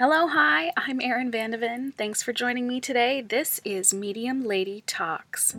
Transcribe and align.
Hello, 0.00 0.26
hi, 0.28 0.72
I'm 0.78 0.98
Erin 1.02 1.30
Vandeven. 1.30 1.92
Thanks 1.92 2.22
for 2.22 2.32
joining 2.32 2.66
me 2.66 2.80
today. 2.80 3.20
This 3.20 3.60
is 3.66 3.92
Medium 3.92 4.46
Lady 4.46 4.82
Talks. 4.86 5.58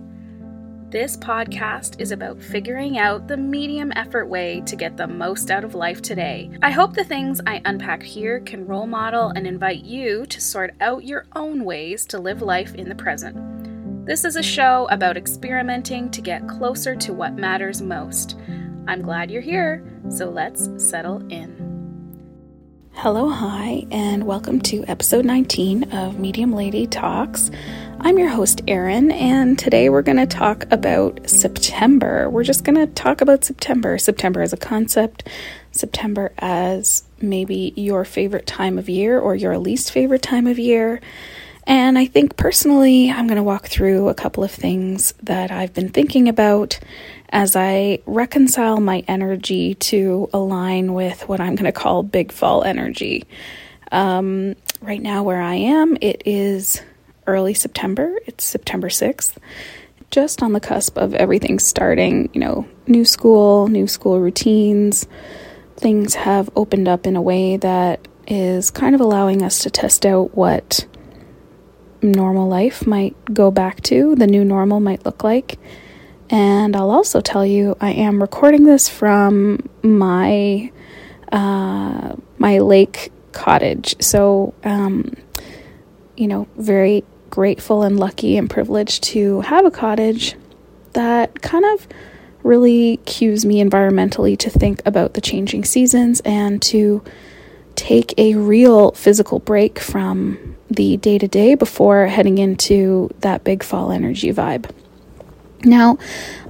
This 0.89 1.15
podcast 1.15 2.01
is 2.01 2.11
about 2.11 2.41
figuring 2.41 2.97
out 2.97 3.27
the 3.27 3.37
medium 3.37 3.91
effort 3.95 4.25
way 4.25 4.63
to 4.65 4.75
get 4.75 4.97
the 4.97 5.05
most 5.05 5.51
out 5.51 5.63
of 5.63 5.75
life 5.75 6.01
today. 6.01 6.49
I 6.63 6.71
hope 6.71 6.95
the 6.95 7.03
things 7.03 7.39
I 7.45 7.61
unpack 7.65 8.01
here 8.01 8.39
can 8.39 8.65
role 8.65 8.87
model 8.87 9.29
and 9.29 9.45
invite 9.45 9.83
you 9.83 10.25
to 10.25 10.41
sort 10.41 10.73
out 10.81 11.03
your 11.03 11.27
own 11.35 11.63
ways 11.63 12.07
to 12.07 12.17
live 12.17 12.41
life 12.41 12.73
in 12.73 12.89
the 12.89 12.95
present. 12.95 14.07
This 14.07 14.25
is 14.25 14.37
a 14.37 14.41
show 14.41 14.87
about 14.89 15.17
experimenting 15.17 16.09
to 16.09 16.19
get 16.19 16.47
closer 16.47 16.95
to 16.95 17.13
what 17.13 17.35
matters 17.35 17.79
most. 17.79 18.39
I'm 18.87 19.03
glad 19.03 19.29
you're 19.29 19.43
here, 19.43 19.85
so 20.09 20.31
let's 20.31 20.67
settle 20.83 21.21
in. 21.31 21.70
Hello, 22.93 23.29
hi, 23.29 23.87
and 23.89 24.27
welcome 24.27 24.61
to 24.61 24.83
episode 24.85 25.25
19 25.25 25.91
of 25.91 26.19
Medium 26.19 26.53
Lady 26.53 26.85
Talks. 26.85 27.49
I'm 27.99 28.19
your 28.19 28.29
host, 28.29 28.61
Erin, 28.67 29.11
and 29.11 29.57
today 29.57 29.89
we're 29.89 30.03
going 30.03 30.17
to 30.17 30.27
talk 30.27 30.65
about 30.69 31.27
September. 31.27 32.29
We're 32.29 32.43
just 32.43 32.63
going 32.63 32.75
to 32.75 32.85
talk 32.93 33.21
about 33.21 33.43
September. 33.43 33.97
September 33.97 34.43
as 34.43 34.53
a 34.53 34.57
concept, 34.57 35.27
September 35.71 36.31
as 36.37 37.03
maybe 37.19 37.73
your 37.75 38.05
favorite 38.05 38.45
time 38.45 38.77
of 38.77 38.87
year 38.87 39.19
or 39.19 39.35
your 39.35 39.57
least 39.57 39.91
favorite 39.91 40.21
time 40.21 40.45
of 40.45 40.59
year. 40.59 41.01
And 41.67 41.97
I 41.97 42.05
think 42.05 42.37
personally, 42.37 43.11
I'm 43.11 43.27
going 43.27 43.37
to 43.37 43.43
walk 43.43 43.67
through 43.67 44.09
a 44.09 44.13
couple 44.13 44.43
of 44.43 44.51
things 44.51 45.13
that 45.23 45.51
I've 45.51 45.73
been 45.73 45.89
thinking 45.89 46.27
about 46.27 46.79
as 47.29 47.55
I 47.55 47.99
reconcile 48.05 48.79
my 48.79 49.03
energy 49.07 49.75
to 49.75 50.29
align 50.33 50.93
with 50.93 51.27
what 51.29 51.39
I'm 51.39 51.55
going 51.55 51.65
to 51.65 51.71
call 51.71 52.03
big 52.03 52.31
fall 52.31 52.63
energy. 52.63 53.25
Um, 53.91 54.55
right 54.81 55.01
now, 55.01 55.23
where 55.23 55.41
I 55.41 55.55
am, 55.55 55.97
it 56.01 56.23
is 56.25 56.81
early 57.27 57.53
September, 57.53 58.15
it's 58.25 58.43
September 58.43 58.89
6th, 58.89 59.37
just 60.09 60.41
on 60.41 60.53
the 60.53 60.59
cusp 60.59 60.97
of 60.97 61.13
everything 61.13 61.59
starting, 61.59 62.29
you 62.33 62.39
know, 62.39 62.67
new 62.87 63.05
school, 63.05 63.67
new 63.67 63.87
school 63.87 64.19
routines. 64.19 65.05
Things 65.77 66.15
have 66.15 66.49
opened 66.55 66.87
up 66.87 67.05
in 67.05 67.15
a 67.15 67.21
way 67.21 67.57
that 67.57 68.07
is 68.27 68.71
kind 68.71 68.95
of 68.95 69.01
allowing 69.01 69.41
us 69.41 69.63
to 69.63 69.69
test 69.69 70.05
out 70.05 70.35
what 70.35 70.85
normal 72.01 72.47
life 72.47 72.85
might 72.87 73.15
go 73.33 73.51
back 73.51 73.81
to, 73.83 74.15
the 74.15 74.27
new 74.27 74.43
normal 74.43 74.79
might 74.79 75.05
look 75.05 75.23
like. 75.23 75.59
And 76.29 76.75
I'll 76.75 76.91
also 76.91 77.19
tell 77.21 77.45
you, 77.45 77.75
I 77.81 77.91
am 77.91 78.21
recording 78.21 78.63
this 78.63 78.87
from 78.87 79.69
my 79.83 80.71
uh, 81.31 82.15
my 82.37 82.59
lake 82.59 83.11
cottage. 83.31 83.95
So, 84.01 84.53
um, 84.63 85.13
you 86.15 86.27
know, 86.27 86.47
very 86.57 87.03
grateful 87.29 87.83
and 87.83 87.99
lucky 87.99 88.37
and 88.37 88.49
privileged 88.49 89.03
to 89.03 89.41
have 89.41 89.65
a 89.65 89.71
cottage 89.71 90.35
that 90.93 91.41
kind 91.41 91.65
of 91.65 91.87
really 92.43 92.97
cues 93.05 93.45
me 93.45 93.63
environmentally 93.63 94.37
to 94.37 94.49
think 94.49 94.81
about 94.85 95.13
the 95.13 95.21
changing 95.21 95.63
seasons 95.63 96.21
and 96.21 96.61
to 96.61 97.03
take 97.75 98.13
a 98.17 98.35
real 98.35 98.91
physical 98.91 99.39
break 99.39 99.79
from 99.79 100.50
the 100.71 100.97
day 100.97 101.17
to 101.17 101.27
day 101.27 101.55
before 101.55 102.07
heading 102.07 102.37
into 102.37 103.09
that 103.19 103.43
big 103.43 103.63
fall 103.63 103.91
energy 103.91 104.31
vibe. 104.31 104.69
Now, 105.63 105.99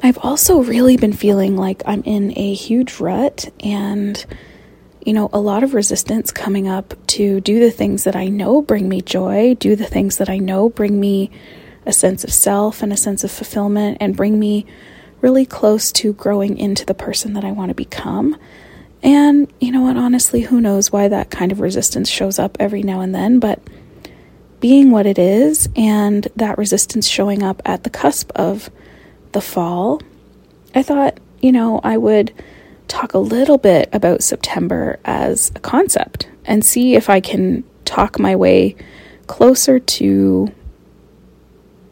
I've 0.01 0.17
also 0.19 0.61
really 0.61 0.95
been 0.95 1.11
feeling 1.11 1.57
like 1.57 1.81
I'm 1.85 2.03
in 2.03 2.37
a 2.37 2.53
huge 2.53 2.99
rut 2.99 3.51
and, 3.61 4.23
you 5.05 5.11
know, 5.11 5.29
a 5.33 5.39
lot 5.39 5.63
of 5.63 5.73
resistance 5.73 6.31
coming 6.31 6.67
up 6.67 6.93
to 7.07 7.41
do 7.41 7.59
the 7.59 7.71
things 7.71 8.05
that 8.05 8.15
I 8.15 8.27
know 8.27 8.61
bring 8.61 8.87
me 8.87 9.01
joy, 9.01 9.55
do 9.55 9.75
the 9.75 9.85
things 9.85 10.17
that 10.17 10.29
I 10.29 10.37
know 10.37 10.69
bring 10.69 10.99
me 10.99 11.29
a 11.85 11.91
sense 11.91 12.23
of 12.23 12.31
self 12.31 12.81
and 12.81 12.93
a 12.93 12.97
sense 12.97 13.23
of 13.23 13.31
fulfillment, 13.31 13.97
and 13.99 14.15
bring 14.15 14.39
me 14.39 14.65
really 15.19 15.45
close 15.45 15.91
to 15.91 16.13
growing 16.13 16.57
into 16.57 16.85
the 16.85 16.93
person 16.93 17.33
that 17.33 17.43
I 17.43 17.51
want 17.51 17.69
to 17.69 17.75
become. 17.75 18.37
And, 19.03 19.51
you 19.59 19.71
know 19.71 19.81
what, 19.81 19.97
honestly, 19.97 20.41
who 20.41 20.61
knows 20.61 20.91
why 20.91 21.07
that 21.07 21.31
kind 21.31 21.51
of 21.51 21.59
resistance 21.59 22.07
shows 22.07 22.37
up 22.37 22.55
every 22.59 22.83
now 22.83 23.01
and 23.01 23.15
then, 23.15 23.39
but 23.39 23.59
being 24.61 24.91
what 24.91 25.05
it 25.05 25.19
is 25.19 25.67
and 25.75 26.27
that 26.37 26.57
resistance 26.57 27.07
showing 27.07 27.43
up 27.43 27.61
at 27.65 27.83
the 27.83 27.89
cusp 27.89 28.31
of 28.35 28.69
the 29.33 29.41
fall, 29.41 30.01
I 30.73 30.83
thought, 30.83 31.19
you 31.41 31.51
know, 31.51 31.81
I 31.83 31.97
would 31.97 32.31
talk 32.87 33.13
a 33.13 33.19
little 33.19 33.57
bit 33.57 33.89
about 33.91 34.23
September 34.23 34.99
as 35.03 35.51
a 35.55 35.59
concept 35.59 36.29
and 36.45 36.63
see 36.63 36.95
if 36.95 37.09
I 37.09 37.19
can 37.19 37.63
talk 37.85 38.19
my 38.19 38.35
way 38.35 38.75
closer 39.27 39.79
to 39.79 40.51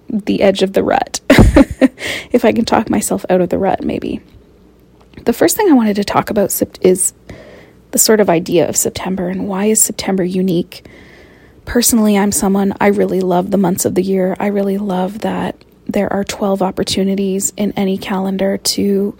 the 0.10 0.42
edge 0.42 0.62
of 0.62 0.74
the 0.74 0.84
rut. 0.84 1.20
if 2.32 2.46
I 2.46 2.52
can 2.52 2.66
talk 2.66 2.90
myself 2.90 3.26
out 3.30 3.42
of 3.42 3.50
the 3.50 3.58
rut, 3.58 3.84
maybe. 3.84 4.22
The 5.26 5.34
first 5.34 5.58
thing 5.58 5.70
I 5.70 5.74
wanted 5.74 5.96
to 5.98 6.04
talk 6.04 6.30
about 6.30 6.62
is 6.82 7.14
the 7.92 7.98
sort 7.98 8.20
of 8.20 8.30
idea 8.30 8.68
of 8.70 8.78
September 8.78 9.30
and 9.30 9.48
why 9.48 9.66
is 9.66 9.82
September 9.82 10.24
unique. 10.24 10.86
Personally, 11.70 12.18
I'm 12.18 12.32
someone 12.32 12.74
I 12.82 12.88
really 12.88 13.22
love 13.22 13.52
the 13.52 13.58
months 13.60 13.86
of 13.86 13.94
the 13.94 14.02
year. 14.02 14.36
I 14.40 14.48
really 14.48 14.80
love 14.80 15.20
that 15.20 15.64
there 15.86 16.12
are 16.12 16.24
12 16.24 16.64
opportunities 16.64 17.54
in 17.58 17.74
any 17.74 18.00
calendar 18.00 18.58
to 18.58 19.16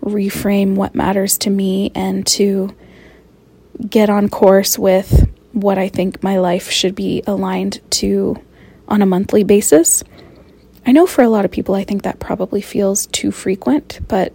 reframe 0.00 0.76
what 0.76 0.94
matters 0.94 1.36
to 1.36 1.50
me 1.50 1.92
and 1.94 2.26
to 2.28 2.74
get 3.86 4.08
on 4.08 4.30
course 4.30 4.78
with 4.78 5.28
what 5.52 5.76
I 5.76 5.90
think 5.90 6.22
my 6.22 6.38
life 6.38 6.70
should 6.70 6.94
be 6.94 7.22
aligned 7.26 7.82
to 8.00 8.42
on 8.88 9.02
a 9.02 9.06
monthly 9.06 9.44
basis. 9.44 10.02
I 10.86 10.92
know 10.92 11.06
for 11.06 11.20
a 11.20 11.28
lot 11.28 11.44
of 11.44 11.50
people, 11.50 11.74
I 11.74 11.84
think 11.84 12.04
that 12.04 12.18
probably 12.18 12.62
feels 12.62 13.08
too 13.08 13.30
frequent, 13.30 14.00
but 14.08 14.32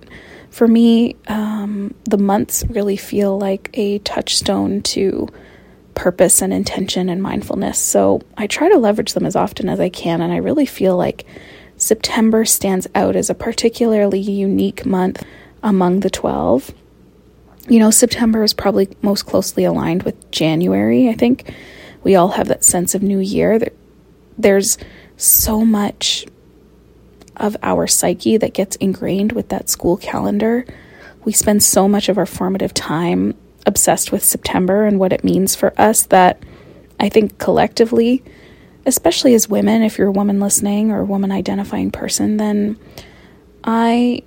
for 0.51 0.67
me, 0.67 1.15
um, 1.27 1.95
the 2.03 2.19
months 2.19 2.63
really 2.69 2.95
feel 2.95 3.39
like 3.39 3.71
a 3.73 3.97
touchstone 3.97 4.83
to 4.83 5.29
purpose 5.95 6.41
and 6.41 6.53
intention 6.53 7.09
and 7.09 7.21
mindfulness. 7.21 7.79
So 7.79 8.21
I 8.37 8.47
try 8.47 8.69
to 8.69 8.77
leverage 8.77 9.13
them 9.13 9.25
as 9.25 9.35
often 9.35 9.69
as 9.69 9.79
I 9.79 9.89
can, 9.89 10.21
and 10.21 10.31
I 10.31 10.37
really 10.37 10.65
feel 10.65 10.95
like 10.95 11.25
September 11.77 12.45
stands 12.45 12.87
out 12.95 13.15
as 13.15 13.29
a 13.29 13.35
particularly 13.35 14.19
unique 14.19 14.85
month 14.85 15.23
among 15.63 16.01
the 16.01 16.09
12. 16.09 16.73
You 17.67 17.79
know, 17.79 17.91
September 17.91 18.43
is 18.43 18.53
probably 18.53 18.89
most 19.01 19.25
closely 19.25 19.63
aligned 19.63 20.03
with 20.03 20.31
January, 20.31 21.09
I 21.09 21.13
think. 21.13 21.53
We 22.03 22.15
all 22.15 22.29
have 22.29 22.47
that 22.47 22.63
sense 22.63 22.95
of 22.95 23.03
new 23.03 23.19
year. 23.19 23.59
There's 24.37 24.77
so 25.17 25.65
much 25.65 26.25
of 27.35 27.55
our 27.63 27.87
psyche 27.87 28.37
that 28.37 28.53
gets 28.53 28.75
ingrained 28.77 29.31
with 29.33 29.49
that 29.49 29.69
school 29.69 29.97
calendar. 29.97 30.65
We 31.23 31.31
spend 31.31 31.63
so 31.63 31.87
much 31.87 32.09
of 32.09 32.17
our 32.17 32.25
formative 32.25 32.73
time 32.73 33.35
obsessed 33.69 34.11
with 34.11 34.25
September 34.25 34.83
and 34.83 34.99
what 34.99 35.13
it 35.13 35.23
means 35.23 35.55
for 35.55 35.73
us 35.79 36.03
that 36.07 36.43
I 36.99 37.07
think 37.07 37.37
collectively 37.37 38.21
especially 38.85 39.33
as 39.33 39.47
women, 39.47 39.83
if 39.83 39.97
you're 39.97 40.07
a 40.07 40.11
woman 40.11 40.39
listening 40.39 40.91
or 40.91 41.01
a 41.01 41.05
woman 41.05 41.31
identifying 41.31 41.91
person, 41.91 42.37
then 42.37 42.77
I 43.63 44.23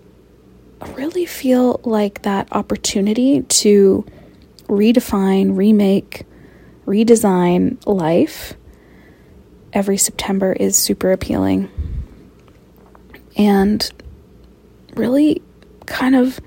really 0.94 1.26
feel 1.26 1.80
like 1.84 2.22
that 2.22 2.48
opportunity 2.52 3.42
to 3.42 4.06
redefine, 4.68 5.56
remake, 5.56 6.24
redesign 6.86 7.84
life 7.86 8.54
every 9.72 9.96
September 9.96 10.52
is 10.52 10.76
super 10.76 11.12
appealing. 11.12 11.70
And 13.36 13.90
really 14.94 15.40
kind 15.86 16.14
of 16.14 16.38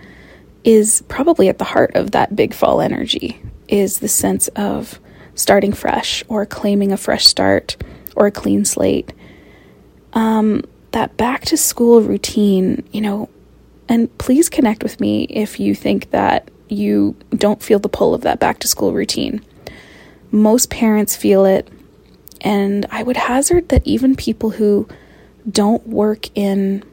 is 0.66 1.04
probably 1.08 1.48
at 1.48 1.60
the 1.60 1.64
heart 1.64 1.96
of 1.96 2.12
that 2.12 2.36
big 2.36 2.54
fall 2.54 2.82
energy 2.82 3.40
is 3.68 4.00
the 4.00 4.08
sense 4.08 4.48
of 4.50 5.00
starting 5.36 5.72
fresh 5.72 6.24
or 6.28 6.46
claiming 6.46 6.92
a 6.92 6.98
fresh 6.98 7.26
start 7.26 7.78
or 8.16 8.26
a 8.26 8.32
clean 8.32 8.66
slate. 8.66 9.14
Um, 10.14 10.64
that 10.92 11.16
back 11.18 11.46
to 11.46 11.58
school 11.58 12.02
routine, 12.02 12.84
you 12.92 13.02
know, 13.02 13.30
and 13.88 14.16
please 14.18 14.50
connect 14.50 14.82
with 14.82 15.00
me 15.00 15.26
if 15.26 15.60
you 15.60 15.76
think 15.76 16.10
that 16.10 16.50
you 16.68 17.16
don't 17.32 17.62
feel 17.62 17.78
the 17.78 17.90
pull 17.90 18.16
of 18.16 18.22
that 18.22 18.40
back 18.40 18.60
to 18.60 18.68
school 18.68 18.92
routine. 18.92 19.46
Most 20.32 20.72
parents 20.72 21.16
feel 21.16 21.46
it, 21.46 21.70
and 22.42 22.88
I 22.90 23.04
would 23.04 23.18
hazard 23.18 23.70
that 23.70 23.86
even 23.86 24.16
people 24.16 24.50
who 24.52 24.88
don't 25.50 25.86
work 25.86 26.30
in 26.36 26.84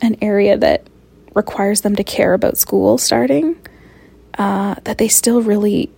an 0.00 0.16
area 0.20 0.56
that 0.56 0.86
requires 1.34 1.82
them 1.82 1.96
to 1.96 2.04
care 2.04 2.34
about 2.34 2.58
school 2.58 2.98
starting, 2.98 3.56
uh, 4.38 4.76
that 4.84 4.98
they 4.98 5.08
still 5.08 5.42
really 5.42 5.90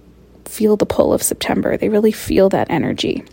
feel 0.45 0.77
the 0.77 0.87
pull 0.87 1.13
of 1.13 1.23
September. 1.23 1.77
They 1.77 1.89
really 1.89 2.13
feel 2.13 2.49
that 2.51 2.71
energy 2.71 3.25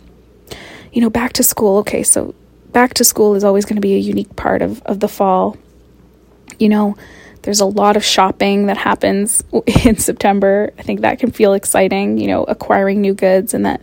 you 0.92 1.00
know, 1.00 1.10
back 1.10 1.32
to 1.34 1.42
school. 1.42 1.78
Okay, 1.78 2.02
so 2.02 2.34
back 2.70 2.94
to 2.94 3.04
school 3.04 3.34
is 3.34 3.44
always 3.44 3.64
going 3.64 3.76
to 3.76 3.80
be 3.80 3.94
a 3.94 3.98
unique 3.98 4.34
part 4.36 4.62
of, 4.62 4.82
of 4.82 5.00
the 5.00 5.08
fall. 5.08 5.56
You 6.58 6.68
know, 6.68 6.96
There's 7.42 7.60
a 7.60 7.66
lot 7.66 7.96
of 7.96 8.04
shopping 8.04 8.66
that 8.66 8.76
happens 8.76 9.42
in 9.84 9.96
September. 9.96 10.72
I 10.78 10.82
think 10.82 11.00
that 11.00 11.18
can 11.18 11.32
feel 11.32 11.54
exciting, 11.54 12.18
you 12.18 12.28
know, 12.28 12.44
acquiring 12.44 13.00
new 13.00 13.14
goods 13.14 13.54
and 13.54 13.66
that 13.66 13.80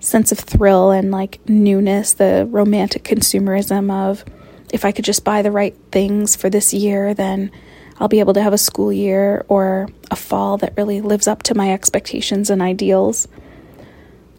sense 0.00 0.32
of 0.32 0.38
thrill 0.38 0.90
and 0.90 1.10
like 1.10 1.38
newness, 1.48 2.14
the 2.14 2.46
romantic 2.50 3.04
consumerism 3.04 3.90
of 3.90 4.24
if 4.74 4.84
I 4.84 4.90
could 4.90 5.04
just 5.04 5.22
buy 5.22 5.40
the 5.40 5.52
right 5.52 5.76
things 5.92 6.34
for 6.34 6.50
this 6.50 6.74
year, 6.74 7.14
then 7.14 7.52
I'll 7.98 8.08
be 8.08 8.18
able 8.18 8.34
to 8.34 8.42
have 8.42 8.52
a 8.52 8.58
school 8.58 8.92
year 8.92 9.46
or 9.46 9.88
a 10.10 10.16
fall 10.16 10.58
that 10.58 10.76
really 10.76 11.00
lives 11.00 11.28
up 11.28 11.44
to 11.44 11.54
my 11.54 11.72
expectations 11.72 12.50
and 12.50 12.60
ideals. 12.60 13.28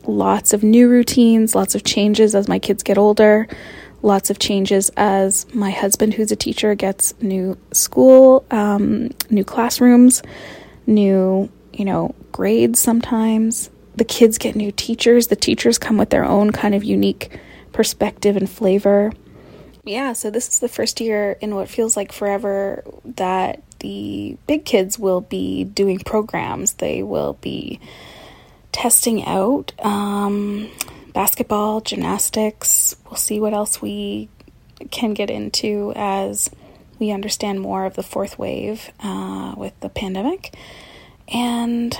Lots 0.03 0.51
of 0.51 0.61
new 0.61 0.89
routines, 0.89 1.55
lots 1.55 1.73
of 1.73 1.85
changes 1.85 2.35
as 2.35 2.49
my 2.49 2.59
kids 2.59 2.83
get 2.83 2.97
older, 2.97 3.47
lots 4.01 4.29
of 4.29 4.37
changes 4.37 4.91
as 4.97 5.47
my 5.55 5.71
husband, 5.71 6.13
who's 6.13 6.33
a 6.33 6.35
teacher, 6.35 6.75
gets 6.75 7.13
new 7.21 7.57
school, 7.71 8.45
um, 8.51 9.11
new 9.29 9.45
classrooms, 9.45 10.21
new, 10.85 11.49
you 11.71 11.85
know, 11.85 12.13
grades 12.33 12.81
sometimes. 12.81 13.69
The 13.95 14.03
kids 14.03 14.37
get 14.37 14.57
new 14.57 14.73
teachers. 14.73 15.27
The 15.27 15.37
teachers 15.37 15.77
come 15.77 15.97
with 15.97 16.09
their 16.09 16.25
own 16.25 16.51
kind 16.51 16.75
of 16.75 16.83
unique 16.83 17.39
perspective 17.71 18.35
and 18.35 18.49
flavor 18.49 19.13
yeah, 19.85 20.13
so 20.13 20.29
this 20.31 20.49
is 20.49 20.59
the 20.59 20.67
first 20.67 20.99
year 20.99 21.37
in 21.41 21.55
what 21.55 21.69
feels 21.69 21.95
like 21.95 22.11
forever 22.11 22.83
that 23.03 23.61
the 23.79 24.37
big 24.47 24.65
kids 24.65 24.97
will 24.97 25.21
be 25.21 25.63
doing 25.63 25.99
programs. 25.99 26.73
They 26.73 27.03
will 27.03 27.33
be 27.41 27.79
testing 28.71 29.23
out 29.25 29.73
um, 29.85 30.69
basketball, 31.13 31.81
gymnastics. 31.81 32.95
We'll 33.05 33.15
see 33.15 33.39
what 33.39 33.53
else 33.53 33.81
we 33.81 34.27
can 34.89 35.13
get 35.13 35.29
into 35.29 35.93
as 35.95 36.49
we 36.97 37.11
understand 37.11 37.61
more 37.61 37.85
of 37.85 37.95
the 37.95 38.03
fourth 38.03 38.39
wave 38.39 38.91
uh, 39.01 39.53
with 39.55 39.79
the 39.81 39.89
pandemic. 39.89 40.55
And 41.27 41.97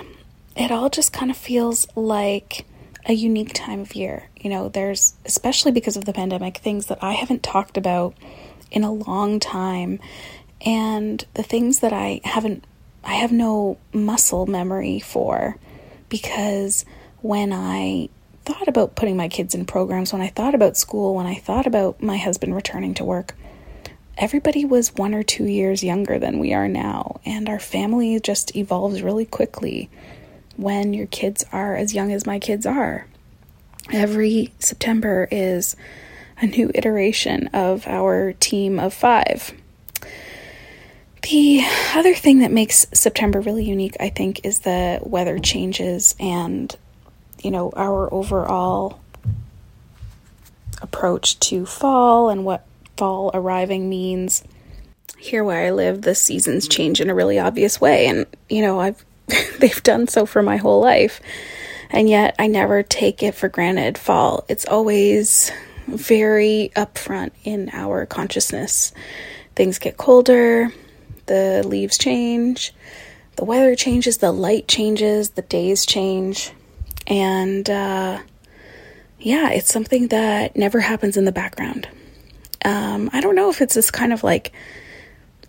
it 0.55 0.71
all 0.71 0.89
just 0.89 1.13
kind 1.13 1.29
of 1.29 1.37
feels 1.37 1.87
like 1.95 2.65
a 3.05 3.13
unique 3.13 3.53
time 3.53 3.81
of 3.81 3.95
year. 3.95 4.29
You 4.35 4.49
know, 4.49 4.69
there's, 4.69 5.13
especially 5.25 5.71
because 5.71 5.97
of 5.97 6.05
the 6.05 6.13
pandemic, 6.13 6.57
things 6.57 6.87
that 6.87 7.03
I 7.03 7.13
haven't 7.13 7.43
talked 7.43 7.77
about 7.77 8.15
in 8.71 8.83
a 8.83 8.91
long 8.91 9.39
time. 9.39 9.99
And 10.65 11.23
the 11.33 11.43
things 11.43 11.79
that 11.79 11.93
I 11.93 12.21
haven't, 12.23 12.65
I 13.03 13.13
have 13.13 13.31
no 13.31 13.77
muscle 13.93 14.45
memory 14.47 14.99
for 14.99 15.57
because 16.09 16.85
when 17.21 17.53
I 17.53 18.09
thought 18.45 18.67
about 18.67 18.95
putting 18.95 19.17
my 19.17 19.27
kids 19.27 19.55
in 19.55 19.65
programs, 19.65 20.13
when 20.13 20.21
I 20.21 20.29
thought 20.29 20.55
about 20.55 20.77
school, 20.77 21.15
when 21.15 21.25
I 21.25 21.35
thought 21.35 21.67
about 21.67 22.01
my 22.01 22.17
husband 22.17 22.55
returning 22.55 22.93
to 22.95 23.03
work, 23.03 23.35
everybody 24.17 24.65
was 24.65 24.93
one 24.95 25.13
or 25.13 25.23
two 25.23 25.45
years 25.45 25.83
younger 25.83 26.19
than 26.19 26.39
we 26.39 26.53
are 26.53 26.67
now. 26.67 27.19
And 27.25 27.49
our 27.49 27.59
family 27.59 28.19
just 28.19 28.55
evolves 28.55 29.01
really 29.01 29.25
quickly 29.25 29.89
when 30.57 30.93
your 30.93 31.07
kids 31.07 31.45
are 31.51 31.75
as 31.75 31.93
young 31.93 32.11
as 32.11 32.25
my 32.25 32.39
kids 32.39 32.65
are. 32.65 33.07
Every 33.91 34.53
September 34.59 35.27
is 35.31 35.75
a 36.37 36.47
new 36.47 36.71
iteration 36.73 37.47
of 37.53 37.87
our 37.87 38.33
team 38.33 38.79
of 38.79 38.93
five. 38.93 39.53
The 41.21 41.61
other 41.95 42.13
thing 42.13 42.39
that 42.39 42.51
makes 42.51 42.85
September 42.93 43.41
really 43.41 43.65
unique, 43.65 43.95
I 43.99 44.09
think, 44.09 44.45
is 44.45 44.59
the 44.59 44.99
weather 45.01 45.39
changes 45.39 46.15
and, 46.19 46.75
you 47.41 47.49
know, 47.49 47.71
our 47.75 48.13
overall 48.13 48.99
approach 50.81 51.39
to 51.39 51.65
fall 51.65 52.29
and 52.29 52.45
what 52.45 52.65
fall 52.95 53.31
arriving 53.33 53.89
means. 53.89 54.43
Here 55.17 55.43
where 55.43 55.65
I 55.65 55.71
live, 55.71 56.03
the 56.03 56.13
seasons 56.13 56.67
change 56.67 57.01
in 57.01 57.09
a 57.09 57.15
really 57.15 57.39
obvious 57.39 57.81
way. 57.81 58.05
And, 58.05 58.27
you 58.47 58.61
know, 58.61 58.79
I've 58.79 59.03
they've 59.59 59.83
done 59.83 60.07
so 60.07 60.25
for 60.25 60.41
my 60.41 60.57
whole 60.57 60.81
life. 60.81 61.21
And 61.89 62.09
yet 62.09 62.35
I 62.39 62.47
never 62.47 62.83
take 62.83 63.23
it 63.23 63.35
for 63.35 63.47
granted 63.47 63.97
fall. 63.97 64.43
It's 64.49 64.65
always 64.65 65.51
very 65.87 66.71
upfront 66.75 67.31
in 67.43 67.69
our 67.73 68.05
consciousness. 68.05 68.91
Things 69.55 69.79
get 69.79 69.97
colder, 69.97 70.73
the 71.27 71.63
leaves 71.65 71.97
change, 71.97 72.73
the 73.35 73.45
weather 73.45 73.75
changes, 73.75 74.17
the 74.17 74.31
light 74.31 74.67
changes, 74.67 75.31
the 75.31 75.41
days 75.41 75.85
change. 75.85 76.51
And 77.07 77.69
uh, 77.69 78.19
yeah, 79.19 79.51
it's 79.51 79.71
something 79.71 80.09
that 80.09 80.55
never 80.55 80.79
happens 80.79 81.17
in 81.17 81.25
the 81.25 81.31
background. 81.31 81.87
Um, 82.63 83.09
I 83.13 83.21
don't 83.21 83.35
know 83.35 83.49
if 83.49 83.61
it's 83.61 83.75
this 83.75 83.91
kind 83.91 84.11
of 84.11 84.23
like 84.23 84.51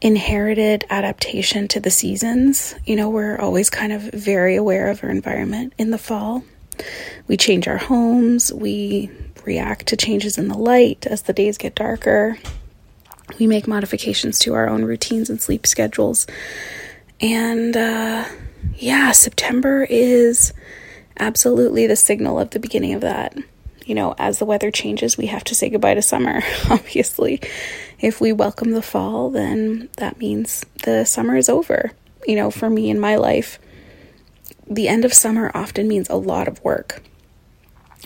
inherited 0.01 0.85
adaptation 0.91 1.69
to 1.69 1.81
the 1.81 1.91
seasons. 1.91 2.75
You 2.85 2.97
know, 2.97 3.11
we're 3.11 3.39
always 3.39 3.71
kind 3.71 3.93
of 3.93 4.03
very 4.03 4.57
aware 4.57 4.89
of 4.89 5.03
our 5.03 5.11
environment 5.11 5.73
in 5.79 5.91
the 5.91 5.99
fall. 5.99 6.45
We 7.27 7.37
change 7.37 7.67
our 7.69 7.79
homes, 7.79 8.53
we 8.53 9.11
react 9.45 9.87
to 9.87 9.97
changes 9.97 10.39
in 10.39 10.49
the 10.49 10.59
light 10.59 11.07
as 11.07 11.23
the 11.23 11.33
days 11.33 11.57
get 11.57 11.75
darker. 11.75 12.39
We 13.39 13.47
make 13.47 13.67
modifications 13.67 14.39
to 14.41 14.55
our 14.55 14.69
own 14.69 14.85
routines 14.85 15.31
and 15.31 15.41
sleep 15.41 15.67
schedules. 15.67 16.27
And 17.21 17.77
uh, 17.77 18.27
yeah, 18.75 19.13
September 19.13 19.85
is 19.89 20.53
absolutely 21.19 21.87
the 21.87 21.97
signal 21.97 22.39
of 22.39 22.51
the 22.51 22.61
beginning 22.61 22.95
of 22.95 23.01
that 23.01 23.37
you 23.87 23.95
know, 23.95 24.15
as 24.19 24.41
the 24.41 24.45
weather 24.45 24.71
changes, 24.71 25.17
we 25.17 25.27
have 25.27 25.45
to 25.45 25.55
say 25.55 25.71
goodbye 25.71 25.95
to 25.95 26.03
summer, 26.03 26.43
obviously. 26.71 27.41
If 28.01 28.21
we 28.21 28.33
welcome 28.33 28.73
the 28.73 28.83
fall, 28.83 29.31
then 29.31 29.89
that 29.97 30.19
means 30.19 30.65
the 30.85 31.05
summer 31.05 31.37
is 31.37 31.49
over. 31.49 31.93
You 32.27 32.37
know, 32.37 32.51
for 32.51 32.69
me 32.69 32.91
in 32.91 33.01
my 33.01 33.17
life, 33.17 33.59
the 34.69 34.89
end 34.89 35.05
of 35.05 35.15
summer 35.15 35.51
often 35.55 35.89
means 35.89 36.09
a 36.09 36.17
lot 36.17 36.49
of 36.49 36.63
work. 36.63 37.03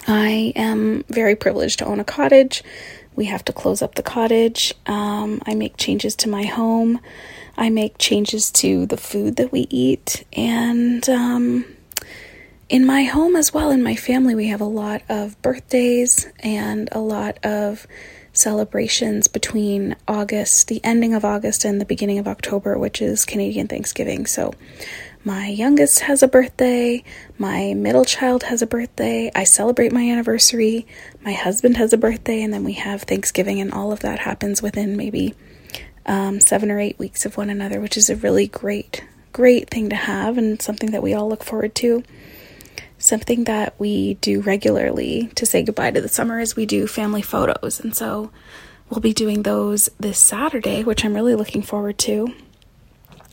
I 0.07 0.53
am 0.55 1.05
very 1.09 1.35
privileged 1.35 1.81
to 1.81 1.87
own 1.87 2.01
a 2.01 2.05
cottage. 2.05 2.63
We 3.17 3.27
have 3.27 3.45
to 3.47 3.53
close 3.53 3.83
up 3.83 3.97
the 3.97 4.03
cottage. 4.03 4.73
Um, 4.87 5.43
I 5.47 5.55
make 5.55 5.77
changes 5.77 6.15
to 6.17 6.29
my 6.29 6.45
home. 6.45 7.01
I 7.57 7.71
make 7.71 7.99
changes 7.99 8.51
to 8.53 8.87
the 8.87 8.97
food 8.97 9.37
that 9.37 9.53
we 9.53 9.67
eat. 9.71 10.25
And, 10.33 11.07
um, 11.09 11.65
in 12.69 12.87
my 12.87 13.03
home 13.03 13.35
as 13.35 13.53
well, 13.53 13.71
in 13.71 13.83
my 13.83 13.97
family, 13.97 14.37
we 14.37 14.47
have 14.47 14.61
a 14.61 14.65
lot 14.65 15.03
of 15.09 15.41
birthdays 15.43 16.29
and 16.39 16.89
a 16.93 17.01
lot 17.01 17.45
of 17.45 17.87
celebrations 18.41 19.29
between 19.29 19.95
August, 20.09 20.69
the 20.69 20.81
ending 20.83 21.15
of 21.15 21.25
August, 21.25 21.65
and 21.65 21.81
the 21.81 21.85
beginning 21.85 22.19
of 22.19 22.27
October, 22.27 22.79
which 22.79 23.03
is 23.03 23.25
Canadian 23.25 23.69
Thanksgiving. 23.69 24.27
So, 24.27 24.55
my 25.23 25.49
youngest 25.49 26.01
has 26.01 26.23
a 26.23 26.29
birthday, 26.29 27.05
my 27.37 27.75
middle 27.75 28.07
child 28.07 28.45
has 28.45 28.63
a 28.63 28.67
birthday, 28.67 29.31
I 29.35 29.45
celebrate 29.45 29.93
my 29.93 30.11
anniversary, 30.11 30.87
my 31.23 31.33
husband 31.33 31.77
has 31.77 31.93
a 31.93 31.99
birthday, 31.99 32.43
and 32.43 32.55
then 32.55 32.65
we 32.65 32.73
have 32.75 33.03
Thanksgiving, 33.03 33.61
and 33.61 33.71
all 33.71 33.93
of 33.93 34.01
that 34.01 34.21
happens 34.21 34.63
within 34.63 34.97
maybe 34.97 35.35
um, 36.07 36.41
seven 36.41 36.71
or 36.71 36.81
eight 36.81 36.99
weeks 36.99 37.27
of 37.27 37.37
one 37.37 37.51
another, 37.51 37.81
which 37.81 37.99
is 37.99 38.09
a 38.09 38.17
really 38.17 38.47
great, 38.47 39.05
great 39.33 39.69
thing 39.69 39.91
to 39.91 39.97
have 39.97 40.39
and 40.39 40.63
something 40.63 40.91
that 40.93 41.03
we 41.03 41.13
all 41.13 41.29
look 41.29 41.45
forward 41.45 41.75
to. 41.77 42.03
Something 43.01 43.45
that 43.45 43.75
we 43.79 44.15
do 44.15 44.43
regularly 44.43 45.31
to 45.35 45.47
say 45.47 45.63
goodbye 45.63 45.91
to 45.91 46.03
the 46.03 46.09
summer 46.09 46.39
is 46.39 46.55
we 46.55 46.67
do 46.67 46.87
family 46.87 47.23
photos. 47.23 47.81
And 47.81 47.97
so 47.97 48.31
we'll 48.91 49.01
be 49.01 49.15
doing 49.15 49.43
those 49.43 49.89
this 49.99 50.19
Saturday, 50.19 50.85
which 50.85 51.03
I'm 51.03 51.15
really 51.15 51.35
looking 51.35 51.63
forward 51.63 51.97
to. 52.01 52.35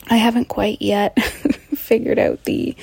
I 0.08 0.16
haven't 0.16 0.48
quite 0.48 0.80
yet 0.80 1.22
figured 1.74 2.18
out 2.18 2.44
the 2.44 2.76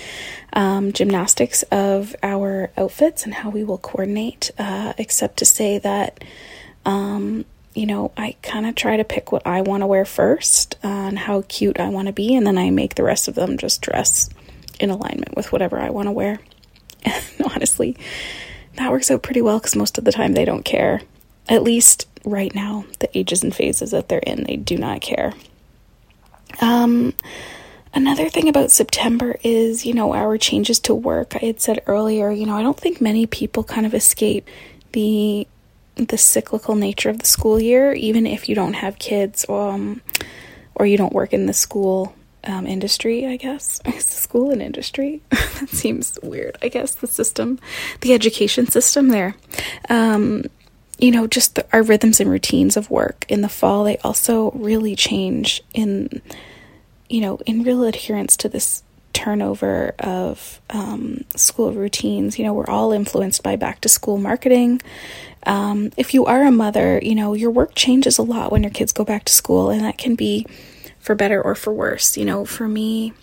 um, 0.53 0.93
gymnastics 0.93 1.63
of 1.71 2.15
our 2.21 2.69
outfits 2.77 3.25
and 3.25 3.33
how 3.33 3.49
we 3.49 3.63
will 3.63 3.79
coordinate, 3.79 4.51
uh, 4.59 4.93
except 4.99 5.37
to 5.37 5.45
say 5.45 5.79
that, 5.79 6.23
um, 6.85 7.45
you 7.73 7.87
know, 7.87 8.11
I 8.15 8.35
kind 8.43 8.67
of 8.67 8.75
try 8.75 8.95
to 8.95 9.03
pick 9.03 9.31
what 9.31 9.47
I 9.47 9.61
want 9.61 9.81
to 9.81 9.87
wear 9.87 10.05
first 10.05 10.77
and 10.83 11.17
how 11.17 11.41
cute 11.47 11.79
I 11.79 11.89
want 11.89 12.09
to 12.09 12.13
be, 12.13 12.35
and 12.35 12.45
then 12.45 12.59
I 12.59 12.69
make 12.69 12.93
the 12.93 13.03
rest 13.03 13.27
of 13.27 13.33
them 13.33 13.57
just 13.57 13.81
dress 13.81 14.29
in 14.79 14.91
alignment 14.91 15.35
with 15.35 15.51
whatever 15.51 15.79
I 15.79 15.89
want 15.89 16.09
to 16.09 16.11
wear. 16.11 16.39
honestly, 17.53 17.97
that 18.75 18.91
works 18.91 19.11
out 19.11 19.23
pretty 19.23 19.41
well 19.41 19.59
because 19.59 19.75
most 19.75 19.97
of 19.97 20.03
the 20.03 20.11
time 20.11 20.33
they 20.33 20.45
don't 20.45 20.65
care. 20.65 21.01
At 21.47 21.63
least 21.63 22.07
right 22.23 22.53
now, 22.53 22.85
the 22.99 23.17
ages 23.17 23.43
and 23.43 23.55
phases 23.55 23.91
that 23.91 24.09
they're 24.09 24.19
in, 24.19 24.43
they 24.43 24.55
do 24.55 24.77
not 24.77 25.01
care. 25.01 25.33
Um, 26.61 27.13
another 27.93 28.29
thing 28.29 28.49
about 28.49 28.71
September 28.71 29.37
is, 29.43 29.85
you 29.85 29.93
know, 29.93 30.13
our 30.13 30.37
changes 30.37 30.79
to 30.81 30.95
work. 30.95 31.35
I 31.35 31.45
had 31.45 31.61
said 31.61 31.81
earlier, 31.87 32.31
you 32.31 32.45
know, 32.45 32.55
I 32.55 32.63
don't 32.63 32.79
think 32.79 32.99
many 33.01 33.25
people 33.25 33.63
kind 33.63 33.85
of 33.85 33.93
escape 33.93 34.47
the 34.91 35.47
the 35.97 36.17
cyclical 36.17 36.75
nature 36.75 37.09
of 37.09 37.19
the 37.19 37.25
school 37.25 37.57
year, 37.57 37.93
even 37.93 38.27
if 38.27 38.49
you 38.49 38.55
don't 38.55 38.73
have 38.73 38.99
kids 38.99 39.45
um, 39.47 40.01
or 40.75 40.85
you 40.85 40.97
don't 40.97 41.13
work 41.13 41.31
in 41.31 41.45
the 41.45 41.53
school 41.53 42.13
um, 42.45 42.67
industry, 42.67 43.25
I 43.25 43.37
guess. 43.37 43.79
Is 43.85 44.05
the 44.05 44.15
school 44.15 44.51
and 44.51 44.61
industry? 44.61 45.21
that 45.29 45.69
seems 45.69 46.17
weird. 46.21 46.57
I 46.61 46.69
guess 46.69 46.95
the 46.95 47.07
system, 47.07 47.59
the 48.01 48.13
education 48.13 48.67
system 48.67 49.09
there. 49.09 49.35
Um, 49.89 50.45
you 50.97 51.11
know, 51.11 51.27
just 51.27 51.55
the, 51.55 51.65
our 51.73 51.83
rhythms 51.83 52.21
and 52.21 52.29
routines 52.29 52.77
of 52.77 52.89
work 52.89 53.25
in 53.27 53.41
the 53.41 53.49
fall, 53.49 53.83
they 53.83 53.97
also 53.97 54.51
really 54.51 54.95
change 54.95 55.61
in 55.73 56.21
you 57.09 57.21
know, 57.21 57.37
in 57.45 57.63
real 57.63 57.83
adherence 57.83 58.35
to 58.37 58.49
this 58.49 58.83
turnover 59.13 59.93
of 59.99 60.59
um, 60.69 61.23
school 61.35 61.71
routines. 61.71 62.37
You 62.37 62.45
know, 62.45 62.53
we're 62.53 62.69
all 62.69 62.91
influenced 62.91 63.43
by 63.43 63.55
back 63.55 63.81
to 63.81 63.89
school 63.89 64.17
marketing. 64.17 64.81
Um, 65.43 65.91
if 65.95 66.13
you 66.13 66.25
are 66.25 66.43
a 66.43 66.51
mother, 66.51 66.99
you 67.01 67.15
know, 67.15 67.33
your 67.33 67.51
work 67.51 67.75
changes 67.75 68.17
a 68.17 68.23
lot 68.23 68.51
when 68.51 68.63
your 68.63 68.71
kids 68.71 68.91
go 68.91 69.05
back 69.05 69.25
to 69.25 69.33
school, 69.33 69.69
and 69.69 69.81
that 69.81 69.97
can 69.97 70.15
be 70.15 70.45
for 71.05 71.13
better 71.13 71.41
or 71.41 71.53
for 71.53 71.71
worse. 71.71 72.17
You 72.17 72.25
know, 72.25 72.45
for 72.45 72.67
me, 72.67 73.13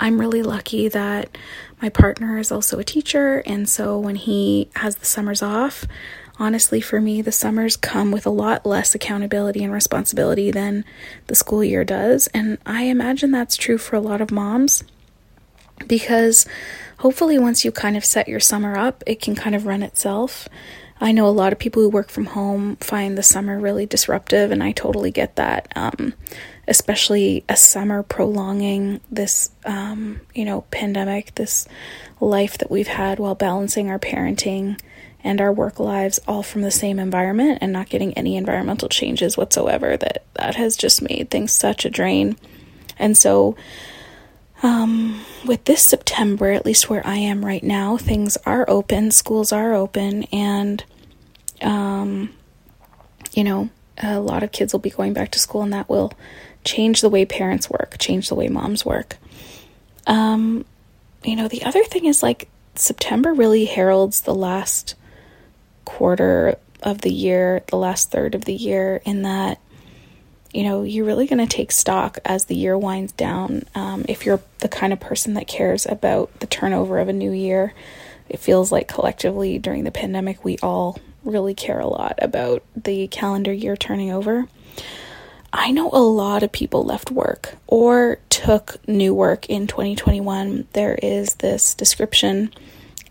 I'm 0.00 0.20
really 0.20 0.42
lucky 0.42 0.88
that 0.88 1.38
my 1.80 1.88
partner 1.88 2.38
is 2.38 2.50
also 2.50 2.78
a 2.80 2.84
teacher, 2.84 3.42
and 3.46 3.68
so 3.68 3.98
when 3.98 4.16
he 4.16 4.68
has 4.74 4.96
the 4.96 5.06
summers 5.06 5.40
off, 5.40 5.84
honestly, 6.38 6.80
for 6.80 7.00
me, 7.00 7.22
the 7.22 7.32
summers 7.32 7.76
come 7.76 8.10
with 8.10 8.26
a 8.26 8.30
lot 8.30 8.66
less 8.66 8.94
accountability 8.94 9.62
and 9.62 9.72
responsibility 9.72 10.50
than 10.50 10.84
the 11.28 11.36
school 11.36 11.62
year 11.62 11.84
does. 11.84 12.26
And 12.28 12.58
I 12.66 12.84
imagine 12.84 13.30
that's 13.30 13.56
true 13.56 13.78
for 13.78 13.94
a 13.94 14.00
lot 14.00 14.20
of 14.20 14.32
moms 14.32 14.82
because 15.86 16.44
hopefully, 16.98 17.38
once 17.38 17.64
you 17.64 17.70
kind 17.70 17.96
of 17.96 18.04
set 18.04 18.28
your 18.28 18.40
summer 18.40 18.76
up, 18.76 19.04
it 19.06 19.20
can 19.20 19.36
kind 19.36 19.54
of 19.54 19.64
run 19.64 19.84
itself. 19.84 20.48
I 21.00 21.12
know 21.12 21.28
a 21.28 21.30
lot 21.30 21.52
of 21.52 21.60
people 21.60 21.82
who 21.82 21.88
work 21.88 22.10
from 22.10 22.26
home 22.26 22.74
find 22.76 23.16
the 23.16 23.22
summer 23.22 23.58
really 23.60 23.86
disruptive, 23.86 24.50
and 24.50 24.62
I 24.62 24.72
totally 24.72 25.12
get 25.12 25.36
that. 25.36 25.70
Um, 25.76 26.14
especially 26.68 27.44
a 27.48 27.56
summer 27.56 28.02
prolonging 28.02 29.00
this, 29.10 29.50
um, 29.64 30.20
you 30.34 30.44
know, 30.44 30.60
pandemic, 30.70 31.34
this 31.34 31.66
life 32.20 32.58
that 32.58 32.70
we've 32.70 32.88
had 32.88 33.18
while 33.18 33.34
balancing 33.34 33.90
our 33.90 33.98
parenting 33.98 34.78
and 35.24 35.40
our 35.40 35.52
work 35.52 35.80
lives 35.80 36.20
all 36.28 36.42
from 36.42 36.62
the 36.62 36.70
same 36.70 36.98
environment 36.98 37.58
and 37.60 37.72
not 37.72 37.88
getting 37.88 38.12
any 38.14 38.36
environmental 38.36 38.88
changes 38.88 39.36
whatsoever 39.36 39.96
that 39.96 40.24
that 40.34 40.54
has 40.54 40.76
just 40.76 41.02
made 41.02 41.28
things 41.30 41.52
such 41.52 41.84
a 41.84 41.90
drain. 41.90 42.36
And 42.98 43.16
so 43.16 43.56
um, 44.62 45.24
with 45.46 45.64
this 45.64 45.82
September, 45.82 46.50
at 46.50 46.66
least 46.66 46.90
where 46.90 47.06
I 47.06 47.16
am 47.16 47.44
right 47.44 47.62
now, 47.62 47.96
things 47.96 48.36
are 48.44 48.64
open, 48.68 49.10
schools 49.10 49.52
are 49.52 49.72
open, 49.72 50.24
and, 50.24 50.84
um, 51.62 52.30
you 53.32 53.44
know, 53.44 53.70
a 54.02 54.20
lot 54.20 54.42
of 54.42 54.52
kids 54.52 54.72
will 54.72 54.80
be 54.80 54.90
going 54.90 55.12
back 55.12 55.30
to 55.32 55.38
school, 55.38 55.62
and 55.62 55.72
that 55.72 55.88
will 55.88 56.12
change 56.64 57.00
the 57.00 57.08
way 57.08 57.24
parents 57.24 57.70
work, 57.70 57.96
change 57.98 58.28
the 58.28 58.34
way 58.34 58.48
moms 58.48 58.84
work. 58.84 59.16
Um, 60.06 60.64
you 61.24 61.36
know, 61.36 61.48
the 61.48 61.64
other 61.64 61.84
thing 61.84 62.06
is 62.06 62.22
like 62.22 62.48
September 62.74 63.32
really 63.32 63.64
heralds 63.64 64.22
the 64.22 64.34
last 64.34 64.94
quarter 65.84 66.56
of 66.82 67.00
the 67.00 67.12
year, 67.12 67.62
the 67.68 67.76
last 67.76 68.10
third 68.10 68.34
of 68.34 68.44
the 68.44 68.54
year, 68.54 69.00
in 69.04 69.22
that 69.22 69.58
you 70.52 70.62
know, 70.62 70.82
you're 70.82 71.04
really 71.04 71.26
going 71.26 71.46
to 71.46 71.56
take 71.56 71.70
stock 71.70 72.18
as 72.24 72.46
the 72.46 72.56
year 72.56 72.76
winds 72.76 73.12
down. 73.12 73.64
Um, 73.74 74.04
if 74.08 74.24
you're 74.24 74.40
the 74.60 74.68
kind 74.68 74.92
of 74.92 75.00
person 75.00 75.34
that 75.34 75.46
cares 75.46 75.84
about 75.84 76.40
the 76.40 76.46
turnover 76.46 76.98
of 76.98 77.08
a 77.08 77.12
new 77.12 77.32
year, 77.32 77.74
it 78.28 78.38
feels 78.40 78.72
like 78.72 78.88
collectively 78.88 79.58
during 79.58 79.84
the 79.84 79.90
pandemic, 79.90 80.44
we 80.44 80.58
all 80.58 80.98
really 81.28 81.54
care 81.54 81.80
a 81.80 81.86
lot 81.86 82.18
about 82.20 82.62
the 82.76 83.06
calendar 83.08 83.52
year 83.52 83.76
turning 83.76 84.10
over. 84.10 84.48
I 85.52 85.70
know 85.70 85.90
a 85.92 85.98
lot 85.98 86.42
of 86.42 86.52
people 86.52 86.84
left 86.84 87.10
work 87.10 87.56
or 87.66 88.18
took 88.28 88.76
new 88.86 89.14
work 89.14 89.46
in 89.48 89.66
2021. 89.66 90.68
There 90.72 90.98
is 91.02 91.34
this 91.36 91.74
description 91.74 92.52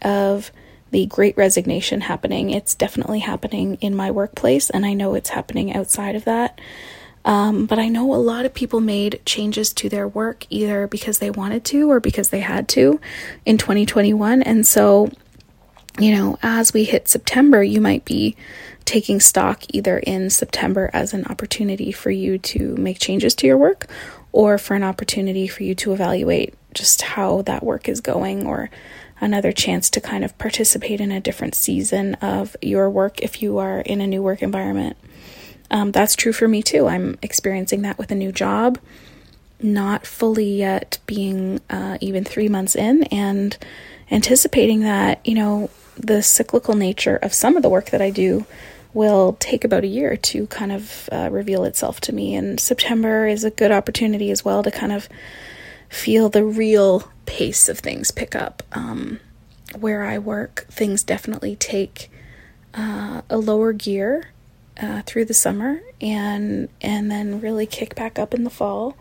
of 0.01 0.51
the 0.91 1.05
great 1.07 1.36
resignation 1.36 2.01
happening. 2.01 2.50
It's 2.50 2.75
definitely 2.75 3.19
happening 3.19 3.75
in 3.81 3.95
my 3.95 4.12
workplace, 4.12 4.69
and 4.69 4.86
I 4.86 4.93
know 4.93 5.15
it's 5.15 5.29
happening 5.29 5.74
outside 5.74 6.15
of 6.15 6.25
that. 6.25 6.59
Um, 7.25 7.65
but 7.65 7.77
I 7.77 7.89
know 7.89 8.13
a 8.13 8.15
lot 8.15 8.45
of 8.45 8.53
people 8.53 8.79
made 8.79 9.19
changes 9.25 9.74
to 9.74 9.89
their 9.89 10.07
work 10.07 10.45
either 10.50 10.88
because 10.88 11.19
they 11.19 11.29
wanted 11.29 11.65
to 11.65 11.91
or 11.91 12.00
because 12.00 12.29
they 12.29 12.39
had 12.39 12.69
to 12.69 13.01
in 13.45 13.57
2021. 13.57 14.41
And 14.43 14.65
so, 14.65 15.09
you 15.99 16.15
know, 16.15 16.37
as 16.41 16.73
we 16.73 16.83
hit 16.83 17.07
September, 17.07 17.63
you 17.63 17.81
might 17.81 18.05
be 18.05 18.35
taking 18.85 19.19
stock 19.19 19.63
either 19.73 19.99
in 19.99 20.29
September 20.29 20.89
as 20.93 21.13
an 21.13 21.25
opportunity 21.25 21.91
for 21.91 22.09
you 22.09 22.37
to 22.37 22.75
make 22.77 22.99
changes 22.99 23.35
to 23.35 23.47
your 23.47 23.57
work 23.57 23.87
or 24.31 24.57
for 24.57 24.75
an 24.75 24.83
opportunity 24.83 25.47
for 25.47 25.63
you 25.63 25.75
to 25.75 25.93
evaluate 25.93 26.53
just 26.73 27.01
how 27.01 27.41
that 27.41 27.63
work 27.63 27.89
is 27.89 27.99
going 27.99 28.45
or 28.45 28.69
another 29.19 29.51
chance 29.51 29.89
to 29.89 29.99
kind 29.99 30.23
of 30.23 30.37
participate 30.37 31.01
in 31.01 31.11
a 31.11 31.19
different 31.19 31.55
season 31.55 32.13
of 32.15 32.55
your 32.61 32.89
work 32.89 33.19
if 33.19 33.41
you 33.41 33.57
are 33.57 33.79
in 33.81 33.99
a 33.99 34.07
new 34.07 34.21
work 34.21 34.41
environment. 34.41 34.95
Um, 35.71 35.91
that's 35.91 36.15
true 36.15 36.33
for 36.33 36.47
me 36.47 36.61
too. 36.61 36.87
I'm 36.87 37.17
experiencing 37.21 37.81
that 37.81 37.97
with 37.97 38.11
a 38.11 38.15
new 38.15 38.31
job, 38.31 38.79
not 39.61 40.05
fully 40.05 40.57
yet 40.57 40.99
being 41.07 41.59
uh, 41.69 41.97
even 41.99 42.23
three 42.23 42.47
months 42.47 42.75
in, 42.75 43.03
and 43.05 43.57
anticipating 44.11 44.81
that, 44.81 45.25
you 45.25 45.33
know, 45.33 45.69
the 45.97 46.21
cyclical 46.21 46.75
nature 46.75 47.17
of 47.17 47.33
some 47.33 47.55
of 47.55 47.63
the 47.63 47.69
work 47.69 47.89
that 47.89 48.01
I 48.01 48.09
do 48.09 48.45
will 48.93 49.37
take 49.39 49.63
about 49.63 49.83
a 49.83 49.87
year 49.87 50.17
to 50.17 50.47
kind 50.47 50.71
of 50.71 51.09
uh, 51.11 51.29
reveal 51.31 51.63
itself 51.63 52.01
to 52.01 52.13
me. 52.13 52.35
And 52.35 52.59
September 52.59 53.27
is 53.27 53.43
a 53.43 53.51
good 53.51 53.71
opportunity 53.71 54.31
as 54.31 54.43
well 54.43 54.63
to 54.63 54.71
kind 54.71 54.91
of 54.91 55.07
feel 55.89 56.29
the 56.29 56.43
real 56.43 57.11
pace 57.25 57.69
of 57.69 57.79
things 57.79 58.11
pick 58.11 58.35
up. 58.35 58.63
Um, 58.71 59.19
where 59.77 60.03
I 60.03 60.17
work, 60.17 60.65
things 60.69 61.03
definitely 61.03 61.55
take 61.55 62.09
uh, 62.73 63.21
a 63.29 63.37
lower 63.37 63.73
gear 63.73 64.29
uh, 64.81 65.01
through 65.05 65.25
the 65.25 65.33
summer 65.33 65.81
and 65.99 66.69
and 66.81 67.09
then 67.09 67.41
really 67.41 67.65
kick 67.65 67.95
back 67.95 68.19
up 68.19 68.33
in 68.33 68.43
the 68.43 68.49
fall. 68.49 68.95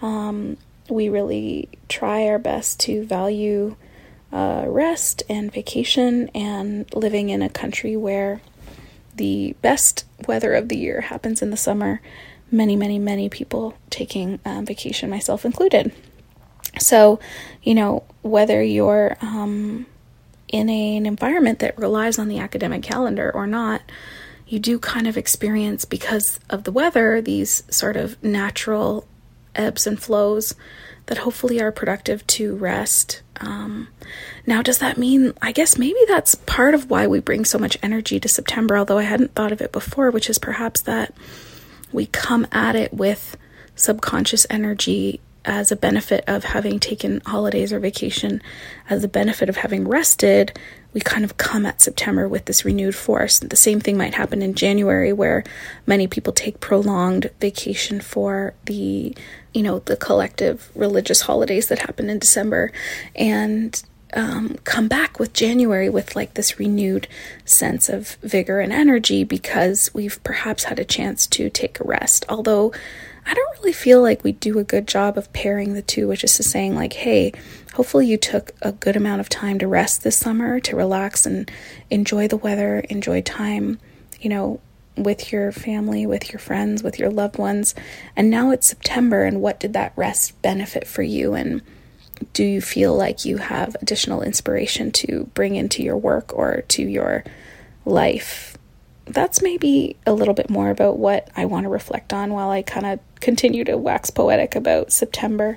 Um, 0.00 0.56
we 0.88 1.08
really 1.08 1.68
try 1.88 2.26
our 2.26 2.38
best 2.38 2.80
to 2.80 3.04
value 3.04 3.76
uh, 4.32 4.64
rest 4.66 5.22
and 5.28 5.52
vacation 5.52 6.28
and 6.34 6.92
living 6.94 7.30
in 7.30 7.42
a 7.42 7.48
country 7.48 7.96
where 7.96 8.40
the 9.14 9.56
best 9.62 10.04
weather 10.26 10.54
of 10.54 10.68
the 10.68 10.76
year 10.76 11.02
happens 11.02 11.42
in 11.42 11.50
the 11.50 11.56
summer. 11.56 12.00
Many, 12.50 12.76
many, 12.76 12.98
many 12.98 13.28
people 13.28 13.74
taking 13.90 14.38
um, 14.44 14.64
vacation, 14.64 15.10
myself 15.10 15.44
included. 15.44 15.92
So, 16.78 17.18
you 17.62 17.74
know, 17.74 18.04
whether 18.22 18.62
you're 18.62 19.16
um, 19.20 19.86
in 20.48 20.68
a, 20.68 20.96
an 20.96 21.06
environment 21.06 21.58
that 21.58 21.78
relies 21.78 22.18
on 22.18 22.28
the 22.28 22.38
academic 22.38 22.82
calendar 22.82 23.30
or 23.34 23.46
not, 23.46 23.82
you 24.46 24.58
do 24.58 24.78
kind 24.78 25.06
of 25.06 25.18
experience, 25.18 25.84
because 25.84 26.40
of 26.48 26.64
the 26.64 26.72
weather, 26.72 27.20
these 27.20 27.64
sort 27.70 27.96
of 27.96 28.22
natural 28.22 29.06
ebbs 29.54 29.86
and 29.86 30.00
flows 30.00 30.54
that 31.08 31.18
hopefully 31.18 31.60
are 31.60 31.72
productive 31.72 32.26
to 32.28 32.54
rest. 32.56 33.22
Um, 33.40 33.88
now, 34.46 34.62
does 34.62 34.78
that 34.78 34.96
mean, 34.96 35.32
I 35.42 35.52
guess 35.52 35.76
maybe 35.76 35.98
that's 36.06 36.34
part 36.34 36.74
of 36.74 36.90
why 36.90 37.06
we 37.06 37.20
bring 37.20 37.44
so 37.44 37.58
much 37.58 37.78
energy 37.82 38.20
to 38.20 38.28
September, 38.28 38.78
although 38.78 38.98
I 38.98 39.02
hadn't 39.02 39.34
thought 39.34 39.52
of 39.52 39.60
it 39.60 39.72
before, 39.72 40.10
which 40.10 40.30
is 40.30 40.38
perhaps 40.38 40.82
that 40.82 41.14
we 41.92 42.06
come 42.06 42.46
at 42.52 42.76
it 42.76 42.92
with 42.94 43.36
subconscious 43.74 44.46
energy 44.50 45.20
as 45.44 45.72
a 45.72 45.76
benefit 45.76 46.24
of 46.26 46.44
having 46.44 46.78
taken 46.78 47.22
holidays 47.24 47.72
or 47.72 47.80
vacation, 47.80 48.42
as 48.90 49.02
a 49.02 49.08
benefit 49.08 49.48
of 49.48 49.56
having 49.56 49.88
rested, 49.88 50.58
we 50.92 51.00
kind 51.00 51.24
of 51.24 51.38
come 51.38 51.64
at 51.64 51.80
September 51.80 52.28
with 52.28 52.44
this 52.44 52.64
renewed 52.64 52.94
force. 52.94 53.38
The 53.38 53.56
same 53.56 53.80
thing 53.80 53.96
might 53.96 54.14
happen 54.14 54.42
in 54.42 54.54
January, 54.54 55.12
where 55.12 55.44
many 55.86 56.06
people 56.06 56.32
take 56.32 56.60
prolonged 56.60 57.30
vacation 57.40 58.00
for 58.00 58.52
the, 58.64 59.16
you 59.58 59.64
know, 59.64 59.80
the 59.80 59.96
collective 59.96 60.70
religious 60.76 61.22
holidays 61.22 61.66
that 61.66 61.80
happen 61.80 62.08
in 62.08 62.20
December, 62.20 62.70
and 63.16 63.82
um, 64.14 64.56
come 64.62 64.86
back 64.86 65.18
with 65.18 65.32
January 65.32 65.88
with 65.88 66.14
like 66.14 66.34
this 66.34 66.60
renewed 66.60 67.08
sense 67.44 67.88
of 67.88 68.10
vigor 68.22 68.60
and 68.60 68.72
energy 68.72 69.24
because 69.24 69.92
we've 69.92 70.22
perhaps 70.22 70.62
had 70.62 70.78
a 70.78 70.84
chance 70.84 71.26
to 71.26 71.50
take 71.50 71.80
a 71.80 71.84
rest. 71.84 72.24
Although 72.28 72.72
I 73.26 73.34
don't 73.34 73.58
really 73.58 73.72
feel 73.72 74.00
like 74.00 74.22
we 74.22 74.30
do 74.30 74.60
a 74.60 74.64
good 74.64 74.86
job 74.86 75.18
of 75.18 75.32
pairing 75.32 75.72
the 75.72 75.82
two, 75.82 76.06
which 76.06 76.22
is 76.22 76.36
to 76.36 76.44
saying, 76.44 76.76
like, 76.76 76.92
hey, 76.92 77.32
hopefully 77.74 78.06
you 78.06 78.16
took 78.16 78.52
a 78.62 78.70
good 78.70 78.94
amount 78.94 79.22
of 79.22 79.28
time 79.28 79.58
to 79.58 79.66
rest 79.66 80.04
this 80.04 80.16
summer, 80.16 80.60
to 80.60 80.76
relax 80.76 81.26
and 81.26 81.50
enjoy 81.90 82.28
the 82.28 82.36
weather, 82.36 82.78
enjoy 82.88 83.22
time, 83.22 83.80
you 84.20 84.30
know, 84.30 84.60
with 85.02 85.32
your 85.32 85.52
family, 85.52 86.06
with 86.06 86.32
your 86.32 86.38
friends, 86.38 86.82
with 86.82 86.98
your 86.98 87.10
loved 87.10 87.38
ones. 87.38 87.74
And 88.16 88.30
now 88.30 88.50
it's 88.50 88.66
September, 88.66 89.24
and 89.24 89.40
what 89.40 89.60
did 89.60 89.72
that 89.74 89.92
rest 89.96 90.40
benefit 90.42 90.86
for 90.86 91.02
you? 91.02 91.34
And 91.34 91.62
do 92.32 92.44
you 92.44 92.60
feel 92.60 92.96
like 92.96 93.24
you 93.24 93.36
have 93.38 93.76
additional 93.80 94.22
inspiration 94.22 94.90
to 94.92 95.30
bring 95.34 95.56
into 95.56 95.82
your 95.82 95.96
work 95.96 96.32
or 96.34 96.62
to 96.68 96.82
your 96.82 97.24
life 97.84 98.58
that's 99.10 99.42
maybe 99.42 99.96
a 100.06 100.12
little 100.12 100.34
bit 100.34 100.50
more 100.50 100.70
about 100.70 100.98
what 100.98 101.28
I 101.36 101.46
want 101.46 101.64
to 101.64 101.70
reflect 101.70 102.12
on 102.12 102.32
while 102.32 102.50
I 102.50 102.62
kind 102.62 102.86
of 102.86 103.00
continue 103.20 103.64
to 103.64 103.76
wax 103.76 104.10
poetic 104.10 104.54
about 104.54 104.92
September. 104.92 105.56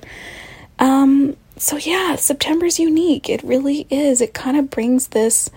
Um, 0.78 1.36
so, 1.56 1.76
yeah, 1.76 2.16
September's 2.16 2.78
unique. 2.78 3.28
It 3.28 3.42
really 3.42 3.86
is. 3.90 4.20
It 4.20 4.34
kind 4.34 4.56
of 4.56 4.70
brings 4.70 5.08
this 5.08 5.50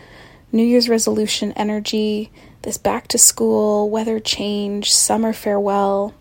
New 0.52 0.64
Year's 0.64 0.90
resolution 0.90 1.52
energy, 1.54 2.32
this 2.66 2.78
back 2.78 3.08
to 3.10 3.18
school, 3.18 3.90
weather 3.90 4.20
change, 4.20 4.92
summer 4.92 5.32
farewell. 5.32 6.14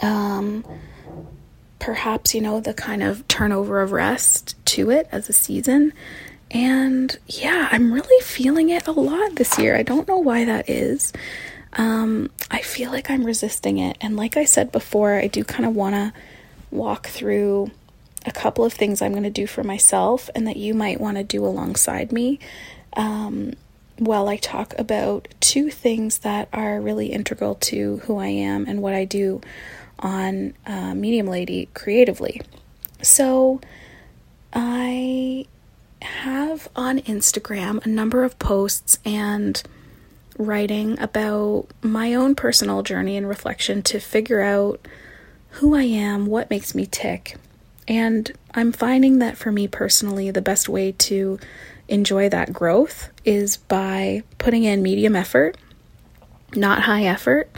Um, 0.00 0.64
perhaps, 1.78 2.34
you 2.34 2.40
know, 2.40 2.60
the 2.60 2.74
kind 2.74 3.02
of 3.02 3.26
turnover 3.26 3.80
of 3.80 3.90
rest 3.90 4.54
to 4.66 4.90
it 4.90 5.08
as 5.10 5.28
a 5.28 5.32
season. 5.32 5.92
And 6.50 7.18
yeah, 7.26 7.68
I'm 7.72 7.92
really 7.92 8.22
feeling 8.22 8.68
it 8.68 8.86
a 8.86 8.92
lot 8.92 9.36
this 9.36 9.58
year. 9.58 9.74
I 9.74 9.82
don't 9.82 10.06
know 10.06 10.18
why 10.18 10.44
that 10.44 10.68
is. 10.68 11.12
Um, 11.72 12.30
I 12.50 12.60
feel 12.60 12.90
like 12.90 13.10
I'm 13.10 13.24
resisting 13.24 13.78
it. 13.78 13.96
And 14.00 14.16
like 14.16 14.36
I 14.36 14.44
said 14.44 14.70
before, 14.70 15.14
I 15.14 15.26
do 15.26 15.42
kind 15.42 15.64
of 15.64 15.74
want 15.74 15.94
to 15.94 16.12
walk 16.70 17.08
through 17.08 17.70
a 18.26 18.30
couple 18.30 18.64
of 18.64 18.72
things 18.72 19.00
I'm 19.02 19.12
going 19.12 19.24
to 19.24 19.30
do 19.30 19.46
for 19.46 19.64
myself 19.64 20.28
and 20.34 20.46
that 20.46 20.56
you 20.56 20.74
might 20.74 21.00
want 21.00 21.16
to 21.16 21.24
do 21.24 21.44
alongside 21.44 22.12
me 22.12 22.38
um, 22.96 23.54
while 24.04 24.28
I 24.28 24.36
talk 24.36 24.74
about 24.78 25.28
two 25.40 25.70
things 25.70 26.18
that 26.18 26.48
are 26.52 26.80
really 26.80 27.08
integral 27.08 27.54
to 27.56 27.98
who 27.98 28.18
I 28.18 28.28
am 28.28 28.66
and 28.66 28.82
what 28.82 28.94
I 28.94 29.04
do 29.04 29.40
on 30.00 30.54
uh, 30.66 30.94
Medium 30.94 31.28
Lady 31.28 31.68
creatively. 31.74 32.42
So, 33.00 33.60
I 34.52 35.46
have 36.02 36.68
on 36.74 36.98
Instagram 37.00 37.84
a 37.84 37.88
number 37.88 38.24
of 38.24 38.38
posts 38.38 38.98
and 39.04 39.62
writing 40.36 40.98
about 40.98 41.66
my 41.80 42.14
own 42.14 42.34
personal 42.34 42.82
journey 42.82 43.16
and 43.16 43.28
reflection 43.28 43.82
to 43.82 44.00
figure 44.00 44.40
out 44.40 44.86
who 45.50 45.74
I 45.74 45.82
am, 45.82 46.26
what 46.26 46.50
makes 46.50 46.74
me 46.74 46.86
tick. 46.86 47.36
And 47.86 48.32
I'm 48.54 48.72
finding 48.72 49.18
that 49.18 49.36
for 49.36 49.52
me 49.52 49.68
personally, 49.68 50.30
the 50.30 50.42
best 50.42 50.68
way 50.68 50.92
to 50.92 51.38
enjoy 51.92 52.28
that 52.30 52.52
growth 52.52 53.10
is 53.24 53.58
by 53.58 54.22
putting 54.38 54.64
in 54.64 54.82
medium 54.82 55.14
effort, 55.14 55.56
not 56.54 56.82
high 56.82 57.04
effort, 57.04 57.50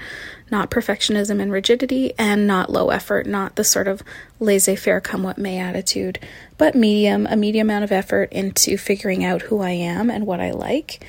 not 0.50 0.70
perfectionism 0.70 1.40
and 1.40 1.52
rigidity, 1.52 2.12
and 2.18 2.46
not 2.46 2.70
low 2.70 2.90
effort, 2.90 3.26
not 3.26 3.54
the 3.54 3.64
sort 3.64 3.88
of 3.88 4.02
laissez 4.40 4.76
faire, 4.76 5.00
come 5.00 5.22
what 5.22 5.38
may 5.38 5.58
attitude, 5.58 6.18
but 6.58 6.74
medium, 6.74 7.26
a 7.28 7.36
medium 7.36 7.70
amount 7.70 7.84
of 7.84 7.92
effort 7.92 8.30
into 8.32 8.76
figuring 8.76 9.24
out 9.24 9.42
who 9.42 9.60
I 9.60 9.70
am 9.70 10.10
and 10.10 10.26
what 10.26 10.40
I 10.40 10.50
like. 10.50 11.04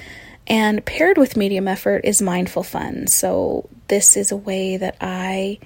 And 0.48 0.86
paired 0.86 1.18
with 1.18 1.36
medium 1.36 1.68
effort 1.68 2.02
is 2.06 2.22
mindful 2.22 2.64
fun. 2.64 3.08
So, 3.08 3.68
this 3.88 4.16
is 4.16 4.32
a 4.32 4.38
way 4.38 4.78
that 4.78 4.96
I 5.02 5.60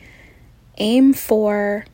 aim 0.78 1.14
for 1.14 1.86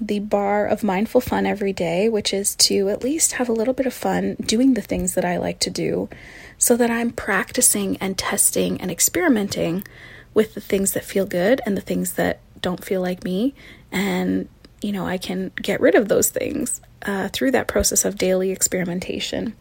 the 0.00 0.18
bar 0.18 0.66
of 0.66 0.82
mindful 0.82 1.20
fun 1.20 1.46
every 1.46 1.72
day, 1.72 2.08
which 2.08 2.32
is 2.32 2.54
to 2.56 2.88
at 2.88 3.04
least 3.04 3.32
have 3.32 3.48
a 3.48 3.52
little 3.52 3.74
bit 3.74 3.86
of 3.86 3.92
fun 3.92 4.36
doing 4.40 4.74
the 4.74 4.80
things 4.80 5.14
that 5.14 5.24
I 5.24 5.36
like 5.36 5.58
to 5.60 5.70
do 5.70 6.08
so 6.56 6.76
that 6.76 6.90
I'm 6.90 7.10
practicing 7.10 7.96
and 7.98 8.16
testing 8.16 8.80
and 8.80 8.90
experimenting 8.90 9.84
with 10.32 10.54
the 10.54 10.60
things 10.60 10.92
that 10.92 11.04
feel 11.04 11.26
good 11.26 11.60
and 11.66 11.76
the 11.76 11.82
things 11.82 12.14
that 12.14 12.40
don't 12.60 12.84
feel 12.84 13.00
like 13.00 13.24
me. 13.24 13.54
And, 13.92 14.48
you 14.80 14.92
know, 14.92 15.06
I 15.06 15.18
can 15.18 15.52
get 15.60 15.80
rid 15.80 15.94
of 15.94 16.08
those 16.08 16.30
things 16.30 16.80
uh, 17.02 17.28
through 17.28 17.50
that 17.52 17.66
process 17.66 18.04
of 18.04 18.16
daily 18.16 18.50
experimentation. 18.50 19.54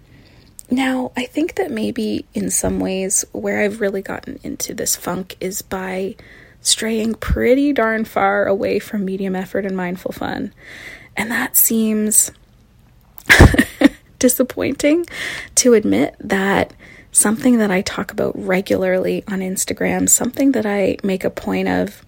Now, 0.71 1.11
I 1.17 1.25
think 1.25 1.55
that 1.55 1.71
maybe 1.71 2.25
in 2.33 2.51
some 2.51 2.79
ways 2.79 3.25
where 3.31 3.61
I've 3.61 3.81
really 3.81 4.01
gotten 4.01 4.39
into 4.43 4.73
this 4.73 4.95
funk 4.95 5.35
is 5.39 5.61
by 5.61 6.15
straying 6.61 7.15
pretty 7.15 7.73
darn 7.73 8.05
far 8.05 8.45
away 8.45 8.79
from 8.79 9.05
medium 9.05 9.35
effort 9.35 9.65
and 9.65 9.75
mindful 9.75 10.11
fun. 10.11 10.53
And 11.15 11.31
that 11.31 11.55
seems 11.55 12.31
disappointing 14.19 15.05
to 15.55 15.73
admit 15.73 16.15
that 16.19 16.73
something 17.11 17.57
that 17.57 17.71
I 17.71 17.81
talk 17.81 18.11
about 18.11 18.33
regularly 18.35 19.23
on 19.27 19.39
Instagram, 19.39 20.07
something 20.07 20.51
that 20.51 20.65
I 20.65 20.97
make 21.03 21.23
a 21.23 21.29
point 21.29 21.67
of 21.67 22.05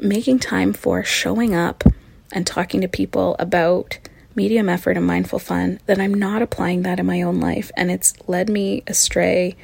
making 0.00 0.38
time 0.38 0.72
for 0.72 1.04
showing 1.04 1.54
up 1.54 1.84
and 2.32 2.46
talking 2.46 2.80
to 2.80 2.88
people 2.88 3.36
about 3.38 3.98
medium 4.34 4.68
effort 4.68 4.96
and 4.96 5.06
mindful 5.06 5.38
fun, 5.38 5.78
that 5.86 6.00
I'm 6.00 6.14
not 6.14 6.42
applying 6.42 6.82
that 6.82 6.98
in 6.98 7.06
my 7.06 7.22
own 7.22 7.40
life. 7.40 7.70
And 7.76 7.90
it's 7.90 8.14
led 8.26 8.48
me 8.48 8.82
astray. 8.86 9.56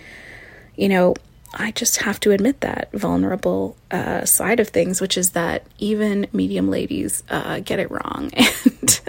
You 0.77 0.89
know, 0.89 1.15
I 1.53 1.73
just 1.73 1.99
have 2.03 2.21
to 2.21 2.31
admit 2.31 2.61
that 2.61 2.93
vulnerable 2.93 3.77
uh, 3.91 4.25
side 4.25 4.61
of 4.61 4.69
things, 4.69 5.01
which 5.01 5.19
is 5.19 5.31
that 5.31 5.67
even 5.79 6.29
medium 6.33 6.71
ladies 6.71 7.25
uh, 7.29 7.61
get 7.61 7.79
it 7.81 7.91
wrong. 7.91 8.31
And 8.81 9.01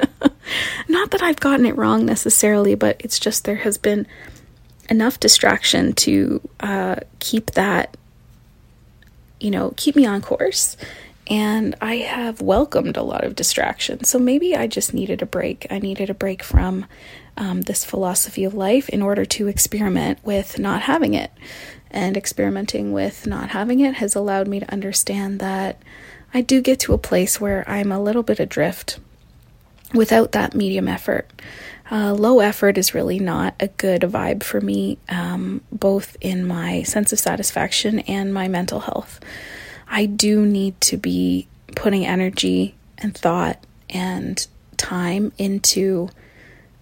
not 0.88 1.12
that 1.12 1.22
I've 1.22 1.40
gotten 1.40 1.66
it 1.66 1.78
wrong 1.78 2.06
necessarily, 2.06 2.76
but 2.76 2.98
it's 3.00 3.20
just 3.20 3.46
there 3.46 3.56
has 3.56 3.78
been 3.78 4.08
enough 4.90 5.20
distraction 5.20 5.94
to 5.94 6.42
uh, 6.60 6.98
keep 7.20 7.52
that, 7.52 7.96
you 9.40 9.52
know, 9.52 9.74
keep 9.78 9.96
me 9.96 10.06
on 10.06 10.22
course. 10.22 10.76
And 11.28 11.76
I 11.80 11.98
have 11.98 12.42
welcomed 12.42 12.98
a 12.98 13.04
lot 13.04 13.24
of 13.24 13.36
distraction. 13.36 14.04
So 14.04 14.20
maybe 14.20 14.56
I 14.56 14.68
just 14.68 14.94
needed 14.94 15.22
a 15.22 15.26
break. 15.26 15.68
I 15.70 15.80
needed 15.80 16.10
a 16.10 16.14
break 16.14 16.44
from 16.44 16.86
um, 17.38 17.62
this 17.62 17.86
philosophy 17.86 18.44
of 18.44 18.54
life 18.54 18.90
in 18.90 19.02
order 19.02 19.24
to 19.24 19.48
experiment 19.48 20.20
with 20.24 20.60
not 20.60 20.82
having 20.82 21.14
it. 21.14 21.32
And 21.94 22.16
experimenting 22.16 22.94
with 22.94 23.28
not 23.28 23.50
having 23.50 23.82
it 23.82 23.96
has 23.96 24.16
allowed 24.16 24.48
me 24.48 24.62
to 24.62 24.72
understand 24.72 25.40
that 25.40 25.82
I 26.34 26.42
do 26.42 26.62
get 26.62 26.80
to 26.82 26.94
a 26.94 26.98
place 26.98 27.40
where 27.40 27.70
I'm 27.70 27.92
a 27.92 28.02
little 28.02 28.24
bit 28.24 28.40
adrift 28.40 29.00
without 29.94 30.32
that 30.32 30.56
medium 30.56 30.88
effort. 30.88 31.30
Uh, 31.92 32.14
low 32.14 32.40
effort 32.40 32.78
is 32.78 32.94
really 32.94 33.20
not 33.20 33.54
a 33.60 33.68
good 33.68 34.04
vibe 34.04 34.44
for 34.44 34.62
me, 34.62 34.98
um, 35.10 35.62
both 35.72 36.16
in 36.22 36.48
my 36.48 36.84
sense 36.84 37.12
of 37.12 37.20
satisfaction 37.20 38.00
and 38.00 38.34
my 38.34 38.48
mental 38.48 38.80
health. 38.80 39.20
I 39.90 40.06
do 40.06 40.46
need 40.46 40.80
to 40.82 40.96
be 40.96 41.50
putting 41.76 42.06
energy 42.06 42.76
and 42.98 43.14
thought 43.14 43.66
and 43.90 44.48
time 44.78 45.34
into 45.38 46.08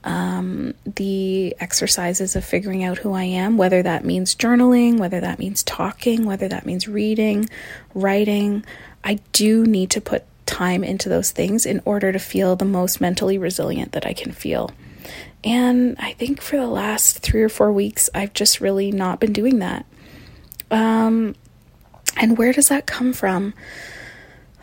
um, 0.04 0.74
the 0.86 1.56
exercises 1.60 2.36
of 2.36 2.46
figuring 2.46 2.84
out 2.84 3.00
who 3.00 3.14
I 3.14 3.24
am, 3.24 3.58
whether 3.58 3.84
that 3.84 4.06
means 4.06 4.36
journaling, 4.36 4.98
whether 4.98 5.20
that 5.20 5.40
means 5.40 5.64
talking, 5.64 6.26
whether 6.26 6.48
that 6.48 6.66
means 6.66 6.88
reading, 6.88 7.50
writing. 7.94 8.64
I 9.04 9.20
do 9.34 9.66
need 9.66 9.90
to 9.92 10.02
put 10.02 10.24
time 10.46 10.84
into 10.84 11.10
those 11.10 11.32
things 11.32 11.66
in 11.66 11.82
order 11.86 12.12
to 12.12 12.20
feel 12.20 12.56
the 12.56 12.66
most 12.66 13.00
mentally 13.02 13.38
resilient 13.38 13.92
that 13.92 14.06
I 14.06 14.14
can 14.14 14.32
feel. 14.32 14.72
And 15.44 15.96
I 16.00 16.14
think 16.14 16.42
for 16.42 16.58
the 16.58 16.68
last 16.68 17.20
three 17.20 17.42
or 17.42 17.50
four 17.50 17.72
weeks, 17.72 18.10
I've 18.14 18.34
just 18.34 18.60
really 18.60 18.92
not 18.92 19.20
been 19.20 19.34
doing 19.34 19.60
that. 19.60 19.86
Um, 20.72 21.36
and 22.18 22.38
where 22.38 22.52
does 22.52 22.68
that 22.70 22.86
come 22.86 23.14
from? 23.14 23.54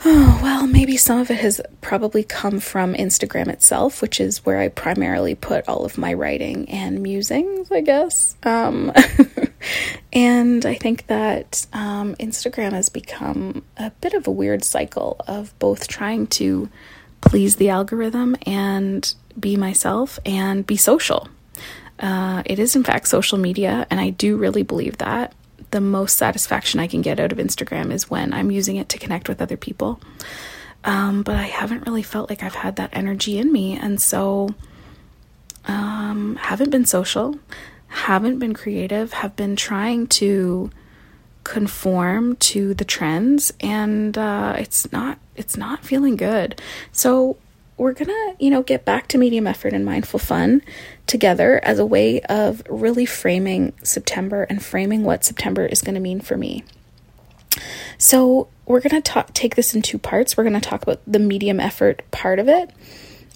Oh, 0.05 0.41
well, 0.43 0.67
maybe 0.67 0.97
some 0.97 1.19
of 1.19 1.31
it 1.31 1.39
has 1.39 1.61
probably 1.81 2.23
come 2.23 2.61
from 2.61 2.95
Instagram 2.95 3.49
itself, 3.49 4.03
which 4.03 4.21
is 4.21 4.45
where 4.45 4.59
I 4.59 4.69
primarily 4.69 5.35
put 5.35 5.69
all 5.69 5.85
of 5.85 5.99
my 5.99 6.13
writing 6.15 6.69
and 6.71 7.03
musings, 7.03 7.71
I 7.71 7.81
guess. 7.81 8.37
Um, 8.43 8.93
and 10.13 10.65
I 10.67 10.75
think 10.75 11.07
that 11.07 11.67
um, 11.73 12.15
Instagram 12.17 12.73
has 12.73 12.89
become 12.89 13.65
a 13.77 13.91
bit 13.91 14.15
of 14.15 14.27
a 14.27 14.31
weird 14.31 14.65
cycle 14.65 15.17
of 15.27 15.57
both 15.59 15.89
trying 15.89 16.27
to 16.29 16.69
please 17.21 17.57
the 17.57 17.71
algorithm 17.71 18.37
and 18.47 19.15
be 19.39 19.57
myself 19.57 20.19
and 20.25 20.67
be 20.67 20.77
social. 20.77 21.29
Uh, 21.99 22.43
it 22.45 22.59
is, 22.59 22.77
in 22.77 22.85
fact, 22.85 23.09
social 23.09 23.39
media, 23.39 23.87
and 23.91 23.99
I 23.99 24.11
do 24.11 24.37
really 24.37 24.63
believe 24.63 24.99
that. 24.99 25.33
The 25.71 25.81
most 25.81 26.17
satisfaction 26.17 26.81
I 26.81 26.87
can 26.87 27.03
get 27.03 27.21
out 27.21 27.33
of 27.33 27.39
Instagram 27.39 27.93
is 27.93 28.11
when 28.11 28.33
I'm 28.33 28.51
using 28.51 28.77
it 28.77 28.89
to 28.91 28.99
connect 28.99 29.29
with 29.29 29.43
other 29.43 29.57
people. 29.57 30.01
Um, 30.85 31.23
but 31.23 31.35
I 31.35 31.45
haven't 31.45 31.87
really 31.87 32.03
felt 32.03 32.31
like 32.31 32.43
I've 32.43 32.55
had 32.55 32.77
that 32.77 32.91
energy 32.93 33.39
in 33.39 33.53
me, 33.53 33.77
and 33.77 34.01
so 34.01 34.55
um, 35.67 36.37
haven't 36.37 36.71
been 36.71 36.85
social, 36.85 37.39
haven't 37.89 38.39
been 38.39 38.55
creative, 38.55 39.13
have 39.15 39.35
been 39.35 39.57
trying 39.57 40.07
to 40.07 40.71
conform 41.43 42.37
to 42.37 42.75
the 42.75 42.85
trends, 42.85 43.53
and 43.61 44.17
uh, 44.17 44.55
it's 44.59 44.91
not 44.93 45.19
it's 45.35 45.57
not 45.57 45.85
feeling 45.85 46.17
good. 46.17 46.61
So 46.93 47.37
we're 47.77 47.93
gonna, 47.93 48.35
you 48.39 48.51
know, 48.51 48.63
get 48.63 48.85
back 48.85 49.09
to 49.09 49.19
medium 49.19 49.47
effort 49.47 49.73
and 49.73 49.85
mindful 49.85 50.19
fun 50.19 50.63
together 51.07 51.61
as 51.63 51.79
a 51.79 51.87
way 51.87 52.21
of 52.23 52.63
really 52.69 53.07
framing 53.07 53.73
September 53.83 54.45
and 54.45 54.65
framing 54.65 55.03
what 55.05 55.25
September 55.25 55.67
is 55.67 55.83
gonna 55.83 56.01
mean 56.01 56.21
for 56.21 56.37
me. 56.37 56.65
So 57.99 58.49
we're 58.65 58.81
gonna 58.81 59.03
talk 59.03 59.33
take 59.35 59.57
this 59.57 59.75
in 59.75 59.83
two 59.83 59.99
parts. 59.99 60.37
We're 60.37 60.45
gonna 60.45 60.61
talk 60.61 60.83
about 60.83 61.01
the 61.07 61.19
medium 61.19 61.61
effort 61.61 62.03
part 62.11 62.39
of 62.39 62.49
it 62.49 62.71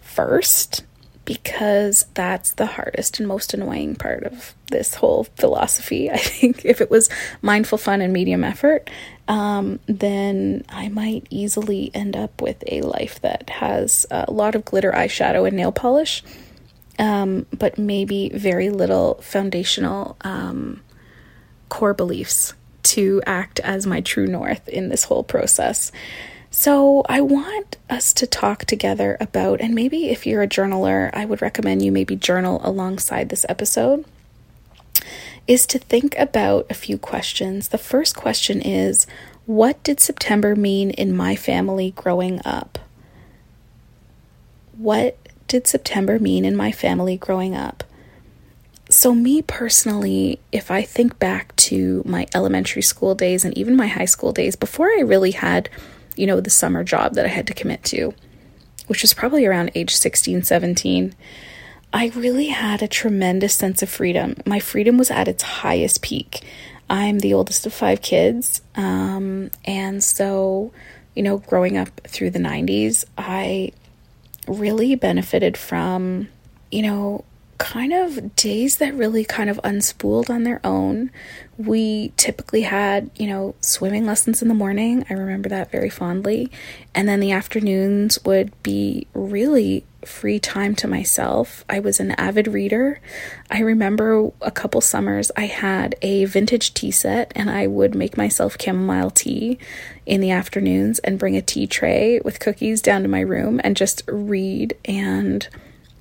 first, 0.03 0.85
because 1.24 2.06
that's 2.14 2.52
the 2.52 2.66
hardest 2.66 3.18
and 3.18 3.28
most 3.28 3.54
annoying 3.54 3.94
part 3.94 4.24
of 4.24 4.54
this 4.68 4.94
whole 4.94 5.24
philosophy. 5.37 6.11
I 6.11 6.16
think 6.16 6.64
if 6.64 6.80
it 6.80 6.90
was 6.90 7.09
mindful 7.42 7.78
fun 7.78 8.00
and 8.00 8.12
medium 8.12 8.44
effort, 8.44 8.90
um, 9.28 9.78
then 9.87 10.64
I 10.68 10.88
might 10.88 11.26
easily 11.30 11.90
end 11.94 12.16
up 12.16 12.42
with 12.42 12.62
a 12.66 12.83
life 12.83 13.20
that 13.20 13.48
has 13.50 14.06
a 14.11 14.30
lot 14.33 14.54
of 14.54 14.64
glitter 14.64 14.92
eyeshadow 14.92 15.46
and 15.46 15.56
nail 15.56 15.72
polish, 15.72 16.24
um, 16.98 17.46
but 17.56 17.78
maybe 17.78 18.30
very 18.30 18.70
little 18.70 19.14
foundational 19.22 20.16
um, 20.22 20.80
core 21.68 21.94
beliefs 21.94 22.54
to 22.83 23.22
act 23.26 23.61
as 23.61 23.87
my 23.87 24.00
true 24.00 24.26
north 24.26 24.68
in 24.68 24.88
this 24.88 25.04
whole 25.04 25.22
process. 25.22 25.92
So, 26.61 27.05
I 27.09 27.23
want 27.23 27.79
us 27.88 28.12
to 28.12 28.27
talk 28.27 28.66
together 28.66 29.16
about, 29.18 29.62
and 29.62 29.75
maybe 29.75 30.11
if 30.11 30.27
you're 30.27 30.42
a 30.42 30.46
journaler, 30.46 31.09
I 31.14 31.25
would 31.25 31.40
recommend 31.40 31.83
you 31.83 31.90
maybe 31.90 32.16
journal 32.16 32.61
alongside 32.62 33.31
this 33.31 33.46
episode, 33.49 34.05
is 35.49 35.66
to 35.68 35.79
think 35.79 36.14
about 36.18 36.66
a 36.68 36.75
few 36.75 36.99
questions. 36.99 37.68
The 37.68 37.79
first 37.79 38.14
question 38.14 38.61
is 38.61 39.07
What 39.46 39.83
did 39.83 40.01
September 40.01 40.55
mean 40.55 40.90
in 40.90 41.16
my 41.16 41.35
family 41.35 41.92
growing 41.92 42.42
up? 42.44 42.79
What 44.77 45.16
did 45.49 45.66
September 45.66 46.18
mean 46.18 46.44
in 46.44 46.55
my 46.55 46.73
family 46.73 47.16
growing 47.16 47.55
up? 47.55 47.85
So, 48.90 49.14
me 49.14 49.40
personally, 49.40 50.40
if 50.53 50.70
I 50.70 50.83
think 50.83 51.18
back 51.18 51.57
to 51.70 52.03
my 52.05 52.27
elementary 52.35 52.83
school 52.83 53.14
days 53.14 53.46
and 53.46 53.57
even 53.57 53.77
my 53.77 53.87
high 53.87 54.05
school 54.05 54.33
days, 54.33 54.57
before 54.57 54.88
I 54.88 55.01
really 55.01 55.31
had, 55.31 55.70
you 56.20 56.26
know, 56.26 56.38
the 56.38 56.50
summer 56.50 56.85
job 56.85 57.14
that 57.14 57.24
I 57.24 57.28
had 57.28 57.46
to 57.46 57.54
commit 57.54 57.83
to, 57.85 58.12
which 58.88 59.00
was 59.00 59.14
probably 59.14 59.46
around 59.46 59.70
age 59.74 59.94
16, 59.94 60.42
17, 60.42 61.14
I 61.94 62.09
really 62.14 62.48
had 62.48 62.83
a 62.83 62.88
tremendous 62.88 63.54
sense 63.54 63.83
of 63.83 63.88
freedom. 63.88 64.37
My 64.44 64.61
freedom 64.61 64.98
was 64.98 65.11
at 65.11 65.28
its 65.28 65.42
highest 65.42 66.02
peak. 66.02 66.44
I'm 66.90 67.20
the 67.20 67.33
oldest 67.33 67.64
of 67.64 67.72
five 67.72 68.02
kids. 68.02 68.61
Um, 68.74 69.50
and 69.64 70.04
so, 70.04 70.72
you 71.14 71.22
know, 71.22 71.38
growing 71.38 71.78
up 71.78 71.88
through 72.06 72.30
the 72.30 72.38
90s, 72.38 73.06
I 73.16 73.72
really 74.46 74.96
benefited 74.96 75.56
from, 75.56 76.28
you 76.70 76.83
know, 76.83 77.24
kind 77.61 77.92
of 77.92 78.35
days 78.37 78.79
that 78.79 78.94
really 78.94 79.23
kind 79.23 79.51
of 79.51 79.61
unspooled 79.62 80.31
on 80.31 80.44
their 80.44 80.62
own. 80.64 81.11
We 81.59 82.14
typically 82.16 82.62
had, 82.62 83.11
you 83.16 83.27
know, 83.27 83.55
swimming 83.61 84.07
lessons 84.07 84.40
in 84.40 84.49
the 84.49 84.55
morning. 84.55 85.05
I 85.11 85.12
remember 85.12 85.51
that 85.51 85.70
very 85.70 85.90
fondly. 85.90 86.51
And 86.94 87.07
then 87.07 87.20
the 87.20 87.33
afternoons 87.33 88.18
would 88.25 88.51
be 88.62 89.07
really 89.12 89.85
free 90.07 90.38
time 90.38 90.75
to 90.77 90.88
myself. 90.88 91.62
I 91.68 91.81
was 91.81 92.01
an 92.01 92.12
avid 92.12 92.49
reader. 92.49 92.99
I 93.51 93.61
remember 93.61 94.31
a 94.40 94.51
couple 94.51 94.81
summers 94.81 95.31
I 95.37 95.44
had 95.44 95.96
a 96.01 96.25
vintage 96.25 96.73
tea 96.73 96.90
set 96.90 97.31
and 97.37 97.51
I 97.51 97.66
would 97.66 97.94
make 97.94 98.16
myself 98.16 98.57
chamomile 98.59 99.11
tea 99.11 99.59
in 100.07 100.23
the 100.23 100.31
afternoons 100.31 100.99
and 101.01 101.18
bring 101.18 101.37
a 101.37 101.42
tea 101.42 101.66
tray 101.66 102.20
with 102.25 102.40
cookies 102.40 102.81
down 102.81 103.03
to 103.03 103.09
my 103.09 103.20
room 103.20 103.61
and 103.62 103.77
just 103.77 104.03
read 104.09 104.79
and 104.87 105.46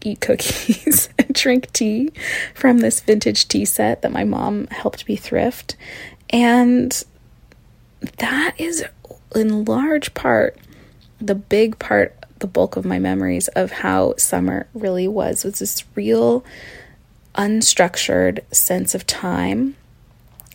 eat 0.04 0.22
cookies 0.22 1.10
and 1.18 1.34
drink 1.34 1.72
tea 1.74 2.12
from 2.54 2.80
this 2.80 3.00
vintage 3.02 3.48
tea 3.48 3.66
set 3.66 4.02
that 4.02 4.12
my 4.12 4.24
mom 4.24 4.68
helped 4.68 5.08
me 5.08 5.16
thrift. 5.16 5.76
And 6.30 7.04
that 8.18 8.56
is 8.58 8.86
in 9.36 9.66
large 9.66 10.14
part 10.14 10.58
the 11.22 11.36
big 11.36 11.80
part, 11.80 12.16
the 12.40 12.48
bulk 12.48 12.76
of 12.76 12.86
my 12.86 13.00
memories 13.00 13.48
of 13.50 13.72
how 13.72 14.16
summer 14.18 14.68
really 14.74 15.08
was, 15.08 15.44
was 15.44 15.60
this 15.60 15.84
real 15.96 16.44
unstructured 17.36 18.40
sense 18.54 18.96
of 18.96 19.06
time. 19.06 19.76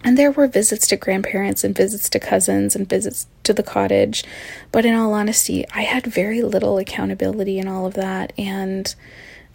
And 0.02 0.18
there 0.18 0.30
were 0.30 0.46
visits 0.46 0.86
to 0.88 0.96
grandparents 0.96 1.64
and 1.64 1.74
visits 1.74 2.10
to 2.10 2.18
cousins 2.18 2.76
and 2.76 2.88
visits 2.88 3.26
to 3.44 3.54
the 3.54 3.62
cottage. 3.62 4.24
But 4.70 4.84
in 4.84 4.94
all 4.94 5.14
honesty, 5.14 5.64
I 5.74 5.82
had 5.82 6.06
very 6.06 6.42
little 6.42 6.76
accountability 6.78 7.58
in 7.58 7.68
all 7.68 7.86
of 7.86 7.94
that. 7.94 8.32
And 8.36 8.94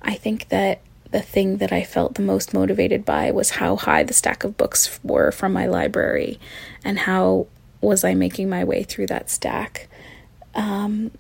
I 0.02 0.16
think 0.16 0.50
that 0.50 0.82
the 1.12 1.22
thing 1.22 1.58
that 1.58 1.72
I 1.72 1.84
felt 1.84 2.16
the 2.16 2.22
most 2.22 2.54
motivated 2.54 3.04
by 3.04 3.32
was 3.32 3.52
how 3.52 3.76
high 3.76 4.04
the 4.04 4.14
stack 4.14 4.44
of 4.44 4.58
books 4.58 5.00
were 5.04 5.32
from 5.32 5.54
my 5.54 5.66
library 5.66 6.40
and 6.84 7.00
how 7.00 7.48
was 7.82 8.04
I 8.04 8.14
making 8.14 8.50
my 8.50 8.64
way 8.64 8.84
through 8.84 9.08
that 9.08 9.30
stack. 9.30 9.88
Um, 10.54 11.12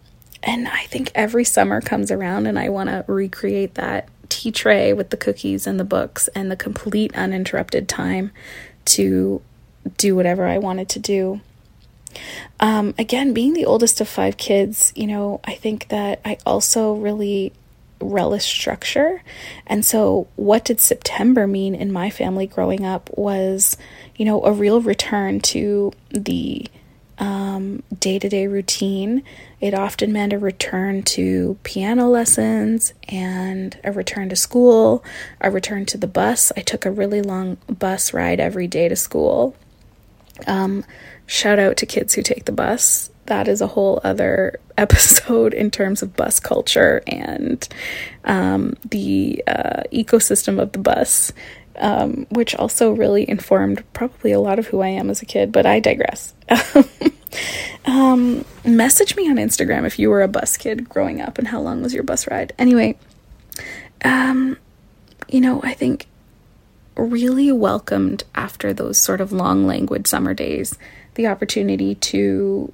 and 0.43 0.67
I 0.67 0.83
think 0.83 1.11
every 1.15 1.43
summer 1.43 1.81
comes 1.81 2.11
around 2.11 2.45
and 2.45 2.59
I 2.59 2.69
want 2.69 2.89
to 2.89 3.03
recreate 3.07 3.75
that 3.75 4.09
tea 4.29 4.51
tray 4.51 4.93
with 4.93 5.09
the 5.09 5.17
cookies 5.17 5.65
and 5.65 5.79
the 5.79 5.83
books 5.83 6.27
and 6.29 6.51
the 6.51 6.55
complete 6.55 7.15
uninterrupted 7.15 7.87
time 7.89 8.31
to 8.85 9.41
do 9.97 10.15
whatever 10.15 10.45
I 10.45 10.59
wanted 10.59 10.87
to 10.89 10.99
do. 10.99 11.41
Um, 12.59 12.93
again, 12.97 13.33
being 13.33 13.53
the 13.53 13.65
oldest 13.65 14.01
of 14.01 14.07
five 14.07 14.37
kids, 14.37 14.91
you 14.95 15.07
know, 15.07 15.41
I 15.43 15.55
think 15.55 15.87
that 15.89 16.21
I 16.25 16.37
also 16.45 16.93
really 16.93 17.53
relish 18.01 18.45
structure. 18.45 19.21
And 19.67 19.85
so, 19.85 20.27
what 20.35 20.65
did 20.65 20.79
September 20.79 21.47
mean 21.47 21.75
in 21.75 21.91
my 21.91 22.09
family 22.09 22.47
growing 22.47 22.85
up 22.85 23.09
was, 23.17 23.77
you 24.15 24.25
know, 24.25 24.43
a 24.43 24.51
real 24.51 24.81
return 24.81 25.39
to 25.41 25.91
the 26.09 26.67
day 27.99 28.19
to 28.19 28.29
day 28.29 28.47
routine. 28.47 29.23
It 29.59 29.73
often 29.73 30.11
meant 30.11 30.33
a 30.33 30.39
return 30.39 31.03
to 31.03 31.57
piano 31.63 32.09
lessons 32.09 32.93
and 33.07 33.77
a 33.83 33.91
return 33.91 34.29
to 34.29 34.35
school, 34.35 35.03
a 35.41 35.51
return 35.51 35.85
to 35.87 35.97
the 35.97 36.07
bus. 36.07 36.51
I 36.55 36.61
took 36.61 36.85
a 36.85 36.91
really 36.91 37.21
long 37.21 37.57
bus 37.67 38.13
ride 38.13 38.39
every 38.39 38.67
day 38.67 38.87
to 38.87 38.95
school. 38.95 39.55
Um, 40.47 40.85
shout 41.25 41.59
out 41.59 41.77
to 41.77 41.85
kids 41.85 42.13
who 42.13 42.23
take 42.23 42.45
the 42.45 42.51
bus 42.51 43.09
that 43.29 43.47
is 43.47 43.61
a 43.61 43.67
whole 43.67 44.01
other 44.03 44.59
episode 44.77 45.53
in 45.53 45.71
terms 45.71 46.01
of 46.01 46.15
bus 46.15 46.39
culture 46.39 47.01
and 47.07 47.67
um, 48.25 48.75
the 48.89 49.43
uh, 49.47 49.83
ecosystem 49.91 50.61
of 50.61 50.73
the 50.73 50.79
bus, 50.79 51.31
um, 51.77 52.27
which 52.29 52.53
also 52.55 52.91
really 52.91 53.27
informed 53.29 53.83
probably 53.93 54.31
a 54.31 54.39
lot 54.39 54.59
of 54.59 54.67
who 54.67 54.81
I 54.81 54.89
am 54.89 55.09
as 55.09 55.21
a 55.21 55.25
kid, 55.25 55.51
but 55.51 55.65
I 55.65 55.79
digress. 55.79 56.33
um, 57.85 58.45
message 58.65 59.15
me 59.15 59.29
on 59.29 59.37
Instagram 59.37 59.85
if 59.85 59.97
you 59.97 60.09
were 60.09 60.21
a 60.21 60.27
bus 60.27 60.57
kid 60.57 60.89
growing 60.89 61.21
up 61.21 61.37
and 61.37 61.47
how 61.47 61.61
long 61.61 61.81
was 61.81 61.93
your 61.93 62.03
bus 62.03 62.27
ride. 62.27 62.53
Anyway, 62.59 62.97
um, 64.03 64.57
you 65.27 65.41
know, 65.41 65.61
I 65.63 65.73
think 65.73 66.07
really 66.95 67.51
welcomed 67.51 68.23
after 68.35 68.73
those 68.73 68.97
sort 68.97 69.21
of 69.21 69.31
long 69.31 69.65
languid 69.65 70.05
summer 70.05 70.33
days 70.33 70.77
the 71.15 71.27
opportunity 71.27 71.95
to 71.95 72.71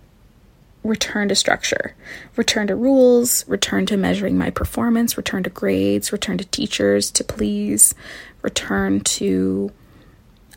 return 0.86 1.28
to 1.30 1.36
structure, 1.36 1.96
return 2.36 2.68
to 2.68 2.76
rules, 2.76 3.48
return 3.48 3.86
to 3.88 3.98
measuring 3.98 4.38
my 4.38 4.50
performance, 4.50 5.18
return 5.18 5.44
to 5.44 5.50
grades, 5.50 6.12
return 6.12 6.38
to 6.38 6.46
teachers 6.46 7.12
to 7.12 7.24
please, 7.24 7.96
return 8.42 9.00
to 9.02 9.72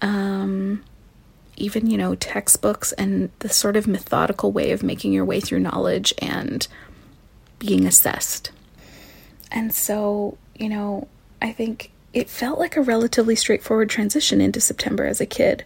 um, 0.03 0.85
even, 1.57 1.91
you 1.91 1.99
know, 1.99 2.15
textbooks 2.15 2.93
and 2.93 3.31
the 3.41 3.49
sort 3.49 3.77
of 3.77 3.87
methodical 3.87 4.53
way 4.53 4.71
of 4.71 4.83
making 4.83 5.13
your 5.13 5.25
way 5.25 5.41
through 5.41 5.61
knowledge 5.61 6.15
and 6.19 6.69
being 7.59 7.87
assessed. 7.87 8.53
And 9.51 9.73
so, 9.73 10.37
you 10.55 10.69
know, 10.69 11.09
I 11.41 11.53
think 11.53 11.91
it 12.13 12.29
felt 12.29 12.59
like 12.59 12.77
a 12.77 12.83
relatively 12.83 13.35
straightforward 13.35 13.89
transition 13.89 14.41
into 14.41 14.61
September 14.61 15.07
as 15.07 15.21
a 15.21 15.27
kid. 15.27 15.65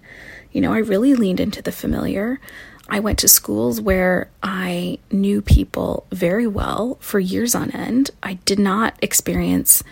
You 0.52 0.60
know, 0.60 0.72
I 0.72 0.78
really 0.78 1.14
leaned 1.14 1.40
into 1.40 1.62
the 1.62 1.72
familiar. 1.72 2.40
I 2.88 3.00
went 3.00 3.18
to 3.20 3.28
schools 3.28 3.80
where 3.80 4.30
I 4.42 4.98
knew 5.10 5.40
people 5.40 6.06
very 6.10 6.46
well 6.46 6.98
for 7.00 7.18
years 7.18 7.54
on 7.54 7.70
end. 7.70 8.10
I 8.22 8.34
did 8.44 8.58
not 8.58 8.94
experience 9.00 9.82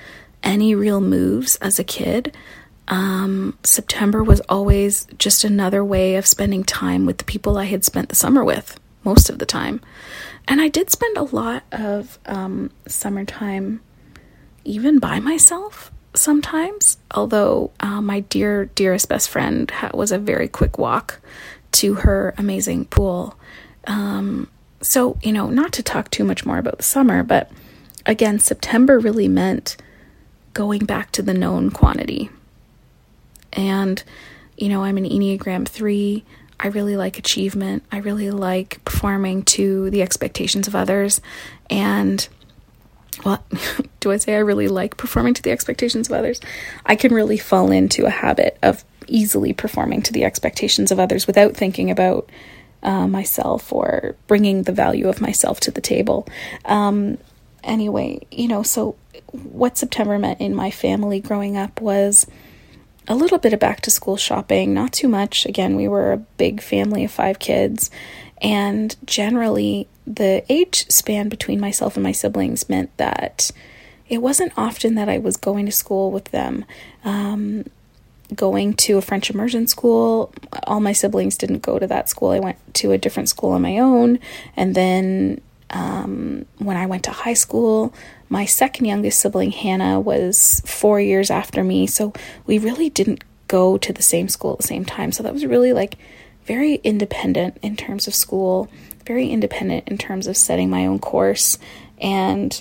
any 0.43 0.75
real 0.75 1.01
moves 1.01 1.57
as 1.57 1.79
a 1.79 1.85
kid. 1.85 2.37
Um, 2.89 3.57
September 3.63 4.23
was 4.23 4.41
always 4.49 5.07
just 5.19 5.45
another 5.45 5.85
way 5.85 6.17
of 6.17 6.27
spending 6.27 6.65
time 6.65 7.07
with 7.07 7.19
the 7.19 7.25
people 7.25 7.57
I 7.57 7.65
had 7.65 7.85
spent 7.85 8.09
the 8.09 8.17
summer 8.17 8.45
with 8.45 8.79
most 9.05 9.31
of 9.31 9.39
the 9.39 9.47
time. 9.47 9.81
And 10.49 10.61
I 10.61 10.69
did 10.69 10.91
spend 10.91 11.17
a 11.17 11.23
lot 11.23 11.63
of 11.71 12.19
um, 12.27 12.71
summertime 12.87 13.81
even 14.65 14.99
by 14.99 15.21
myself 15.21 15.93
sometimes, 16.15 16.99
although 17.13 17.71
uh, 17.81 18.01
my 18.01 18.21
dear, 18.21 18.67
dearest 18.67 19.09
best 19.09 19.29
friend 19.29 19.71
ha- 19.71 19.91
was 19.95 20.11
a 20.11 20.19
very 20.19 20.49
quick 20.49 20.77
walk 20.77 21.21
to 21.73 21.95
her 21.95 22.35
amazing 22.39 22.87
pool. 22.87 23.39
Um, 23.87 24.49
so, 24.81 25.19
you 25.23 25.33
know, 25.33 25.49
not 25.49 25.73
to 25.75 25.83
talk 25.83 26.11
too 26.11 26.25
much 26.25 26.47
more 26.47 26.59
about 26.59 26.79
the 26.79 26.83
summer, 26.83 27.23
but 27.23 27.51
again, 28.07 28.39
September 28.39 28.99
really 28.99 29.29
meant 29.29 29.77
going 30.55 30.85
back 30.85 31.13
to 31.13 31.23
the 31.23 31.35
known 31.35 31.71
quantity. 31.71 32.31
And, 33.53 34.03
you 34.57 34.69
know, 34.69 34.85
I'm 34.85 34.97
an 34.97 35.05
Enneagram 35.05 35.67
3. 35.69 36.25
I 36.59 36.69
really 36.69 36.97
like 36.97 37.19
achievement. 37.19 37.85
I 37.91 37.99
really 37.99 38.31
like 38.31 38.85
performing 38.85 39.43
to 39.45 39.91
the 39.91 40.03
expectations 40.03 40.69
of 40.69 40.75
others. 40.75 41.21
And, 41.69 42.27
well, 43.25 43.43
do 44.01 44.13
I 44.13 44.19
say 44.19 44.35
I 44.35 44.39
really 44.39 44.69
like 44.69 44.97
performing 44.97 45.35
to 45.35 45.43
the 45.43 45.51
expectations 45.51 46.09
of 46.09 46.17
others? 46.17 46.41
I 46.85 46.97
can 46.97 47.15
really 47.15 47.39
fall 47.39 47.71
into 47.71 48.07
a 48.07 48.11
habit 48.11 48.59
of 48.63 48.85
easily 49.07 49.53
performing 49.53 50.03
to 50.03 50.13
the 50.13 50.25
expectations 50.25 50.91
of 50.91 50.99
others 50.99 51.27
without 51.27 51.57
thinking 51.57 51.91
about 51.91 52.29
uh, 52.83 53.07
myself 53.07 53.73
or 53.73 54.17
bringing 54.27 54.63
the 54.63 54.73
value 54.73 55.09
of 55.09 55.21
myself 55.21 55.61
to 55.61 55.71
the 55.71 55.81
table. 55.81 56.27
Um, 56.65 57.19
anyway, 57.63 58.27
you 58.31 58.49
know, 58.49 58.63
so 58.63 58.97
what 59.33 59.79
September 59.79 60.19
meant 60.19 60.41
in 60.41 60.55
my 60.55 60.71
family 60.71 61.21
growing 61.21 61.57
up 61.57 61.81
was 61.81 62.27
a 63.09 63.15
little 63.15 63.39
bit 63.39 63.53
of 63.53 63.61
back 63.61 63.81
to 63.83 63.91
school 63.91 64.17
shopping, 64.17 64.73
not 64.73 64.93
too 64.93 65.09
much. 65.09 65.47
Again, 65.47 65.77
we 65.77 65.89
were 65.89 66.13
a 66.13 66.19
big 66.19 66.61
family 66.61 67.05
of 67.05 67.11
five 67.11 67.39
kids, 67.39 67.91
and 68.41 68.97
generally 69.05 69.89
the 70.07 70.45
age 70.49 70.89
span 70.89 71.29
between 71.29 71.61
myself 71.61 71.97
and 71.97 72.03
my 72.03 72.13
siblings 72.13 72.69
meant 72.69 72.97
that 72.97 73.51
it 74.09 74.19
wasn't 74.19 74.53
often 74.57 74.97
that 74.97 75.09
I 75.09 75.19
was 75.19 75.37
going 75.37 75.67
to 75.67 75.73
school 75.73 76.11
with 76.11 76.27
them. 76.27 76.65
Um, 77.05 77.65
going 78.35 78.75
to 78.75 78.99
a 78.99 79.03
French 79.03 79.31
immersion 79.31 79.67
school, 79.67 80.33
all 80.65 80.81
my 80.81 80.93
siblings 80.93 81.37
didn't 81.37 81.61
go 81.63 81.79
to 81.79 81.87
that 81.87 82.09
school. 82.09 82.31
I 82.31 82.41
went 82.41 82.59
to 82.75 82.93
a 82.93 82.99
different 82.99 83.29
school 83.29 83.51
on 83.51 83.63
my 83.63 83.79
own. 83.79 84.19
And 84.57 84.75
then 84.75 85.41
um, 85.71 86.47
when 86.59 86.77
I 86.77 86.87
went 86.87 87.05
to 87.05 87.11
high 87.11 87.35
school, 87.35 87.95
my 88.29 88.45
second 88.45 88.87
youngest 88.87 89.21
sibling, 89.21 89.51
Hannah, 89.51 90.01
was 90.01 90.63
four 90.65 91.01
years 91.01 91.31
after 91.31 91.65
me. 91.65 91.87
So 91.87 92.13
we 92.47 92.59
really 92.59 92.91
didn't 92.91 93.25
go 93.49 93.77
to 93.79 93.93
the 93.93 94.03
same 94.03 94.29
school 94.29 94.53
at 94.53 94.59
the 94.59 94.67
same 94.67 94.85
time. 94.85 95.13
So 95.13 95.23
that 95.23 95.33
was 95.33 95.45
really 95.45 95.73
like 95.73 95.97
very 96.45 96.75
independent 96.77 97.59
in 97.63 97.77
terms 97.77 98.07
of 98.07 98.15
school, 98.15 98.69
very 99.07 99.29
independent 99.29 99.89
in 99.89 99.99
terms 99.99 100.27
of 100.27 100.37
setting 100.37 100.71
my 100.71 100.87
own 100.87 100.99
course. 100.99 101.59
And 102.01 102.61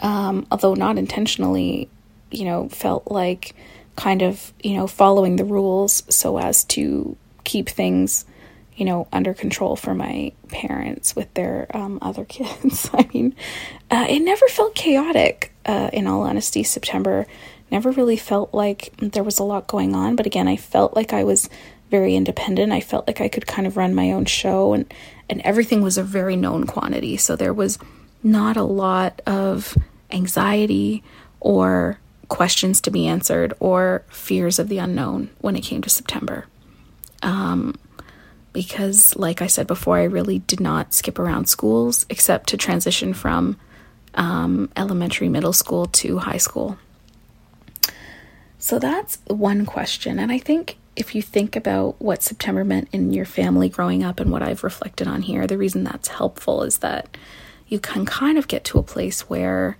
um, 0.00 0.46
although 0.50 0.74
not 0.74 0.98
intentionally, 0.98 1.88
you 2.30 2.44
know, 2.44 2.68
felt 2.68 3.10
like 3.10 3.54
kind 3.96 4.22
of, 4.22 4.52
you 4.62 4.76
know, 4.76 4.86
following 4.86 5.36
the 5.36 5.44
rules 5.44 6.02
so 6.08 6.38
as 6.38 6.64
to 6.64 7.16
keep 7.44 7.68
things, 7.68 8.24
you 8.76 8.84
know, 8.84 9.08
under 9.12 9.34
control 9.34 9.76
for 9.76 9.94
my 9.94 10.32
parents 10.48 11.16
with 11.16 11.32
their 11.34 11.66
um, 11.74 11.98
other 12.02 12.24
kids. 12.24 12.90
I 12.92 13.08
mean, 13.12 13.34
uh, 13.90 14.06
it 14.08 14.20
never 14.20 14.46
felt 14.48 14.74
chaotic, 14.74 15.52
uh, 15.64 15.90
in 15.92 16.06
all 16.06 16.22
honesty. 16.22 16.62
September 16.62 17.26
never 17.70 17.90
really 17.90 18.16
felt 18.16 18.54
like 18.54 18.92
there 18.98 19.24
was 19.24 19.38
a 19.38 19.44
lot 19.44 19.66
going 19.66 19.94
on. 19.94 20.16
But 20.16 20.26
again, 20.26 20.46
I 20.46 20.56
felt 20.56 20.94
like 20.94 21.12
I 21.12 21.24
was 21.24 21.48
very 21.90 22.14
independent. 22.14 22.72
I 22.72 22.80
felt 22.80 23.06
like 23.06 23.20
I 23.20 23.28
could 23.28 23.46
kind 23.46 23.66
of 23.66 23.76
run 23.76 23.94
my 23.94 24.12
own 24.12 24.24
show 24.24 24.72
and, 24.72 24.92
and 25.28 25.40
everything 25.42 25.82
was 25.82 25.98
a 25.98 26.02
very 26.02 26.36
known 26.36 26.66
quantity. 26.66 27.16
So 27.16 27.36
there 27.36 27.54
was 27.54 27.78
not 28.22 28.56
a 28.56 28.62
lot 28.62 29.22
of 29.26 29.76
anxiety 30.10 31.02
or 31.40 31.98
questions 32.28 32.80
to 32.82 32.90
be 32.90 33.06
answered 33.06 33.54
or 33.60 34.04
fears 34.08 34.58
of 34.58 34.68
the 34.68 34.78
unknown 34.78 35.30
when 35.40 35.56
it 35.56 35.62
came 35.62 35.82
to 35.82 35.90
September. 35.90 36.46
Um, 37.22 37.76
because, 38.52 39.14
like 39.16 39.42
I 39.42 39.46
said 39.46 39.66
before, 39.66 39.98
I 39.98 40.04
really 40.04 40.38
did 40.40 40.60
not 40.60 40.94
skip 40.94 41.18
around 41.18 41.46
schools 41.46 42.06
except 42.08 42.48
to 42.48 42.56
transition 42.56 43.12
from 43.12 43.56
um, 44.14 44.70
elementary, 44.76 45.28
middle 45.28 45.52
school 45.52 45.86
to 45.86 46.18
high 46.18 46.38
school. 46.38 46.78
So 48.58 48.78
that's 48.78 49.18
one 49.26 49.66
question. 49.66 50.18
And 50.18 50.32
I 50.32 50.38
think 50.38 50.78
if 50.96 51.14
you 51.14 51.20
think 51.20 51.54
about 51.54 52.00
what 52.00 52.22
September 52.22 52.64
meant 52.64 52.88
in 52.92 53.12
your 53.12 53.26
family 53.26 53.68
growing 53.68 54.02
up 54.02 54.18
and 54.18 54.32
what 54.32 54.42
I've 54.42 54.64
reflected 54.64 55.06
on 55.06 55.22
here, 55.22 55.46
the 55.46 55.58
reason 55.58 55.84
that's 55.84 56.08
helpful 56.08 56.62
is 56.62 56.78
that 56.78 57.16
you 57.68 57.78
can 57.78 58.06
kind 58.06 58.38
of 58.38 58.48
get 58.48 58.64
to 58.64 58.78
a 58.78 58.82
place 58.82 59.28
where 59.28 59.76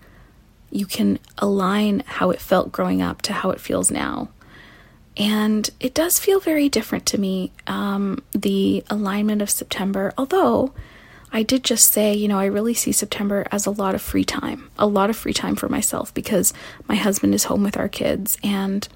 you 0.71 0.87
can 0.87 1.19
align 1.39 2.03
how 2.07 2.31
it 2.31 2.41
felt 2.41 2.73
growing 2.73 3.03
up 3.03 3.23
to 3.23 3.33
how 3.33 3.51
it 3.51 3.61
feels 3.61 3.91
now. 3.91 4.29
And 5.17 5.69
it 5.81 5.95
does 5.95 6.19
feel 6.19 6.41
very 6.41 6.69
different 6.69 7.07
to 7.07 7.19
me, 7.19 7.53
um, 7.67 8.23
the 8.33 8.85
alignment 8.91 9.41
of 9.41 9.49
September, 9.49 10.13
although 10.19 10.75
I 11.33 11.43
did 11.43 11.65
just 11.65 11.93
say, 11.93 12.15
you 12.15 12.29
know, 12.29 12.39
I 12.39 12.47
really 12.47 12.75
see 12.75 12.93
September 12.93 13.47
as 13.51 13.67
a 13.67 13.71
lot 13.71 13.95
of 13.95 14.03
free 14.03 14.25
time, 14.25 14.71
a 14.79 14.87
lot 14.87 15.11
of 15.11 15.17
free 15.17 15.33
time 15.33 15.57
for 15.57 15.69
myself 15.69 16.13
because 16.13 16.53
my 16.87 16.97
husband 16.97 17.35
is 17.35 17.45
home 17.45 17.63
with 17.63 17.77
our 17.77 17.89
kids 17.89 18.39
and 18.43 18.87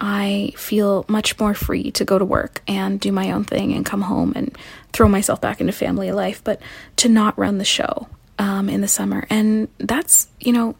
I 0.00 0.52
feel 0.56 1.04
much 1.06 1.38
more 1.38 1.54
free 1.54 1.90
to 1.92 2.04
go 2.04 2.18
to 2.18 2.24
work 2.24 2.62
and 2.66 2.98
do 2.98 3.12
my 3.12 3.30
own 3.30 3.44
thing 3.44 3.72
and 3.72 3.86
come 3.86 4.02
home 4.02 4.32
and 4.34 4.56
throw 4.92 5.06
myself 5.06 5.40
back 5.40 5.60
into 5.60 5.72
family 5.72 6.10
life, 6.12 6.42
but 6.42 6.60
to 6.96 7.08
not 7.08 7.38
run 7.38 7.58
the 7.58 7.64
show 7.64 8.08
um, 8.42 8.68
in 8.68 8.80
the 8.80 8.88
summer. 8.88 9.24
And 9.30 9.68
that's, 9.78 10.26
you 10.40 10.52
know, 10.52 10.74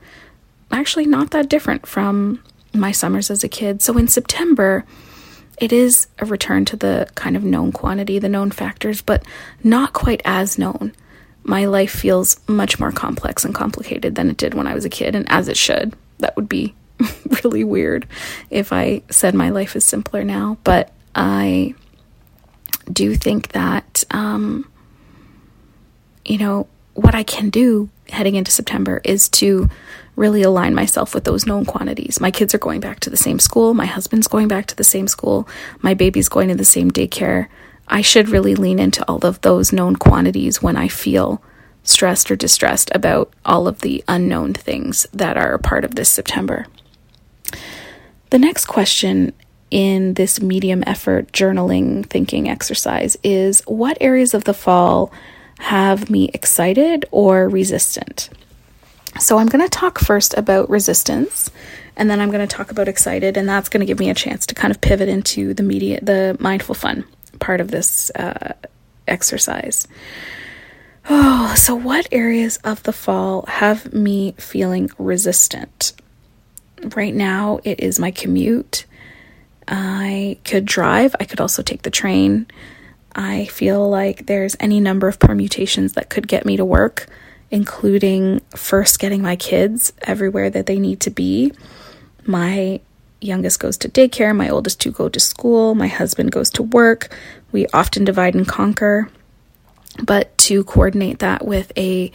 actually 0.72 1.07
not 1.07 1.31
that 1.31 1.48
different 1.48 1.87
from 1.87 2.42
my 2.75 2.90
summers 2.90 3.31
as 3.31 3.44
a 3.44 3.48
kid. 3.48 3.81
So 3.81 3.96
in 3.96 4.09
September, 4.09 4.85
it 5.59 5.72
is 5.72 6.09
a 6.18 6.27
return 6.27 6.64
to 6.66 6.77
the 6.77 7.09
kind 7.14 7.37
of 7.37 7.44
known 7.44 7.70
quantity, 7.70 8.18
the 8.18 8.29
known 8.29 8.51
factors, 8.51 9.01
but 9.01 9.25
not 9.62 9.92
quite 9.92 10.20
as 10.25 10.59
known. 10.59 10.92
My 11.44 11.66
life 11.66 11.92
feels 11.92 12.40
much 12.48 12.81
more 12.81 12.90
complex 12.90 13.44
and 13.44 13.55
complicated 13.55 14.16
than 14.16 14.29
it 14.29 14.38
did 14.38 14.55
when 14.55 14.66
I 14.66 14.75
was 14.75 14.85
a 14.85 14.90
kid, 14.90 15.14
and 15.14 15.31
as 15.31 15.46
it 15.46 15.57
should. 15.57 15.94
That 16.18 16.35
would 16.35 16.48
be 16.48 16.75
really 17.44 17.62
weird 17.62 18.09
if 18.51 18.72
I 18.72 19.03
said 19.09 19.35
my 19.35 19.51
life 19.51 19.77
is 19.77 19.85
simpler 19.85 20.25
now, 20.25 20.59
but 20.64 20.92
I 21.14 21.75
do 22.92 23.14
think 23.14 23.53
that, 23.53 24.03
um, 24.11 24.68
you 26.25 26.38
know, 26.38 26.66
what 26.94 27.14
I 27.14 27.22
can 27.22 27.50
do 27.50 27.88
heading 28.09 28.35
into 28.35 28.50
September 28.50 29.00
is 29.05 29.28
to 29.31 29.68
really 30.16 30.42
align 30.42 30.74
myself 30.74 31.14
with 31.14 31.24
those 31.24 31.46
known 31.46 31.64
quantities. 31.64 32.20
My 32.20 32.31
kids 32.31 32.55
are 32.55 32.59
going 32.59 32.81
back 32.81 33.00
to 33.00 33.11
the 33.11 33.16
same 33.16 33.38
school, 33.38 33.72
my 33.74 33.87
husband's 33.87 34.28
going 34.28 34.48
back 34.48 34.66
to 34.66 34.76
the 34.76 34.85
same 34.85 35.09
school, 35.09 35.48
my 35.81 35.94
baby's 35.94 36.28
going 36.28 36.48
to 36.48 36.55
the 36.55 36.64
same 36.64 36.90
daycare. 36.90 37.48
I 37.88 38.02
should 38.02 38.28
really 38.28 38.55
lean 38.55 38.78
into 38.78 39.07
all 39.09 39.24
of 39.24 39.40
those 39.40 39.72
known 39.72 39.96
quantities 39.96 40.62
when 40.62 40.76
I 40.76 40.88
feel 40.88 41.42
stressed 41.83 42.31
or 42.31 42.37
distressed 42.37 42.90
about 42.94 43.33
all 43.44 43.66
of 43.66 43.81
the 43.81 44.05
unknown 44.07 44.55
things 44.55 45.07
that 45.12 45.37
are 45.37 45.55
a 45.55 45.59
part 45.59 45.85
of 45.85 45.94
this 45.94 46.09
September. 46.09 46.66
The 48.31 48.38
next 48.38 48.66
question 48.66 49.33
in 49.70 50.14
this 50.14 50.40
medium 50.40 50.85
effort 50.87 51.33
journaling 51.33 52.07
thinking 52.07 52.48
exercise 52.48 53.16
is 53.24 53.62
what 53.66 53.96
areas 54.00 54.35
of 54.35 54.44
the 54.44 54.55
fall 54.55 55.11
have 55.62 56.11
me 56.11 56.29
excited 56.35 57.05
or 57.11 57.48
resistant? 57.48 58.29
So 59.20 59.38
I'm 59.38 59.46
going 59.46 59.64
to 59.64 59.70
talk 59.70 59.98
first 59.98 60.35
about 60.37 60.68
resistance 60.68 61.51
and 61.96 62.11
then 62.11 62.20
I'm 62.20 62.31
going 62.31 62.46
to 62.46 62.57
talk 62.57 62.70
about 62.70 62.88
excited 62.88 63.37
and 63.37 63.48
that's 63.48 63.68
going 63.68 63.81
to 63.81 63.87
give 63.87 63.98
me 63.98 64.11
a 64.11 64.14
chance 64.14 64.46
to 64.46 64.55
kind 64.55 64.70
of 64.70 64.81
pivot 64.81 65.09
into 65.09 65.55
the 65.55 65.62
media 65.62 66.01
the 66.03 66.37
mindful 66.40 66.75
fun 66.75 67.05
part 67.38 67.61
of 67.61 67.70
this 67.70 68.11
uh, 68.16 68.55
exercise. 69.07 69.87
Oh, 71.09 71.55
so 71.57 71.75
what 71.75 72.09
areas 72.11 72.57
of 72.59 72.83
the 72.85 72.92
fall 72.92 73.44
have 73.46 73.92
me 73.92 74.35
feeling 74.38 74.90
resistant? 74.98 75.92
Right 76.96 77.14
now 77.14 77.61
it 77.64 77.81
is 77.81 78.01
my 78.01 78.11
commute. 78.11 78.87
I 79.68 80.38
could 80.44 80.64
drive, 80.64 81.14
I 81.20 81.25
could 81.25 81.40
also 81.40 81.62
take 81.62 81.83
the 81.83 81.90
train. 81.90 82.46
I 83.14 83.46
feel 83.46 83.88
like 83.88 84.27
there's 84.27 84.57
any 84.61 84.81
number 84.81 85.09
of 85.09 85.18
permutations 85.18 85.94
that 85.94 86.09
could 86.09 86.29
get 86.29 86.46
me 86.46 86.57
to 86.57 86.64
work 86.64 87.09
including 87.53 88.40
first 88.57 88.98
getting 88.98 89.22
my 89.22 89.37
kids 89.37 89.92
everywhere 90.03 90.48
that 90.51 90.66
they 90.66 90.79
need 90.79 90.98
to 91.01 91.11
be. 91.11 91.53
My 92.25 92.81
youngest 93.20 93.61
goes 93.61 93.77
to 93.79 93.90
daycare, 93.90 94.35
my 94.35 94.48
oldest 94.48 94.81
two 94.81 94.90
go 94.90 95.09
to 95.11 95.20
school, 95.20 95.75
my 95.75 95.87
husband 95.87 96.33
goes 96.33 96.48
to 96.51 96.62
work. 96.62 97.14
We 97.53 97.66
often 97.68 98.05
divide 98.05 98.35
and 98.35 98.48
conquer. 98.48 99.11
But 100.03 100.37
to 100.38 100.64
coordinate 100.64 101.18
that 101.18 101.46
with 101.46 101.70
a 101.77 102.11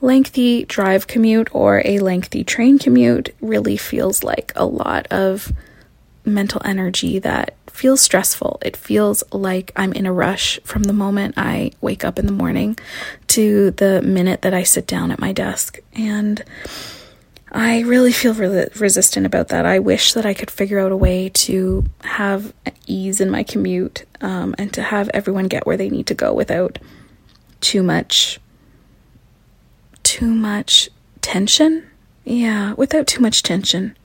lengthy 0.00 0.64
drive 0.64 1.06
commute 1.06 1.48
or 1.54 1.80
a 1.84 2.00
lengthy 2.00 2.42
train 2.42 2.80
commute 2.80 3.32
really 3.40 3.76
feels 3.76 4.24
like 4.24 4.52
a 4.56 4.66
lot 4.66 5.06
of 5.06 5.52
mental 6.24 6.60
energy 6.64 7.20
that 7.20 7.54
feels 7.78 8.00
stressful. 8.00 8.58
It 8.60 8.76
feels 8.76 9.22
like 9.32 9.70
I'm 9.76 9.92
in 9.92 10.04
a 10.04 10.12
rush 10.12 10.58
from 10.64 10.82
the 10.82 10.92
moment 10.92 11.34
I 11.36 11.70
wake 11.80 12.04
up 12.04 12.18
in 12.18 12.26
the 12.26 12.32
morning 12.32 12.76
to 13.28 13.70
the 13.70 14.02
minute 14.02 14.42
that 14.42 14.52
I 14.52 14.64
sit 14.64 14.84
down 14.84 15.12
at 15.12 15.20
my 15.20 15.32
desk. 15.32 15.78
And 15.94 16.44
I 17.52 17.80
really 17.80 18.10
feel 18.12 18.34
re- 18.34 18.66
resistant 18.74 19.26
about 19.26 19.48
that. 19.48 19.64
I 19.64 19.78
wish 19.78 20.12
that 20.14 20.26
I 20.26 20.34
could 20.34 20.50
figure 20.50 20.80
out 20.80 20.90
a 20.90 20.96
way 20.96 21.28
to 21.46 21.84
have 22.02 22.52
ease 22.88 23.20
in 23.20 23.30
my 23.30 23.44
commute 23.44 24.04
um, 24.20 24.56
and 24.58 24.72
to 24.74 24.82
have 24.82 25.08
everyone 25.14 25.46
get 25.46 25.64
where 25.64 25.76
they 25.76 25.88
need 25.88 26.08
to 26.08 26.14
go 26.14 26.34
without 26.34 26.80
too 27.60 27.84
much 27.84 28.40
too 30.02 30.34
much 30.34 30.88
tension. 31.20 31.86
Yeah, 32.24 32.72
without 32.72 33.06
too 33.06 33.20
much 33.20 33.44
tension. 33.44 33.96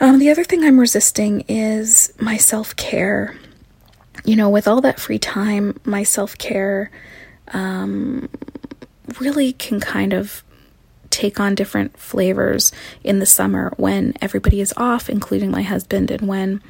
Um, 0.00 0.18
the 0.18 0.30
other 0.30 0.44
thing 0.44 0.62
I'm 0.62 0.78
resisting 0.78 1.44
is 1.48 2.12
my 2.20 2.36
self 2.36 2.76
care. 2.76 3.36
You 4.24 4.36
know, 4.36 4.50
with 4.50 4.68
all 4.68 4.80
that 4.82 5.00
free 5.00 5.18
time, 5.18 5.78
my 5.84 6.02
self 6.02 6.36
care 6.38 6.90
um, 7.52 8.28
really 9.20 9.52
can 9.52 9.80
kind 9.80 10.12
of 10.12 10.42
take 11.10 11.40
on 11.40 11.54
different 11.54 11.98
flavors 11.98 12.70
in 13.02 13.18
the 13.18 13.26
summer 13.26 13.72
when 13.76 14.14
everybody 14.20 14.60
is 14.60 14.74
off, 14.76 15.08
including 15.08 15.50
my 15.50 15.62
husband, 15.62 16.10
and 16.10 16.28
when 16.28 16.62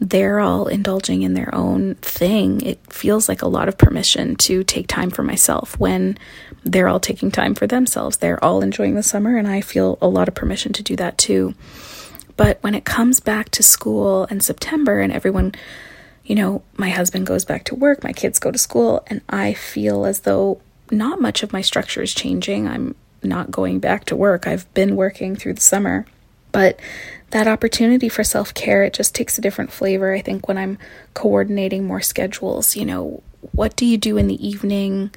they're 0.00 0.40
all 0.40 0.66
indulging 0.66 1.22
in 1.22 1.34
their 1.34 1.52
own 1.54 1.94
thing. 1.96 2.60
It 2.60 2.78
feels 2.92 3.28
like 3.28 3.42
a 3.42 3.48
lot 3.48 3.68
of 3.68 3.78
permission 3.78 4.36
to 4.36 4.62
take 4.62 4.86
time 4.86 5.10
for 5.10 5.22
myself 5.22 5.78
when 5.78 6.18
they're 6.64 6.88
all 6.88 7.00
taking 7.00 7.30
time 7.30 7.54
for 7.54 7.66
themselves. 7.66 8.18
They're 8.18 8.42
all 8.44 8.60
enjoying 8.62 8.94
the 8.94 9.02
summer, 9.02 9.36
and 9.36 9.48
I 9.48 9.60
feel 9.60 9.98
a 10.00 10.08
lot 10.08 10.28
of 10.28 10.34
permission 10.34 10.72
to 10.74 10.82
do 10.82 10.96
that 10.96 11.18
too. 11.18 11.54
But 12.38 12.62
when 12.62 12.76
it 12.76 12.84
comes 12.84 13.18
back 13.18 13.50
to 13.50 13.64
school 13.64 14.24
in 14.26 14.40
September 14.40 15.00
and 15.00 15.12
everyone, 15.12 15.56
you 16.24 16.36
know, 16.36 16.62
my 16.76 16.88
husband 16.88 17.26
goes 17.26 17.44
back 17.44 17.64
to 17.64 17.74
work, 17.74 18.04
my 18.04 18.12
kids 18.12 18.38
go 18.38 18.52
to 18.52 18.56
school, 18.56 19.02
and 19.08 19.20
I 19.28 19.54
feel 19.54 20.06
as 20.06 20.20
though 20.20 20.60
not 20.90 21.20
much 21.20 21.42
of 21.42 21.52
my 21.52 21.60
structure 21.62 22.00
is 22.00 22.14
changing. 22.14 22.68
I'm 22.68 22.94
not 23.24 23.50
going 23.50 23.80
back 23.80 24.04
to 24.06 24.16
work. 24.16 24.46
I've 24.46 24.72
been 24.72 24.94
working 24.94 25.34
through 25.34 25.54
the 25.54 25.60
summer. 25.60 26.06
But 26.52 26.78
that 27.30 27.48
opportunity 27.48 28.08
for 28.08 28.22
self 28.22 28.54
care, 28.54 28.84
it 28.84 28.94
just 28.94 29.16
takes 29.16 29.36
a 29.36 29.40
different 29.42 29.72
flavor. 29.72 30.14
I 30.14 30.20
think 30.20 30.46
when 30.46 30.58
I'm 30.58 30.78
coordinating 31.14 31.84
more 31.86 32.00
schedules, 32.00 32.76
you 32.76 32.86
know, 32.86 33.22
what 33.50 33.74
do 33.74 33.84
you 33.84 33.98
do 33.98 34.16
in 34.16 34.28
the 34.28 34.46
evening 34.46 35.10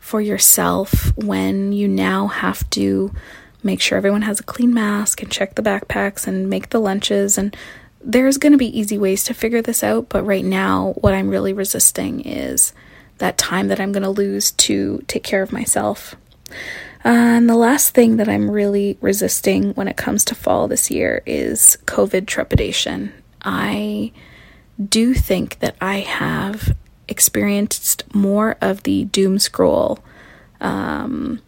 for 0.00 0.20
yourself 0.20 1.16
when 1.16 1.72
you 1.72 1.86
now 1.86 2.26
have 2.26 2.68
to 2.70 3.12
make 3.62 3.80
sure 3.80 3.98
everyone 3.98 4.22
has 4.22 4.40
a 4.40 4.44
clean 4.44 4.72
mask 4.72 5.22
and 5.22 5.30
check 5.30 5.54
the 5.54 5.62
backpacks 5.62 6.26
and 6.26 6.48
make 6.48 6.70
the 6.70 6.80
lunches 6.80 7.38
and 7.38 7.56
there's 8.06 8.38
going 8.38 8.52
to 8.52 8.58
be 8.58 8.78
easy 8.78 8.96
ways 8.96 9.24
to 9.24 9.34
figure 9.34 9.60
this 9.60 9.82
out, 9.82 10.08
but 10.08 10.24
right 10.24 10.44
now, 10.44 10.94
what 10.98 11.12
I'm 11.12 11.28
really 11.28 11.52
resisting 11.52 12.20
is 12.20 12.72
that 13.18 13.36
time 13.36 13.66
that 13.68 13.80
I'm 13.80 13.90
going 13.90 14.04
to 14.04 14.10
lose 14.10 14.52
to 14.52 15.02
take 15.08 15.24
care 15.24 15.42
of 15.42 15.52
myself. 15.52 16.14
and 17.02 17.48
the 17.48 17.56
last 17.56 17.94
thing 17.94 18.16
that 18.16 18.28
I'm 18.28 18.50
really 18.50 18.96
resisting 19.00 19.72
when 19.74 19.88
it 19.88 19.96
comes 19.96 20.24
to 20.26 20.34
fall 20.34 20.68
this 20.68 20.90
year 20.90 21.22
is 21.26 21.78
COVID 21.86 22.26
trepidation. 22.26 23.12
I 23.42 24.12
do 24.88 25.14
think 25.14 25.58
that 25.58 25.76
I 25.80 26.00
have 26.00 26.76
experienced 27.08 28.04
more 28.14 28.56
of 28.60 28.82
the 28.84 29.04
doom 29.06 29.38
scroll 29.38 29.98
um, 30.60 31.40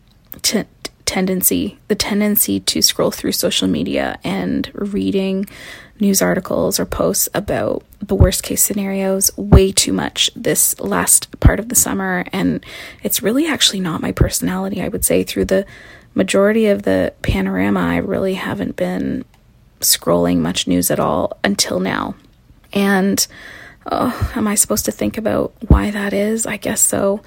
t- 0.42 0.64
tendency, 1.08 1.78
the 1.88 1.94
tendency 1.94 2.60
to 2.60 2.82
scroll 2.82 3.10
through 3.10 3.32
social 3.32 3.66
media 3.66 4.18
and 4.22 4.70
reading 4.74 5.46
news 5.98 6.20
articles 6.20 6.78
or 6.78 6.84
posts 6.84 7.30
about 7.32 7.82
the 8.00 8.14
worst 8.14 8.42
case 8.42 8.62
scenarios 8.62 9.34
way 9.38 9.72
too 9.72 9.94
much 9.94 10.30
this 10.36 10.78
last 10.78 11.40
part 11.40 11.58
of 11.58 11.70
the 11.70 11.74
summer. 11.74 12.26
And 12.30 12.62
it's 13.02 13.22
really 13.22 13.48
actually 13.48 13.80
not 13.80 14.02
my 14.02 14.12
personality. 14.12 14.82
I 14.82 14.88
would 14.88 15.02
say 15.02 15.24
through 15.24 15.46
the 15.46 15.64
majority 16.14 16.66
of 16.66 16.82
the 16.82 17.14
panorama, 17.22 17.80
I 17.80 17.96
really 17.96 18.34
haven't 18.34 18.76
been 18.76 19.24
scrolling 19.80 20.40
much 20.40 20.68
news 20.68 20.90
at 20.90 21.00
all 21.00 21.38
until 21.42 21.80
now. 21.80 22.16
And 22.74 23.26
oh, 23.90 24.32
am 24.34 24.46
I 24.46 24.54
supposed 24.54 24.84
to 24.86 24.92
think 24.92 25.18
about 25.18 25.52
why 25.68 25.90
that 25.90 26.12
is? 26.12 26.46
I 26.46 26.56
guess 26.56 26.80
so. 26.80 27.22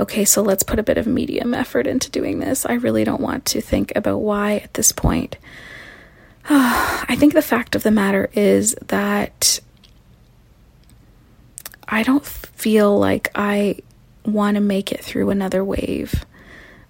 Okay, 0.00 0.24
so 0.24 0.42
let's 0.42 0.62
put 0.62 0.78
a 0.78 0.82
bit 0.82 0.98
of 0.98 1.06
medium 1.06 1.54
effort 1.54 1.86
into 1.86 2.10
doing 2.10 2.38
this. 2.38 2.66
I 2.66 2.74
really 2.74 3.04
don't 3.04 3.20
want 3.20 3.44
to 3.46 3.60
think 3.60 3.92
about 3.96 4.18
why 4.18 4.56
at 4.58 4.74
this 4.74 4.92
point. 4.92 5.36
I 6.48 7.16
think 7.18 7.34
the 7.34 7.42
fact 7.42 7.74
of 7.74 7.82
the 7.82 7.90
matter 7.90 8.30
is 8.34 8.74
that 8.88 9.60
I 11.88 12.02
don't 12.02 12.24
feel 12.24 12.98
like 12.98 13.30
I 13.34 13.76
want 14.24 14.56
to 14.56 14.60
make 14.60 14.92
it 14.92 15.04
through 15.04 15.30
another 15.30 15.64
wave. 15.64 16.24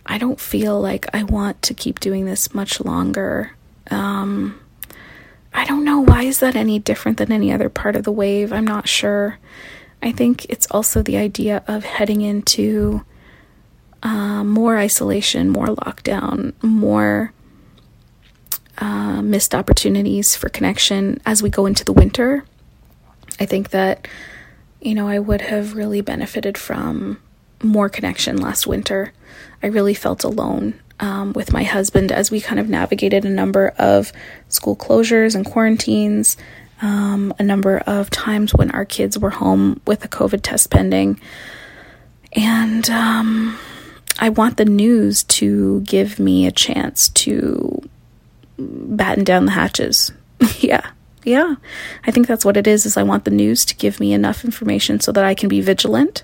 I 0.05 0.19
don't 0.19 0.41
feel 0.41 0.81
like 0.81 1.07
I 1.15 1.25
want 1.25 1.63
to 1.63 1.75
keep 1.75 2.01
doing 2.01 2.25
this 2.25 2.55
much 2.55 2.81
longer. 2.81 3.53
Um, 3.91 4.61
I 5.57 5.65
don't 5.65 5.85
know 5.85 6.01
why 6.01 6.25
is 6.25 6.41
that 6.41 6.55
any 6.55 6.79
different 6.79 7.17
than 7.17 7.33
any 7.33 7.51
other 7.51 7.71
part 7.71 7.97
of 7.97 8.05
the 8.05 8.13
wave. 8.13 8.53
I'm 8.53 8.67
not 8.67 8.87
sure. 8.87 9.39
I 10.03 10.13
think 10.13 10.45
it's 10.51 10.71
also 10.71 11.03
the 11.03 11.17
idea 11.17 11.65
of 11.67 11.83
heading 11.85 12.21
into 12.21 13.03
uh, 14.03 14.45
more 14.45 14.77
isolation, 14.77 15.49
more 15.49 15.69
lockdown, 15.69 16.53
more 16.63 17.33
uh, 18.77 19.23
missed 19.23 19.55
opportunities 19.55 20.37
for 20.37 20.51
connection 20.51 21.23
as 21.25 21.43
we 21.43 21.49
go 21.49 21.65
into 21.65 21.87
the 21.87 21.93
winter. 21.95 22.45
I 23.41 23.47
think 23.47 23.71
that, 23.71 24.07
you 24.83 24.95
know, 24.95 25.09
I 25.09 25.19
would 25.19 25.41
have 25.41 25.75
really 25.75 26.03
benefited 26.03 26.59
from 26.59 27.19
more 27.63 27.89
connection 27.89 28.37
last 28.37 28.67
winter. 28.67 29.15
I 29.63 29.69
really 29.69 29.95
felt 29.95 30.23
alone 30.23 30.79
um, 31.01 31.33
with 31.33 31.53
my 31.53 31.63
husband 31.63 32.13
as 32.13 32.31
we 32.31 32.41
kind 32.41 32.59
of 32.59 32.69
navigated 32.69 33.25
a 33.25 33.31
number 33.31 33.69
of 33.79 34.13
school 34.49 34.77
closures 34.77 35.35
and 35.35 35.45
quarantines, 35.45 36.37
um, 36.83 37.35
a 37.39 37.43
number 37.43 37.79
of 37.87 38.11
times 38.11 38.55
when 38.55 38.71
our 38.71 38.85
kids 38.85 39.19
were 39.19 39.31
home 39.31 39.81
with 39.87 40.05
a 40.05 40.09
COVID 40.09 40.41
test 40.43 40.71
pending. 40.71 41.21
And 42.33 42.89
um, 42.91 43.59
I 44.19 44.29
want 44.31 44.57
the 44.57 44.65
news 44.65 45.25
to 45.25 45.81
give 45.83 46.19
me 46.19 46.47
a 46.47 46.53
chance 46.53 47.09
to 47.11 47.89
batten 48.59 49.25
down 49.25 49.47
the 49.47 49.53
hatches. 49.53 50.13
yeah. 50.61 50.91
Yeah. 51.25 51.57
I 52.07 52.11
think 52.11 52.27
that's 52.27 52.45
what 52.45 52.57
it 52.57 52.67
is 52.67 52.87
is 52.87 52.97
I 52.97 53.03
want 53.03 53.25
the 53.25 53.31
news 53.31 53.65
to 53.67 53.75
give 53.75 53.99
me 53.99 54.13
enough 54.13 54.45
information 54.45 55.01
so 55.01 55.13
that 55.13 55.25
I 55.25 55.35
can 55.35 55.49
be 55.49 55.61
vigilant 55.61 56.23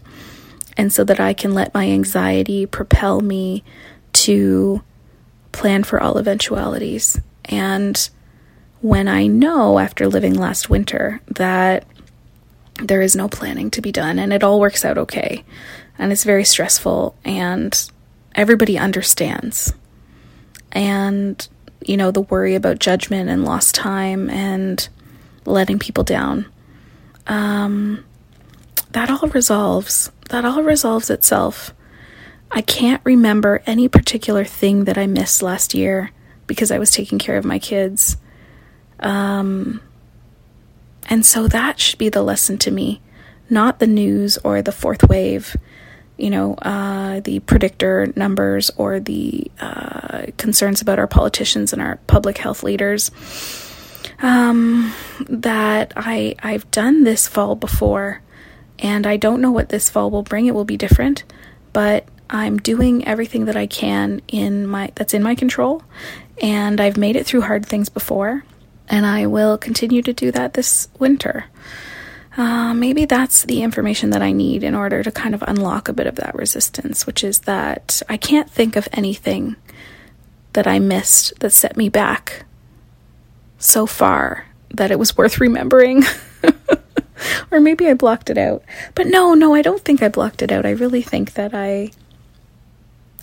and 0.76 0.92
so 0.92 1.02
that 1.04 1.18
I 1.20 1.35
can 1.35 1.54
let 1.54 1.74
my 1.74 1.88
anxiety 1.88 2.66
propel 2.66 3.20
me 3.20 3.64
to 4.12 4.83
plan 5.53 5.85
for 5.85 6.01
all 6.01 6.18
eventualities. 6.18 7.20
And 7.44 8.09
when 8.81 9.09
I 9.09 9.27
know 9.27 9.79
after 9.79 10.09
living 10.09 10.35
last 10.35 10.68
winter 10.68 11.20
that 11.29 11.87
there 12.83 13.03
is 13.03 13.14
no 13.14 13.29
planning 13.29 13.70
to 13.70 13.81
be 13.81 13.92
done 13.92 14.18
and 14.18 14.33
it 14.33 14.42
all 14.42 14.59
works 14.59 14.85
out 14.85 14.98
okay 14.98 15.44
and 15.98 16.11
it's 16.11 16.25
very 16.25 16.44
stressful 16.44 17.14
and 17.25 17.90
everybody 18.35 18.79
understands. 18.79 19.75
And 20.72 21.46
you 21.87 21.96
know, 21.96 22.11
the 22.11 22.20
worry 22.22 22.55
about 22.55 22.79
judgment 22.79 23.29
and 23.29 23.44
lost 23.44 23.75
time 23.75 24.31
and 24.31 24.88
letting 25.44 25.79
people 25.79 26.05
down. 26.05 26.46
Um, 27.27 28.05
that 28.90 29.11
all 29.11 29.29
resolves. 29.29 30.11
That 30.31 30.44
all 30.44 30.62
resolves 30.62 31.11
itself. 31.11 31.75
I 32.52 32.60
can't 32.60 33.00
remember 33.04 33.62
any 33.66 33.88
particular 33.88 34.44
thing 34.44 34.84
that 34.84 34.98
I 34.98 35.06
missed 35.06 35.42
last 35.42 35.74
year 35.74 36.10
because 36.46 36.70
I 36.70 36.78
was 36.78 36.90
taking 36.90 37.18
care 37.18 37.36
of 37.36 37.44
my 37.44 37.58
kids. 37.58 38.16
Um, 39.00 39.80
and 41.08 41.24
so 41.24 41.48
that 41.48 41.80
should 41.80 41.98
be 41.98 42.08
the 42.08 42.22
lesson 42.22 42.58
to 42.58 42.70
me, 42.70 43.00
not 43.48 43.78
the 43.78 43.86
news 43.86 44.38
or 44.38 44.62
the 44.62 44.72
fourth 44.72 45.08
wave 45.08 45.56
you 46.22 46.30
know, 46.30 46.54
uh, 46.54 47.20
the 47.20 47.40
predictor 47.40 48.12
numbers 48.14 48.70
or 48.76 49.00
the 49.00 49.50
uh, 49.60 50.26
concerns 50.36 50.80
about 50.80 51.00
our 51.00 51.08
politicians 51.08 51.72
and 51.72 51.82
our 51.82 51.96
public 52.06 52.38
health 52.38 52.62
leaders. 52.62 53.10
Um, 54.20 54.92
that 55.28 55.92
I 55.96 56.36
I've 56.40 56.70
done 56.70 57.02
this 57.02 57.26
fall 57.26 57.56
before, 57.56 58.20
and 58.78 59.04
I 59.04 59.16
don't 59.16 59.40
know 59.40 59.50
what 59.50 59.70
this 59.70 59.90
fall 59.90 60.12
will 60.12 60.22
bring. 60.22 60.46
It 60.46 60.54
will 60.54 60.64
be 60.64 60.76
different, 60.76 61.24
but 61.72 62.06
I'm 62.32 62.56
doing 62.56 63.06
everything 63.06 63.44
that 63.44 63.56
I 63.56 63.66
can 63.66 64.22
in 64.26 64.66
my 64.66 64.90
that's 64.94 65.12
in 65.12 65.22
my 65.22 65.34
control, 65.34 65.82
and 66.40 66.80
I've 66.80 66.96
made 66.96 67.14
it 67.14 67.26
through 67.26 67.42
hard 67.42 67.66
things 67.66 67.90
before, 67.90 68.42
and 68.88 69.04
I 69.04 69.26
will 69.26 69.58
continue 69.58 70.00
to 70.00 70.14
do 70.14 70.32
that 70.32 70.54
this 70.54 70.88
winter. 70.98 71.44
Uh, 72.34 72.72
maybe 72.72 73.04
that's 73.04 73.44
the 73.44 73.62
information 73.62 74.08
that 74.10 74.22
I 74.22 74.32
need 74.32 74.64
in 74.64 74.74
order 74.74 75.02
to 75.02 75.10
kind 75.12 75.34
of 75.34 75.44
unlock 75.46 75.90
a 75.90 75.92
bit 75.92 76.06
of 76.06 76.16
that 76.16 76.34
resistance, 76.34 77.06
which 77.06 77.22
is 77.22 77.40
that 77.40 78.00
I 78.08 78.16
can't 78.16 78.50
think 78.50 78.76
of 78.76 78.88
anything 78.94 79.56
that 80.54 80.66
I 80.66 80.78
missed 80.78 81.38
that 81.40 81.52
set 81.52 81.76
me 81.76 81.90
back 81.90 82.46
so 83.58 83.84
far 83.84 84.46
that 84.70 84.90
it 84.90 84.98
was 84.98 85.18
worth 85.18 85.38
remembering. 85.38 86.04
or 87.50 87.60
maybe 87.60 87.86
I 87.86 87.92
blocked 87.92 88.30
it 88.30 88.38
out. 88.38 88.62
But 88.94 89.08
no, 89.08 89.34
no, 89.34 89.54
I 89.54 89.60
don't 89.60 89.84
think 89.84 90.02
I 90.02 90.08
blocked 90.08 90.40
it 90.40 90.50
out. 90.50 90.64
I 90.64 90.70
really 90.70 91.02
think 91.02 91.34
that 91.34 91.52
I 91.52 91.90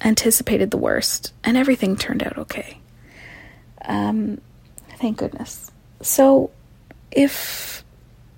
anticipated 0.03 0.71
the 0.71 0.77
worst 0.77 1.33
and 1.43 1.57
everything 1.57 1.95
turned 1.95 2.23
out 2.23 2.37
okay. 2.37 2.79
Um, 3.85 4.41
thank 4.97 5.17
goodness. 5.17 5.71
So, 6.01 6.51
if 7.11 7.83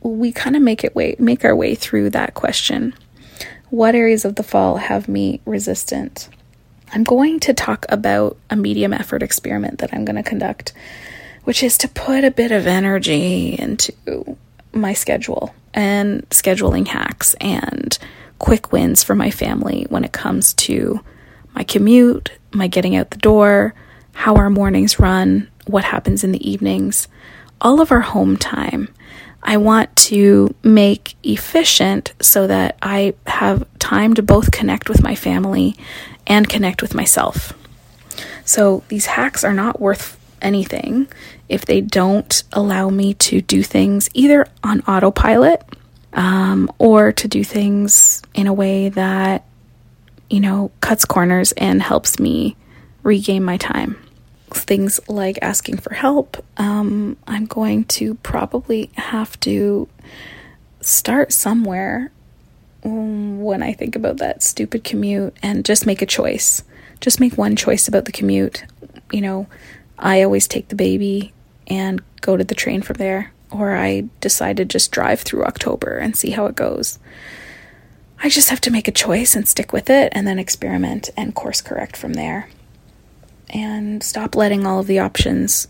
we 0.01 0.31
kind 0.31 0.55
of 0.55 0.61
make 0.61 0.83
it 0.83 0.95
way 0.95 1.15
make 1.19 1.45
our 1.45 1.55
way 1.55 1.75
through 1.75 2.09
that 2.11 2.33
question. 2.33 2.93
What 3.69 3.95
areas 3.95 4.25
of 4.25 4.35
the 4.35 4.43
fall 4.43 4.77
have 4.77 5.07
me 5.07 5.39
resistant? 5.45 6.29
I'm 6.93 7.03
going 7.03 7.39
to 7.41 7.53
talk 7.53 7.85
about 7.87 8.37
a 8.49 8.55
medium 8.55 8.93
effort 8.93 9.23
experiment 9.23 9.79
that 9.79 9.93
I'm 9.93 10.03
going 10.03 10.17
to 10.17 10.29
conduct, 10.29 10.73
which 11.45 11.63
is 11.63 11.77
to 11.79 11.87
put 11.87 12.25
a 12.25 12.31
bit 12.31 12.51
of 12.51 12.67
energy 12.67 13.55
into 13.57 14.37
my 14.73 14.93
schedule 14.93 15.55
and 15.73 16.27
scheduling 16.29 16.87
hacks 16.87 17.33
and 17.35 17.97
quick 18.39 18.73
wins 18.73 19.03
for 19.03 19.15
my 19.15 19.31
family 19.31 19.85
when 19.89 20.03
it 20.03 20.11
comes 20.11 20.53
to 20.55 20.99
my 21.53 21.63
commute, 21.63 22.31
my 22.51 22.67
getting 22.67 22.95
out 22.95 23.11
the 23.11 23.17
door, 23.17 23.73
how 24.13 24.35
our 24.35 24.49
mornings 24.49 24.99
run, 24.99 25.49
what 25.67 25.83
happens 25.83 26.23
in 26.23 26.31
the 26.31 26.49
evenings, 26.49 27.07
all 27.59 27.81
of 27.81 27.91
our 27.91 28.01
home 28.01 28.37
time. 28.37 28.93
I 29.43 29.57
want 29.57 29.95
to 29.97 30.53
make 30.63 31.15
efficient 31.23 32.13
so 32.21 32.47
that 32.47 32.77
I 32.81 33.13
have 33.25 33.65
time 33.79 34.13
to 34.15 34.23
both 34.23 34.51
connect 34.51 34.87
with 34.87 35.01
my 35.01 35.15
family 35.15 35.75
and 36.27 36.47
connect 36.47 36.81
with 36.81 36.93
myself. 36.93 37.53
So 38.45 38.83
these 38.89 39.07
hacks 39.07 39.43
are 39.43 39.53
not 39.53 39.79
worth 39.79 40.19
anything 40.41 41.07
if 41.49 41.65
they 41.65 41.81
don't 41.81 42.43
allow 42.51 42.89
me 42.89 43.13
to 43.13 43.41
do 43.41 43.63
things 43.63 44.09
either 44.13 44.45
on 44.63 44.81
autopilot 44.81 45.63
um, 46.13 46.71
or 46.77 47.11
to 47.11 47.27
do 47.27 47.43
things 47.43 48.21
in 48.33 48.47
a 48.47 48.53
way 48.53 48.89
that 48.89 49.45
you 50.31 50.39
know, 50.39 50.71
cuts 50.79 51.03
corners 51.03 51.51
and 51.53 51.81
helps 51.81 52.17
me 52.17 52.55
regain 53.03 53.43
my 53.43 53.57
time. 53.57 53.97
Things 54.49 54.99
like 55.09 55.37
asking 55.41 55.77
for 55.77 55.93
help. 55.93 56.43
Um, 56.55 57.17
I'm 57.27 57.45
going 57.45 57.83
to 57.85 58.15
probably 58.15 58.89
have 58.95 59.37
to 59.41 59.89
start 60.79 61.33
somewhere 61.33 62.11
when 62.83 63.61
I 63.61 63.73
think 63.73 63.95
about 63.95 64.17
that 64.17 64.41
stupid 64.41 64.85
commute 64.85 65.35
and 65.43 65.65
just 65.65 65.85
make 65.85 66.01
a 66.01 66.05
choice. 66.05 66.63
Just 67.01 67.19
make 67.19 67.37
one 67.37 67.57
choice 67.57 67.89
about 67.89 68.05
the 68.05 68.11
commute. 68.11 68.63
You 69.11 69.21
know, 69.21 69.47
I 69.99 70.23
always 70.23 70.47
take 70.47 70.69
the 70.69 70.75
baby 70.75 71.33
and 71.67 72.01
go 72.21 72.37
to 72.37 72.43
the 72.43 72.55
train 72.55 72.81
from 72.81 72.97
there, 72.97 73.33
or 73.51 73.75
I 73.75 74.05
decide 74.21 74.57
to 74.57 74.65
just 74.65 74.91
drive 74.91 75.21
through 75.21 75.43
October 75.43 75.97
and 75.97 76.15
see 76.15 76.29
how 76.29 76.45
it 76.45 76.55
goes. 76.55 76.99
I 78.23 78.29
just 78.29 78.49
have 78.49 78.61
to 78.61 78.71
make 78.71 78.87
a 78.87 78.91
choice 78.91 79.35
and 79.35 79.47
stick 79.47 79.73
with 79.73 79.89
it 79.89 80.11
and 80.13 80.27
then 80.27 80.39
experiment 80.39 81.09
and 81.17 81.33
course 81.33 81.61
correct 81.61 81.97
from 81.97 82.13
there. 82.13 82.49
And 83.49 84.03
stop 84.03 84.35
letting 84.35 84.65
all 84.65 84.79
of 84.79 84.87
the 84.87 84.99
options 84.99 85.67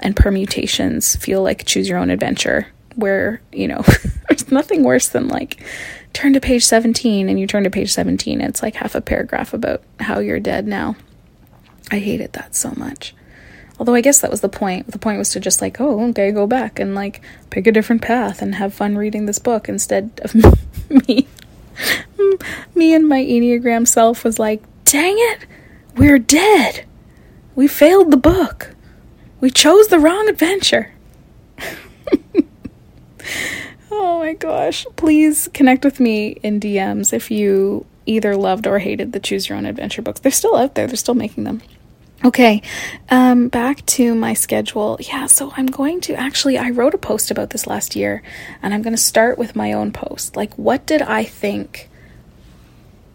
and 0.00 0.16
permutations 0.16 1.14
feel 1.16 1.42
like 1.42 1.66
choose 1.66 1.88
your 1.88 1.98
own 1.98 2.10
adventure, 2.10 2.68
where, 2.96 3.40
you 3.52 3.68
know, 3.68 3.84
there's 4.28 4.50
nothing 4.50 4.82
worse 4.82 5.08
than 5.08 5.28
like 5.28 5.62
turn 6.14 6.32
to 6.32 6.40
page 6.40 6.64
17 6.64 7.28
and 7.28 7.38
you 7.38 7.46
turn 7.46 7.64
to 7.64 7.70
page 7.70 7.92
17 7.92 8.40
and 8.40 8.48
it's 8.48 8.62
like 8.62 8.76
half 8.76 8.94
a 8.94 9.00
paragraph 9.00 9.52
about 9.52 9.82
how 10.00 10.20
you're 10.20 10.40
dead 10.40 10.66
now 10.66 10.96
i 11.90 11.98
hated 11.98 12.32
that 12.32 12.54
so 12.54 12.72
much 12.76 13.14
although 13.78 13.94
i 13.94 14.00
guess 14.00 14.20
that 14.20 14.30
was 14.30 14.40
the 14.40 14.48
point 14.48 14.86
the 14.90 14.98
point 14.98 15.18
was 15.18 15.30
to 15.30 15.40
just 15.40 15.60
like 15.60 15.80
oh 15.80 16.08
okay 16.08 16.30
go 16.30 16.46
back 16.46 16.78
and 16.78 16.94
like 16.94 17.20
pick 17.50 17.66
a 17.66 17.72
different 17.72 18.00
path 18.00 18.40
and 18.40 18.54
have 18.54 18.72
fun 18.72 18.96
reading 18.96 19.26
this 19.26 19.40
book 19.40 19.68
instead 19.68 20.20
of 20.22 20.34
me 21.08 21.26
me 22.74 22.94
and 22.94 23.08
my 23.08 23.22
enneagram 23.22 23.86
self 23.86 24.24
was 24.24 24.38
like 24.38 24.62
dang 24.84 25.16
it 25.16 25.46
we're 25.96 26.18
dead 26.18 26.84
we 27.54 27.66
failed 27.66 28.10
the 28.10 28.16
book 28.16 28.74
we 29.40 29.50
chose 29.50 29.88
the 29.88 29.98
wrong 29.98 30.28
adventure 30.28 30.92
Oh 33.96 34.18
my 34.18 34.32
gosh. 34.32 34.86
Please 34.96 35.48
connect 35.54 35.84
with 35.84 36.00
me 36.00 36.30
in 36.42 36.58
DMs 36.58 37.12
if 37.12 37.30
you 37.30 37.86
either 38.06 38.36
loved 38.36 38.66
or 38.66 38.80
hated 38.80 39.12
the 39.12 39.20
Choose 39.20 39.48
Your 39.48 39.56
Own 39.56 39.66
Adventure 39.66 40.02
books. 40.02 40.20
They're 40.20 40.32
still 40.32 40.56
out 40.56 40.74
there, 40.74 40.88
they're 40.88 40.96
still 40.96 41.14
making 41.14 41.44
them. 41.44 41.62
Okay, 42.24 42.62
um, 43.10 43.48
back 43.48 43.84
to 43.84 44.14
my 44.14 44.32
schedule. 44.32 44.96
Yeah, 44.98 45.26
so 45.26 45.52
I'm 45.58 45.66
going 45.66 46.00
to 46.02 46.14
actually, 46.14 46.56
I 46.56 46.70
wrote 46.70 46.94
a 46.94 46.98
post 46.98 47.30
about 47.30 47.50
this 47.50 47.66
last 47.66 47.94
year, 47.94 48.22
and 48.62 48.72
I'm 48.72 48.80
going 48.80 48.96
to 48.96 49.02
start 49.02 49.36
with 49.36 49.54
my 49.54 49.74
own 49.74 49.92
post. 49.92 50.34
Like, 50.34 50.56
what 50.56 50.86
did 50.86 51.02
I 51.02 51.24
think 51.24 51.90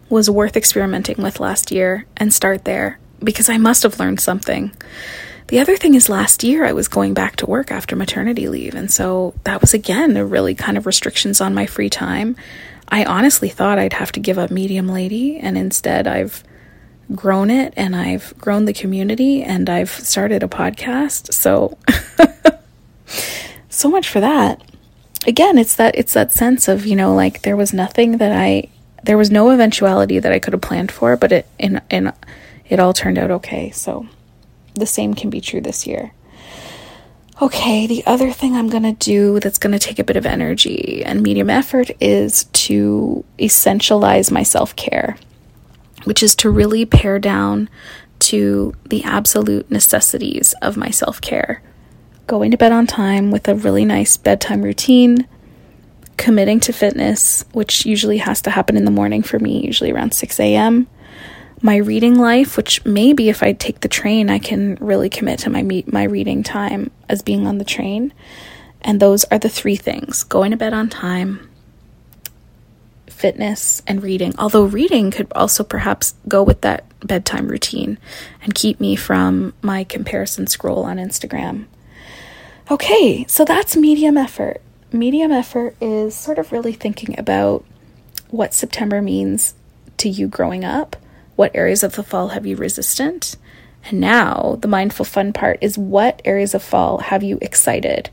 was 0.10 0.30
worth 0.30 0.56
experimenting 0.56 1.24
with 1.24 1.40
last 1.40 1.72
year 1.72 2.06
and 2.18 2.32
start 2.32 2.66
there? 2.66 3.00
Because 3.24 3.50
I 3.50 3.58
must 3.58 3.82
have 3.82 4.00
learned 4.00 4.20
something. 4.22 4.72
The 5.48 5.60
other 5.60 5.76
thing 5.76 5.96
is, 5.96 6.08
last 6.08 6.44
year 6.44 6.64
I 6.64 6.74
was 6.74 6.88
going 6.88 7.16
back 7.16 7.36
to 7.38 7.48
work 7.48 7.72
after 7.72 7.96
maternity 7.96 8.48
leave, 8.48 8.76
and 8.76 8.92
so 8.92 9.34
that 9.44 9.60
was 9.60 9.74
again 9.74 10.18
a 10.18 10.26
really 10.26 10.54
kind 10.54 10.78
of 10.78 10.86
restrictions 10.86 11.42
on 11.42 11.56
my 11.56 11.66
free 11.66 11.90
time. 11.90 12.36
I 12.88 13.06
honestly 13.06 13.50
thought 13.50 13.80
I'd 13.80 13.94
have 13.94 14.12
to 14.12 14.20
give 14.20 14.38
up 14.38 14.52
Medium 14.52 14.88
Lady, 14.88 15.40
and 15.40 15.58
instead 15.58 16.06
I've 16.06 16.44
grown 17.16 17.50
it 17.50 17.74
and 17.76 17.96
I've 17.96 18.38
grown 18.38 18.66
the 18.66 18.74
community 18.74 19.44
and 19.44 19.70
I've 19.70 19.90
started 19.90 20.44
a 20.44 20.48
podcast. 20.48 21.34
So, 21.34 21.78
so 23.70 23.90
much 23.90 24.08
for 24.10 24.20
that. 24.20 24.62
Again, 25.28 25.58
it's 25.58 25.76
that 25.76 25.96
it's 25.96 26.14
that 26.14 26.32
sense 26.32 26.68
of 26.68 26.86
you 26.86 26.96
know 26.96 27.14
like 27.14 27.42
there 27.42 27.58
was 27.58 27.74
nothing 27.74 28.18
that 28.18 28.32
I 28.32 28.70
there 29.04 29.18
was 29.18 29.32
no 29.32 29.52
eventuality 29.52 30.20
that 30.20 30.32
I 30.32 30.40
could 30.40 30.54
have 30.54 30.62
planned 30.62 30.92
for, 30.92 31.18
but 31.18 31.32
it 31.32 31.48
in 31.58 31.82
in 31.90 32.14
it 32.70 32.80
all 32.80 32.94
turned 32.94 33.18
out 33.18 33.32
okay. 33.32 33.72
So 33.72 34.08
the 34.76 34.86
same 34.86 35.14
can 35.14 35.30
be 35.30 35.42
true 35.42 35.62
this 35.62 35.86
year. 35.86 36.14
Okay, 37.42 37.88
the 37.88 38.06
other 38.06 38.34
thing 38.34 38.56
I'm 38.56 38.68
going 38.68 38.84
to 38.84 38.92
do 38.92 39.40
that's 39.40 39.58
going 39.58 39.72
to 39.72 39.80
take 39.80 39.98
a 39.98 40.04
bit 40.04 40.18
of 40.18 40.26
energy 40.26 41.04
and 41.06 41.24
medium 41.24 41.50
effort 41.50 41.90
is 42.02 42.44
to 42.44 43.24
essentialize 43.38 44.30
my 44.30 44.44
self 44.44 44.76
care, 44.76 45.18
which 46.04 46.24
is 46.24 46.36
to 46.36 46.50
really 46.50 46.86
pare 46.86 47.20
down 47.20 47.70
to 48.20 48.74
the 48.90 49.04
absolute 49.04 49.70
necessities 49.72 50.54
of 50.62 50.78
my 50.78 50.90
self 50.90 51.22
care. 51.22 51.62
Going 52.28 52.52
to 52.52 52.58
bed 52.58 52.72
on 52.72 52.86
time 52.86 53.32
with 53.32 53.48
a 53.48 53.56
really 53.56 53.86
nice 53.86 54.18
bedtime 54.18 54.62
routine, 54.62 55.28
committing 56.18 56.60
to 56.62 56.74
fitness, 56.74 57.46
which 57.54 57.86
usually 57.86 58.18
has 58.18 58.42
to 58.44 58.52
happen 58.52 58.78
in 58.78 58.86
the 58.86 58.92
morning 58.92 59.24
for 59.24 59.40
me, 59.40 59.66
usually 59.66 59.92
around 59.92 60.14
6 60.14 60.40
a.m 60.40 60.88
my 61.62 61.78
reading 61.78 62.16
life, 62.18 62.58
which 62.58 62.84
maybe 62.86 63.30
if 63.30 63.44
I 63.44 63.54
take 63.54 63.82
the 63.82 63.88
train, 63.88 64.30
I 64.30 64.40
can 64.40 64.78
really 64.80 65.10
commit 65.10 65.40
to 65.40 65.50
my 65.50 65.84
my 65.88 66.04
reading 66.04 66.44
time 66.44 66.92
as 67.08 67.22
being 67.22 67.48
on 67.48 67.58
the 67.58 67.66
train. 67.66 68.14
And 68.82 69.00
those 69.00 69.26
are 69.26 69.40
the 69.40 69.50
three 69.50 69.76
things: 69.76 70.24
going 70.24 70.52
to 70.52 70.58
bed 70.58 70.74
on 70.74 70.90
time, 70.90 71.49
fitness, 73.20 73.82
and 73.86 74.02
reading. 74.02 74.34
Although 74.38 74.64
reading 74.64 75.12
could 75.12 75.32
also 75.36 75.64
perhaps 75.64 76.14
go 76.28 76.42
with 76.42 76.62
that 76.62 76.86
bedtime 77.06 77.48
routine 77.48 77.98
and 78.42 78.56
keep 78.56 78.80
me 78.80 78.96
from 78.96 79.54
my 79.62 79.84
comparison 79.84 80.48
scroll 80.48 80.84
on 80.84 80.98
Instagram. 80.98 81.66
Okay, 82.72 83.26
so 83.28 83.46
that's 83.46 83.76
medium 83.76 84.18
effort. 84.18 84.62
Medium 84.92 85.32
effort 85.32 85.76
is 85.82 86.16
sort 86.16 86.40
of 86.40 86.52
really 86.52 86.74
thinking 86.74 87.18
about 87.20 87.64
what 88.30 88.54
September 88.54 89.02
means 89.02 89.54
to 89.98 90.10
you 90.10 90.28
growing 90.28 90.64
up 90.64 90.96
what 91.40 91.56
areas 91.56 91.84
of 91.84 91.96
the 91.96 92.04
fall 92.04 92.28
have 92.28 92.46
you 92.46 92.58
resistant? 92.58 93.38
And 93.86 94.02
now 94.02 94.58
the 94.60 94.68
mindful 94.68 95.06
fun 95.06 95.32
part 95.32 95.58
is 95.62 95.78
what 95.78 96.22
areas 96.26 96.54
of 96.54 96.62
fall 96.62 96.98
have 96.98 97.24
you 97.24 97.40
excited? 97.42 98.10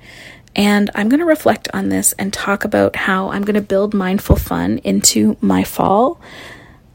And 0.57 0.91
I'm 0.95 1.11
going 1.11 1.21
to 1.21 1.27
reflect 1.27 1.69
on 1.75 1.91
this 1.91 2.15
and 2.15 2.33
talk 2.33 2.65
about 2.65 2.97
how 2.97 3.29
I'm 3.29 3.43
going 3.43 3.55
to 3.55 3.61
build 3.61 3.93
mindful 3.93 4.37
fun 4.37 4.79
into 4.79 5.37
my 5.43 5.63
fall 5.65 6.19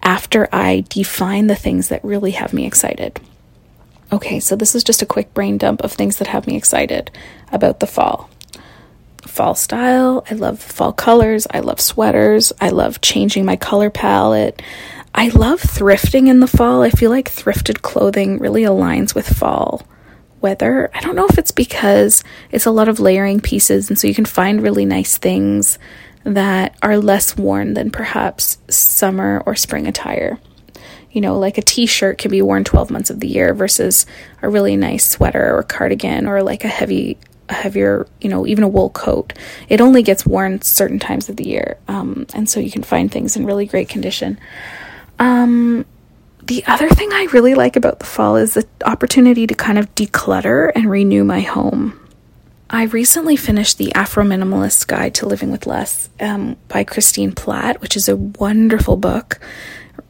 after 0.01 0.49
I 0.51 0.83
define 0.89 1.45
the 1.45 1.55
things 1.55 1.89
that 1.89 2.03
really 2.03 2.31
have 2.31 2.53
me 2.53 2.65
excited. 2.65 3.21
Okay, 4.11 4.39
so 4.39 4.55
this 4.55 4.73
is 4.73 4.83
just 4.83 5.03
a 5.03 5.05
quick 5.05 5.33
brain 5.35 5.59
dump 5.59 5.83
of 5.83 5.93
things 5.93 6.17
that 6.17 6.27
have 6.27 6.47
me 6.47 6.57
excited 6.57 7.11
about 7.51 7.79
the 7.79 7.87
fall. 7.87 8.31
Fall 9.27 9.53
style, 9.53 10.25
I 10.29 10.33
love 10.33 10.59
fall 10.59 10.91
colors, 10.91 11.45
I 11.51 11.59
love 11.59 11.79
sweaters, 11.79 12.51
I 12.59 12.69
love 12.69 12.99
changing 12.99 13.45
my 13.45 13.55
color 13.55 13.91
palette. 13.91 14.59
I 15.13 15.27
love 15.27 15.61
thrifting 15.61 16.27
in 16.27 16.39
the 16.39 16.47
fall. 16.47 16.81
I 16.81 16.89
feel 16.89 17.11
like 17.11 17.29
thrifted 17.29 17.83
clothing 17.83 18.39
really 18.39 18.63
aligns 18.63 19.13
with 19.13 19.27
fall 19.27 19.85
weather. 20.41 20.89
I 20.93 21.01
don't 21.01 21.15
know 21.15 21.27
if 21.27 21.37
it's 21.37 21.51
because 21.51 22.23
it's 22.51 22.65
a 22.65 22.71
lot 22.71 22.89
of 22.89 22.99
layering 22.99 23.39
pieces, 23.39 23.89
and 23.89 23.97
so 23.97 24.07
you 24.07 24.15
can 24.15 24.25
find 24.25 24.61
really 24.61 24.85
nice 24.85 25.17
things 25.17 25.77
that 26.23 26.75
are 26.81 26.97
less 26.97 27.35
worn 27.35 27.73
than 27.73 27.91
perhaps 27.91 28.57
summer 28.69 29.41
or 29.45 29.55
spring 29.55 29.87
attire. 29.87 30.39
You 31.11 31.21
know, 31.21 31.37
like 31.37 31.57
a 31.57 31.61
t 31.61 31.85
shirt 31.85 32.17
can 32.17 32.31
be 32.31 32.41
worn 32.41 32.63
12 32.63 32.89
months 32.89 33.09
of 33.09 33.19
the 33.19 33.27
year 33.27 33.53
versus 33.53 34.05
a 34.41 34.49
really 34.49 34.77
nice 34.77 35.05
sweater 35.05 35.55
or 35.55 35.63
cardigan 35.63 36.25
or 36.27 36.41
like 36.41 36.63
a 36.63 36.69
heavy 36.69 37.17
a 37.49 37.53
heavier, 37.53 38.07
you 38.21 38.29
know, 38.29 38.47
even 38.47 38.63
a 38.63 38.67
wool 38.67 38.89
coat. 38.89 39.33
It 39.67 39.81
only 39.81 40.03
gets 40.03 40.25
worn 40.25 40.61
certain 40.61 40.99
times 40.99 41.27
of 41.27 41.35
the 41.35 41.47
year. 41.47 41.77
Um, 41.87 42.25
and 42.33 42.49
so 42.49 42.59
you 42.59 42.71
can 42.71 42.81
find 42.81 43.11
things 43.11 43.35
in 43.35 43.45
really 43.45 43.65
great 43.65 43.89
condition. 43.89 44.39
Um, 45.19 45.85
the 46.51 46.65
other 46.65 46.89
thing 46.89 47.07
I 47.13 47.29
really 47.31 47.53
like 47.53 47.77
about 47.77 47.99
the 47.99 48.05
fall 48.05 48.35
is 48.35 48.55
the 48.55 48.67
opportunity 48.85 49.47
to 49.47 49.55
kind 49.55 49.77
of 49.77 49.95
declutter 49.95 50.69
and 50.75 50.91
renew 50.91 51.23
my 51.23 51.39
home. 51.39 51.97
I 52.69 52.83
recently 52.83 53.37
finished 53.37 53.77
the 53.77 53.95
Afro 53.95 54.25
Minimalist 54.25 54.85
Guide 54.87 55.15
to 55.15 55.27
Living 55.27 55.49
with 55.49 55.65
Less 55.65 56.09
um, 56.19 56.57
by 56.67 56.83
Christine 56.83 57.31
Platt, 57.31 57.79
which 57.79 57.95
is 57.95 58.09
a 58.09 58.17
wonderful 58.17 58.97
book. 58.97 59.39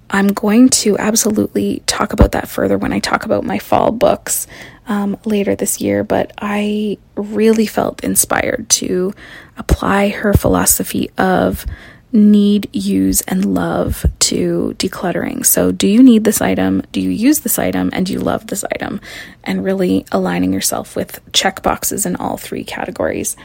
I'm 0.10 0.30
going 0.30 0.70
to 0.70 0.98
absolutely 0.98 1.84
talk 1.86 2.12
about 2.12 2.32
that 2.32 2.48
further 2.48 2.76
when 2.76 2.92
I 2.92 2.98
talk 2.98 3.24
about 3.24 3.44
my 3.44 3.60
fall 3.60 3.92
books 3.92 4.48
um, 4.88 5.20
later 5.26 5.56
this 5.56 5.80
year, 5.80 6.04
but 6.04 6.32
I 6.40 6.98
really 7.14 7.68
felt 7.68 8.04
inspired 8.04 8.68
to 8.70 9.14
apply 9.58 10.10
her 10.10 10.34
philosophy 10.34 11.12
of 11.20 11.68
need, 12.14 12.70
use, 12.74 13.22
and 13.22 13.54
love 13.54 14.06
to 14.20 14.76
decluttering. 14.78 15.46
So, 15.46 15.72
do 15.72 15.88
you 15.88 16.04
need 16.04 16.24
this 16.24 16.42
item? 16.42 16.84
Do 16.92 17.00
you 17.02 17.10
use 17.10 17.40
this 17.40 17.58
item? 17.58 17.90
And 17.94 18.06
do 18.06 18.14
you 18.14 18.20
love 18.20 18.48
this 18.48 18.64
item? 18.76 19.00
And 19.44 19.64
really 19.64 20.06
aligning 20.12 20.54
yourself 20.54 20.96
with 20.96 21.20
check 21.34 21.62
boxes 21.64 22.06
in 22.06 22.16
all 22.18 22.38
three 22.38 22.64
categories. 22.64 23.36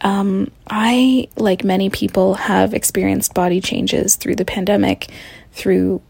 Um, 0.00 0.50
I, 0.68 1.28
like 1.36 1.64
many 1.64 1.90
people, 1.90 2.34
have 2.34 2.74
experienced 2.74 3.34
body 3.34 3.60
changes 3.60 4.16
through 4.16 4.36
the 4.36 4.44
pandemic, 4.44 5.08
through 5.52 6.02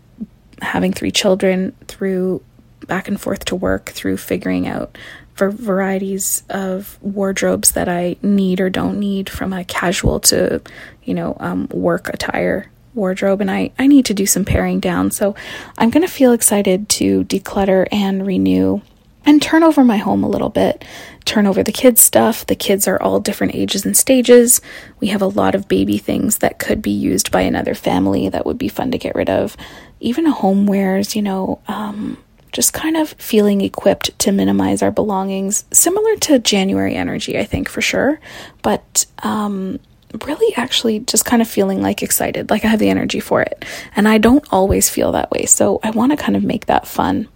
having 0.61 0.93
three 0.93 1.11
children, 1.11 1.75
through 1.87 2.43
back 2.87 3.09
and 3.09 3.21
forth 3.21 3.45
to 3.47 3.57
work, 3.57 3.91
through 3.91 4.17
figuring 4.17 4.67
out 4.67 4.97
for 5.39 5.51
varieties 5.51 6.43
of 6.51 6.99
wardrobes 7.01 7.71
that 7.73 7.89
I 7.89 8.17
need 8.23 8.61
or 8.61 8.69
don't 8.69 8.99
need, 8.99 9.31
from 9.31 9.53
a 9.53 9.65
casual 9.65 10.19
to, 10.21 10.61
you 11.05 11.15
know, 11.15 11.37
um, 11.39 11.69
work 11.69 12.09
attire 12.09 12.67
wardrobe 12.93 13.41
and 13.41 13.49
I, 13.49 13.71
I 13.79 13.87
need 13.87 14.05
to 14.07 14.15
do 14.15 14.27
some 14.27 14.45
paring 14.45 14.81
down. 14.81 15.13
So 15.13 15.37
I'm 15.79 15.91
going 15.91 16.05
to 16.05 16.13
feel 16.13 16.33
excited 16.33 16.89
to 16.89 17.23
declutter 17.25 17.87
and 17.93 18.27
renew 18.27 18.81
and 19.25 19.41
turn 19.41 19.63
over 19.63 19.85
my 19.85 19.99
home 19.99 20.25
a 20.25 20.29
little 20.29 20.49
bit, 20.49 20.85
turn 21.25 21.47
over 21.47 21.63
the 21.63 21.71
kids' 21.71 22.01
stuff. 22.01 22.45
The 22.47 22.57
kids 22.57 22.89
are 22.89 23.01
all 23.01 23.21
different 23.21 23.55
ages 23.55 23.87
and 23.87 23.97
stages. 23.97 24.61
We 24.99 25.09
have 25.09 25.23
a 25.23 25.27
lot 25.27 25.55
of 25.55 25.69
baby 25.69 25.99
things 25.99 26.39
that 26.39 26.59
could 26.59 26.83
be 26.83 26.91
used 26.91 27.31
by 27.31 27.43
another 27.43 27.77
family 27.77 28.29
that 28.29 28.45
would 28.45 28.59
be 28.59 28.69
fun 28.69 28.91
to 28.91 28.99
get 28.99 29.15
rid 29.15 29.31
of. 29.31 29.57
Even 30.01 30.33
homewares, 30.33 31.15
you 31.15 31.23
know, 31.23 31.61
um, 31.69 32.19
just 32.53 32.73
kind 32.73 32.97
of 32.97 33.11
feeling 33.11 33.61
equipped 33.61 34.19
to 34.21 34.33
minimize 34.33 34.83
our 34.83 34.91
belongings, 34.91 35.65
similar 35.73 36.17
to 36.17 36.39
January 36.39 36.95
energy, 36.95 37.39
I 37.39 37.45
think 37.45 37.69
for 37.69 37.81
sure. 37.81 38.21
But 38.63 39.07
um, 39.23 39.79
really, 40.27 40.55
actually, 40.57 41.01
just 41.01 41.25
kind 41.25 41.43
of 41.43 41.49
feeling 41.49 41.83
like 41.83 42.03
excited, 42.03 42.51
like 42.51 42.65
I 42.65 42.69
have 42.69 42.79
the 42.79 42.91
energy 42.91 43.21
for 43.21 43.43
it. 43.43 43.65
And 43.97 44.09
I 44.09 44.19
don't 44.19 44.45
always 44.53 44.89
feel 44.89 45.13
that 45.13 45.31
way. 45.31 45.47
So 45.47 45.81
I 45.83 45.91
want 45.91 46.13
to 46.13 46.17
kind 46.17 46.37
of 46.37 46.43
make 46.43 46.67
that 46.67 46.87
fun. 46.87 47.29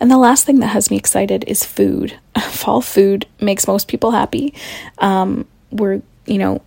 And 0.00 0.10
the 0.10 0.18
last 0.18 0.44
thing 0.44 0.60
that 0.60 0.68
has 0.68 0.90
me 0.90 0.96
excited 0.96 1.44
is 1.46 1.64
food. 1.64 2.18
Fall 2.40 2.80
food 2.80 3.26
makes 3.40 3.66
most 3.66 3.88
people 3.88 4.10
happy. 4.10 4.54
Um, 4.98 5.46
we're, 5.70 6.02
you 6.26 6.38
know, 6.38 6.62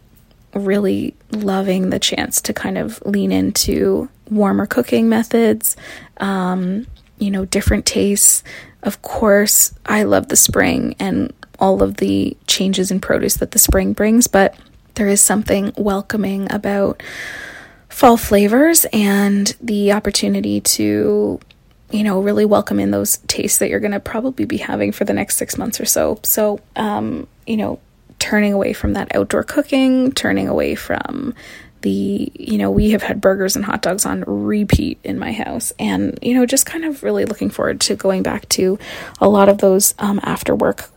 really 0.54 1.14
loving 1.32 1.90
the 1.90 2.00
chance 2.00 2.42
to 2.42 2.54
kind 2.54 2.78
of 2.78 3.02
lean 3.06 3.32
into 3.32 4.10
warmer 4.30 4.66
cooking 4.66 5.10
methods, 5.10 5.76
um, 6.18 6.88
you 7.18 7.32
know, 7.32 7.46
different 7.46 7.86
tastes. 7.86 8.44
Of 8.84 9.02
course, 9.02 9.74
I 9.86 10.04
love 10.04 10.28
the 10.28 10.36
spring 10.36 10.96
and 11.00 11.34
all 11.60 11.82
of 11.82 11.98
the 11.98 12.36
changes 12.48 12.92
in 12.92 13.00
produce 13.00 13.38
that 13.38 13.52
the 13.52 13.60
spring 13.60 13.94
brings, 13.94 14.28
but 14.28 14.56
there 14.96 15.08
is 15.08 15.22
something 15.22 15.74
welcoming 15.78 16.52
about 16.52 17.02
fall 17.90 18.18
flavors 18.18 18.86
and 18.92 19.56
the 19.62 19.94
opportunity 19.94 20.60
to 20.62 21.40
you 21.92 22.04
know, 22.04 22.20
really 22.20 22.46
welcome 22.46 22.80
in 22.80 22.92
those 22.92 23.18
tastes 23.28 23.60
that 23.60 23.70
you're 23.70 23.80
going 23.80 23.92
to 23.92 24.00
probably 24.00 24.46
be 24.46 24.58
having 24.58 24.92
for 24.92 25.06
the 25.06 25.14
next 25.14 25.38
six 25.38 25.58
months 25.58 25.80
or 25.80 25.86
so. 25.86 26.20
So, 26.24 26.60
um, 26.76 27.28
you 27.46 27.58
know, 27.58 27.80
turning 28.20 28.54
away 28.54 28.74
from 28.74 28.94
that 28.94 29.16
outdoor 29.16 29.44
cooking, 29.44 30.12
turning 30.12 30.48
away 30.48 30.76
from 30.76 31.34
the, 31.86 32.32
you 32.34 32.58
know, 32.58 32.72
we 32.72 32.90
have 32.90 33.04
had 33.04 33.22
burgers 33.22 33.56
and 33.56 33.64
hot 33.64 33.84
dogs 33.84 34.08
on 34.08 34.24
repeat 34.26 34.98
in 35.04 35.20
my 35.20 35.32
house. 35.32 35.72
And, 35.78 36.18
you 36.24 36.34
know, 36.34 36.48
just 36.48 36.66
kind 36.66 36.84
of 36.84 37.04
really 37.04 37.26
looking 37.26 37.52
forward 37.52 37.80
to 37.82 37.96
going 37.96 38.24
back 38.24 38.50
to 38.50 38.80
a 39.22 39.30
lot 39.30 39.50
of 39.50 39.60
those 39.60 39.94
um, 40.00 40.20
after 40.24 40.56
work 40.56 40.90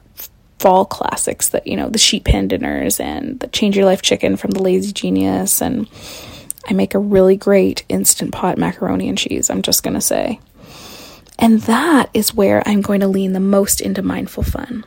fall 0.59 0.87
classics 0.87 1.51
that, 1.51 1.67
you 1.67 1.77
know, 1.77 1.91
the 1.91 1.99
sheet 1.99 2.25
pan 2.25 2.49
dinners 2.49 2.99
and 2.99 3.39
the 3.41 3.49
change 3.49 3.77
your 3.77 3.85
life 3.85 4.01
chicken 4.01 4.39
from 4.39 4.53
the 4.53 4.63
lazy 4.63 4.93
genius. 4.93 5.61
And 5.61 5.89
I 6.67 6.73
make 6.73 6.95
a 6.95 6.99
really 6.99 7.37
great 7.37 7.85
instant 7.91 8.33
pot 8.33 8.57
macaroni 8.57 9.11
and 9.11 9.19
cheese, 9.19 9.51
I'm 9.51 9.63
just 9.63 9.83
going 9.83 9.95
to 9.95 10.01
say. 10.01 10.41
And 11.39 11.61
that 11.63 12.09
is 12.15 12.35
where 12.35 12.67
I'm 12.67 12.81
going 12.81 13.01
to 13.01 13.09
lean 13.09 13.35
the 13.35 13.41
most 13.41 13.83
into 13.83 14.01
mindful 14.01 14.43
fun. 14.43 14.85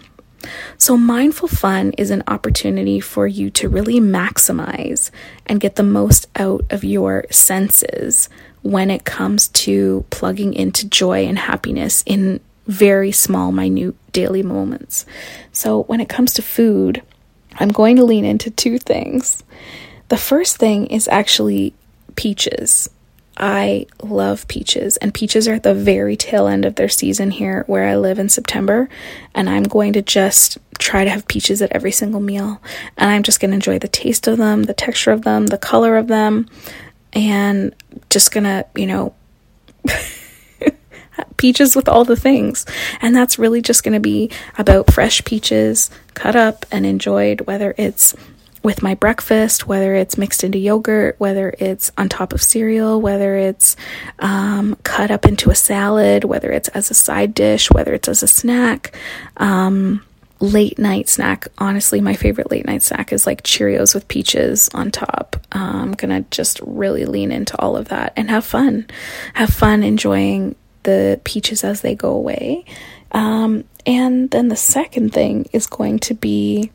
So, 0.78 0.98
mindful 0.98 1.48
fun 1.48 1.92
is 1.98 2.12
an 2.12 2.24
opportunity 2.28 3.00
for 3.00 3.28
you 3.28 3.50
to 3.52 3.70
really 3.70 4.00
maximize 4.00 5.12
and 5.46 5.60
get 5.60 5.76
the 5.76 5.84
most 5.84 6.28
out 6.36 6.66
of 6.70 6.84
your 6.84 7.26
senses 7.30 8.30
when 8.62 8.90
it 8.90 9.06
comes 9.06 9.48
to 9.50 10.06
plugging 10.10 10.54
into 10.54 10.88
joy 10.88 11.26
and 11.26 11.38
happiness 11.38 12.04
in 12.06 12.40
very 12.68 13.12
small, 13.12 13.52
minute 13.52 13.96
daily 14.12 14.44
moments. 14.44 15.06
So, 15.52 15.84
when 15.84 16.02
it 16.02 16.10
comes 16.10 16.34
to 16.36 16.42
food, 16.42 17.02
I'm 17.56 17.70
going 17.70 17.98
to 17.98 18.06
lean 18.06 18.26
into 18.26 18.50
two 18.50 18.78
things. 18.78 19.44
The 20.08 20.18
first 20.18 20.58
thing 20.58 20.88
is 20.88 21.08
actually 21.08 21.74
peaches. 22.16 22.90
I 23.42 23.88
love 24.04 24.48
peaches, 24.48 24.98
and 24.98 25.14
peaches 25.14 25.48
are 25.48 25.56
at 25.56 25.64
the 25.64 25.74
very 25.74 26.16
tail 26.16 26.48
end 26.48 26.64
of 26.64 26.76
their 26.76 26.88
season 26.88 27.32
here 27.32 27.64
where 27.66 27.88
I 27.88 27.96
live 27.96 28.20
in 28.20 28.30
September. 28.30 28.88
And 29.34 29.50
I'm 29.50 29.64
going 29.64 29.94
to 29.94 30.04
just 30.04 30.60
try 30.78 31.04
to 31.04 31.10
have 31.10 31.28
peaches 31.28 31.62
at 31.62 31.72
every 31.72 31.92
single 31.92 32.22
meal. 32.22 32.62
And 32.98 33.10
I'm 33.10 33.24
just 33.24 33.40
going 33.40 33.50
to 33.50 33.56
enjoy 33.56 33.80
the 33.80 33.88
taste 33.88 34.28
of 34.28 34.38
them, 34.38 34.64
the 34.64 34.76
texture 34.76 35.12
of 35.12 35.24
them, 35.24 35.48
the 35.48 35.58
color 35.58 35.98
of 35.98 36.08
them, 36.08 36.48
and 37.14 37.74
just 38.12 38.32
gonna, 38.32 38.66
you 38.76 38.86
know, 38.86 39.16
peaches 41.38 41.76
with 41.76 41.90
all 41.90 42.06
the 42.06 42.16
things. 42.16 42.66
And 43.02 43.16
that's 43.16 43.40
really 43.40 43.62
just 43.62 43.84
going 43.84 43.94
to 43.94 44.00
be 44.00 44.30
about 44.60 44.94
fresh 44.94 45.24
peaches 45.26 45.90
cut 46.14 46.36
up 46.36 46.66
and 46.72 46.86
enjoyed, 46.86 47.42
whether 47.42 47.74
it's 47.78 48.16
with 48.64 48.84
my 48.84 48.94
breakfast, 48.96 49.68
whether 49.68 49.96
it's 49.96 50.18
mixed 50.18 50.44
into 50.44 50.58
yogurt, 50.58 51.16
whether 51.18 51.54
it's 51.58 51.92
on 51.98 52.10
top 52.10 52.34
of 52.34 52.42
cereal, 52.42 53.02
whether 53.02 53.36
it's 53.36 53.76
um, 54.20 54.76
cut 54.84 55.12
up 55.12 55.26
into 55.26 55.50
a 55.50 55.56
salad, 55.56 56.24
whether 56.24 56.52
it's 56.52 56.70
as 56.70 56.92
a 56.92 56.94
side 56.94 57.34
dish, 57.34 57.72
whether 57.72 57.94
it's 57.94 58.08
as 58.08 58.24
a 58.24 58.28
snack. 58.28 58.96
Um, 59.38 60.04
late 60.40 60.80
night 60.80 61.08
snack, 61.08 61.48
honestly, 61.58 62.02
my 62.02 62.16
favorite 62.16 62.52
late 62.52 62.66
night 62.66 62.84
snack 62.84 63.14
is 63.14 63.26
like 63.26 63.44
Cheerios 63.44 63.94
with 63.94 64.08
peaches 64.08 64.70
on 64.74 64.92
top. 64.92 65.38
I'm 65.52 65.94
gonna 65.94 66.26
just 66.32 66.60
really 66.64 67.06
lean 67.06 67.32
into 67.32 67.60
all 67.60 67.78
of 67.78 67.90
that 67.90 68.14
and 68.16 68.30
have 68.30 68.46
fun. 68.46 68.88
Have 69.34 69.52
fun 69.52 69.84
enjoying 69.84 70.56
the 70.84 71.20
peaches 71.24 71.64
as 71.64 71.82
they 71.82 71.96
go 71.96 72.12
away. 72.12 72.66
Um, 73.12 73.66
and 73.86 74.30
then 74.32 74.48
the 74.48 74.56
second 74.56 75.14
thing 75.14 75.48
is 75.52 75.68
going 75.68 76.00
to 76.00 76.14
be 76.14 76.72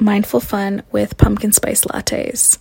mindful 0.00 0.40
fun 0.40 0.82
with 0.92 1.16
pumpkin 1.16 1.52
spice 1.52 1.84
lattes. 1.84 2.58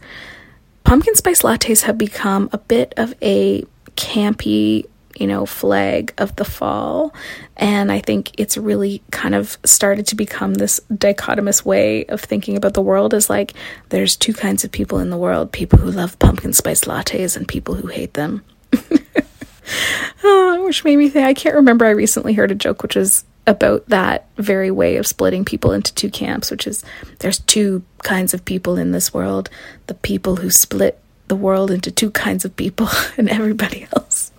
Pumpkin 0.83 1.15
spice 1.15 1.41
lattes 1.41 1.83
have 1.83 1.97
become 1.97 2.49
a 2.53 2.57
bit 2.57 2.93
of 2.97 3.13
a 3.21 3.63
campy, 3.95 4.85
you 5.15 5.27
know, 5.27 5.45
flag 5.45 6.13
of 6.17 6.35
the 6.35 6.45
fall. 6.45 7.13
And 7.57 7.91
I 7.91 7.99
think 7.99 8.39
it's 8.39 8.57
really 8.57 9.01
kind 9.11 9.33
of 9.33 9.57
started 9.63 10.07
to 10.07 10.15
become 10.15 10.53
this 10.53 10.79
dichotomous 10.91 11.65
way 11.65 12.05
of 12.05 12.21
thinking 12.21 12.57
about 12.57 12.73
the 12.73 12.81
world 12.81 13.13
as 13.13 13.29
like 13.29 13.53
there's 13.89 14.15
two 14.15 14.33
kinds 14.33 14.63
of 14.63 14.71
people 14.71 14.99
in 14.99 15.09
the 15.09 15.17
world 15.17 15.51
people 15.51 15.79
who 15.79 15.91
love 15.91 16.19
pumpkin 16.19 16.53
spice 16.53 16.81
lattes 16.81 17.35
and 17.35 17.47
people 17.47 17.75
who 17.75 17.87
hate 17.87 18.13
them. 18.13 18.43
oh, 20.23 20.63
which 20.65 20.83
made 20.83 20.97
me 20.97 21.09
think 21.09 21.25
I 21.25 21.33
can't 21.33 21.55
remember. 21.55 21.85
I 21.85 21.91
recently 21.91 22.33
heard 22.33 22.51
a 22.51 22.55
joke 22.55 22.83
which 22.83 22.95
was 22.95 23.25
about 23.47 23.87
that 23.89 24.27
very 24.37 24.71
way 24.71 24.97
of 24.97 25.07
splitting 25.07 25.45
people 25.45 25.71
into 25.71 25.93
two 25.93 26.09
camps, 26.09 26.49
which 26.49 26.65
is 26.65 26.83
there's 27.19 27.39
two 27.39 27.83
kinds 28.03 28.33
of 28.33 28.45
people 28.45 28.77
in 28.77 28.91
this 28.91 29.13
world 29.13 29.49
the 29.87 29.93
people 29.93 30.37
who 30.37 30.49
split 30.49 30.99
the 31.27 31.35
world 31.35 31.71
into 31.71 31.91
two 31.91 32.11
kinds 32.11 32.45
of 32.45 32.55
people 32.55 32.87
and 33.17 33.29
everybody 33.29 33.87
else. 33.95 34.31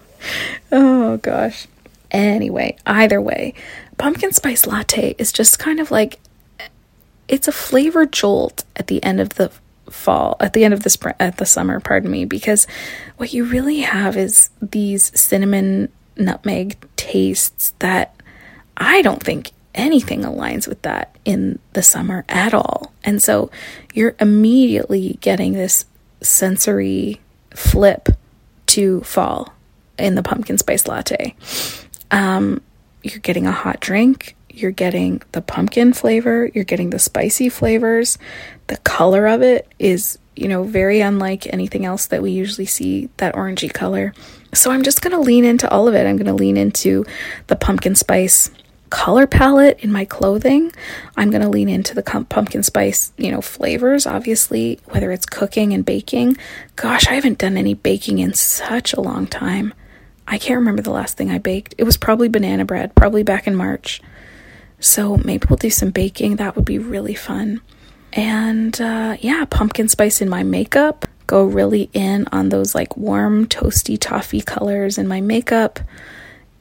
Oh 0.73 1.19
gosh. 1.19 1.67
Anyway, 2.11 2.77
either 2.87 3.21
way, 3.21 3.55
pumpkin 3.99 4.33
spice 4.33 4.67
latte 4.67 5.15
is 5.19 5.33
just 5.33 5.59
kind 5.59 5.81
of 5.81 5.91
like 5.91 6.19
it's 7.29 7.49
a 7.49 7.53
flavor 7.53 8.07
jolt 8.07 8.65
at 8.77 8.87
the 8.87 9.03
end 9.03 9.21
of 9.21 9.31
the 9.31 9.51
fall, 9.91 10.37
at 10.41 10.53
the 10.53 10.65
end 10.65 10.75
of 10.75 10.83
the 10.83 10.91
spring, 10.91 11.15
at 11.19 11.39
the 11.39 11.47
summer, 11.47 11.81
pardon 11.81 12.11
me, 12.11 12.25
because 12.25 12.67
what 13.17 13.33
you 13.33 13.45
really 13.45 13.81
have 13.81 14.17
is 14.17 14.51
these 14.61 15.19
cinnamon 15.19 15.91
nutmeg 16.17 16.77
tastes 16.97 17.73
that 17.81 18.16
I 18.77 19.03
don't 19.03 19.23
think 19.23 19.53
anything 19.75 20.23
aligns 20.23 20.67
with 20.67 20.83
that 20.83 21.15
in 21.25 21.59
the 21.75 21.83
summer 21.83 22.25
at 22.29 22.55
all. 22.55 22.93
And 23.05 23.23
so 23.23 23.51
you're 23.95 24.17
immediately 24.19 25.19
getting 25.21 25.53
this 25.53 25.85
sensory 26.23 27.21
flip 27.51 28.09
to 28.67 29.03
fall 29.03 29.55
in 29.99 30.15
the 30.15 30.23
pumpkin 30.23 30.59
spice 30.59 30.87
latte. 30.87 31.35
Um, 32.11 32.61
you're 33.03 33.21
getting 33.21 33.47
a 33.47 33.53
hot 33.53 33.81
drink, 33.81 34.35
you're 34.51 34.71
getting 34.71 35.23
the 35.33 35.43
pumpkin 35.43 35.93
flavor, 35.93 36.51
you're 36.55 36.65
getting 36.65 36.91
the 36.91 36.99
spicy 36.99 37.49
flavors. 37.49 38.19
The 38.67 38.79
color 38.79 39.27
of 39.27 39.43
it 39.43 39.69
is, 39.79 40.19
you 40.35 40.49
know, 40.49 40.65
very 40.65 41.01
unlike 41.01 41.47
anything 41.47 41.85
else 41.85 42.07
that 42.07 42.23
we 42.23 42.33
usually 42.33 42.67
see, 42.67 43.09
that 43.19 43.35
orangey 43.35 43.73
color. 43.73 44.15
So 44.53 44.71
I'm 44.71 44.83
just 44.83 45.03
going 45.03 45.13
to 45.13 45.21
lean 45.21 45.45
into 45.45 45.71
all 45.71 45.89
of 45.89 45.95
it. 45.95 46.07
I'm 46.07 46.17
going 46.17 46.27
to 46.27 46.35
lean 46.35 46.57
into 46.57 47.05
the 47.47 47.57
pumpkin 47.57 47.95
spice 47.95 48.51
color 48.91 49.27
palette 49.27 49.81
in 49.81 49.93
my 49.93 50.05
clothing. 50.05 50.73
I'm 51.17 51.31
going 51.31 51.43
to 51.43 51.49
lean 51.49 51.69
into 51.69 51.95
the 51.95 52.03
pumpkin 52.03 52.63
spice, 52.63 53.13
you 53.17 53.31
know, 53.31 53.41
flavors, 53.41 54.07
obviously, 54.07 54.81
whether 54.87 55.13
it's 55.13 55.27
cooking 55.27 55.73
and 55.73 55.85
baking. 55.85 56.37
Gosh, 56.77 57.07
I 57.07 57.15
haven't 57.15 57.39
done 57.39 57.57
any 57.57 57.75
baking 57.75 58.19
in 58.19 58.35
such 58.35 58.93
a 58.93 59.01
long 59.01 59.27
time. 59.27 59.75
I 60.29 60.39
can't 60.39 60.59
remember 60.59 60.83
the 60.83 60.91
last 60.91 61.17
thing 61.17 61.31
I 61.31 61.39
baked. 61.39 61.75
It 61.79 61.85
was 61.85 61.97
probably 61.97 62.29
banana 62.29 62.65
bread, 62.65 62.95
probably 62.95 63.23
back 63.23 63.47
in 63.47 63.55
March. 63.55 64.01
So 64.81 65.17
maybe 65.19 65.47
we'll 65.49 65.57
do 65.57 65.71
some 65.71 65.91
baking. 65.91 66.37
That 66.37 66.57
would 66.57 66.65
be 66.65 66.79
really 66.79 67.15
fun. 67.15 67.61
And 68.13 68.79
uh, 68.81 69.17
yeah, 69.21 69.45
pumpkin 69.49 69.89
spice 69.89 70.21
in 70.21 70.29
my 70.29 70.43
makeup. 70.43 71.07
Go 71.27 71.45
really 71.45 71.91
in 71.93 72.27
on 72.33 72.49
those 72.49 72.75
like 72.75 72.97
warm, 72.97 73.47
toasty, 73.47 73.99
toffee 74.01 74.41
colors 74.41 74.99
in 74.99 75.09
my 75.09 75.21
makeup. 75.21 75.81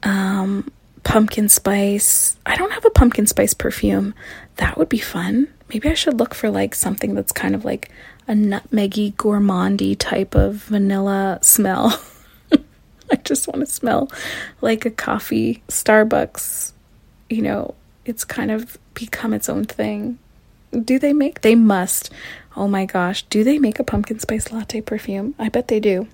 Um, 0.02 0.70
pumpkin 1.06 1.48
spice. 1.48 2.36
I 2.44 2.56
don't 2.56 2.72
have 2.72 2.84
a 2.84 2.90
pumpkin 2.90 3.26
spice 3.26 3.54
perfume. 3.54 4.12
That 4.56 4.76
would 4.76 4.88
be 4.88 4.98
fun. 4.98 5.46
Maybe 5.68 5.88
I 5.88 5.94
should 5.94 6.18
look 6.18 6.34
for 6.34 6.50
like 6.50 6.74
something 6.74 7.14
that's 7.14 7.30
kind 7.30 7.54
of 7.54 7.64
like 7.64 7.90
a 8.26 8.32
nutmeggy 8.32 9.14
gourmandy 9.14 9.96
type 9.96 10.34
of 10.34 10.56
vanilla 10.56 11.38
smell. 11.42 12.02
I 13.12 13.16
just 13.22 13.46
want 13.46 13.60
to 13.60 13.66
smell 13.66 14.10
like 14.60 14.84
a 14.84 14.90
coffee 14.90 15.62
Starbucks. 15.68 16.72
You 17.30 17.42
know, 17.42 17.74
it's 18.04 18.24
kind 18.24 18.50
of 18.50 18.76
become 18.94 19.32
its 19.32 19.48
own 19.48 19.64
thing. 19.64 20.18
Do 20.72 20.98
they 20.98 21.12
make? 21.12 21.42
They 21.42 21.54
must. 21.54 22.10
Oh 22.56 22.66
my 22.66 22.84
gosh, 22.84 23.22
do 23.30 23.44
they 23.44 23.60
make 23.60 23.78
a 23.78 23.84
pumpkin 23.84 24.18
spice 24.18 24.50
latte 24.50 24.80
perfume? 24.80 25.36
I 25.38 25.50
bet 25.50 25.68
they 25.68 25.78
do. 25.78 26.08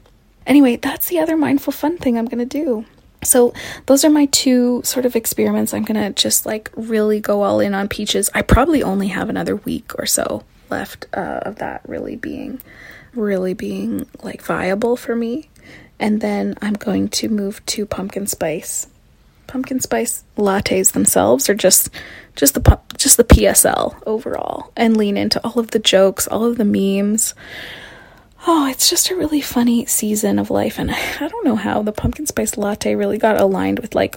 Anyway, 0.47 0.76
that's 0.76 1.09
the 1.09 1.18
other 1.18 1.36
mindful 1.36 1.72
fun 1.72 1.97
thing 1.97 2.18
I'm 2.18 2.26
going 2.26 2.47
to 2.47 2.59
do. 2.64 2.84
So, 3.25 3.55
those 3.87 4.05
are 4.05 4.11
my 4.11 4.27
two 4.27 4.83
sort 4.85 5.07
of 5.07 5.14
experiments. 5.14 5.73
I'm 5.73 5.85
to 5.85 6.11
just 6.11 6.45
like 6.45 6.70
really 6.75 7.20
go 7.20 7.43
all 7.43 7.61
in 7.61 7.75
on 7.75 7.89
peaches. 7.89 8.31
I 8.35 8.43
probably 8.43 8.83
only 8.83 9.09
have 9.09 9.29
another 9.29 9.57
week 9.57 9.93
or 9.99 10.07
so 10.07 10.45
left 10.70 11.07
uh, 11.12 11.41
of 11.43 11.57
that 11.57 11.83
really 11.87 12.16
being 12.16 12.61
really 13.14 13.55
being 13.55 14.07
like 14.23 14.43
viable 14.43 14.97
for 14.97 15.14
me. 15.14 15.49
And 16.01 16.20
then 16.20 16.57
I'm 16.61 16.75
going 16.75 17.09
to 17.11 17.29
move 17.29 17.64
to 17.66 17.87
pumpkin 17.87 18.27
spice. 18.27 18.89
Pumpkin 19.47 19.81
spice 19.81 20.25
lattes 20.37 20.93
themselves 20.93 21.49
are 21.49 21.55
just 21.55 21.91
just 22.35 22.55
the 22.55 22.81
just 22.97 23.18
the 23.18 23.25
PSL 23.25 24.03
overall 24.07 24.73
and 24.77 24.97
lean 24.97 25.16
into 25.16 25.41
all 25.45 25.59
of 25.59 25.70
the 25.70 25.79
jokes, 25.79 26.27
all 26.27 26.45
of 26.45 26.57
the 26.57 26.64
memes. 26.64 27.35
Oh, 28.47 28.66
it's 28.66 28.90
just 28.90 29.11
a 29.11 29.16
really 29.16 29.40
funny 29.40 29.86
season 29.86 30.38
of 30.38 30.51
life 30.51 30.78
and 30.78 30.90
I 31.20 31.28
don't 31.28 31.45
know 31.45 31.57
how 31.57 31.82
the 31.82 31.93
pumpkin 31.93 32.26
spice 32.26 32.57
latte 32.57 32.95
really 32.95 33.18
got 33.18 33.40
aligned 33.40 33.78
with 33.78 33.95
like 33.95 34.16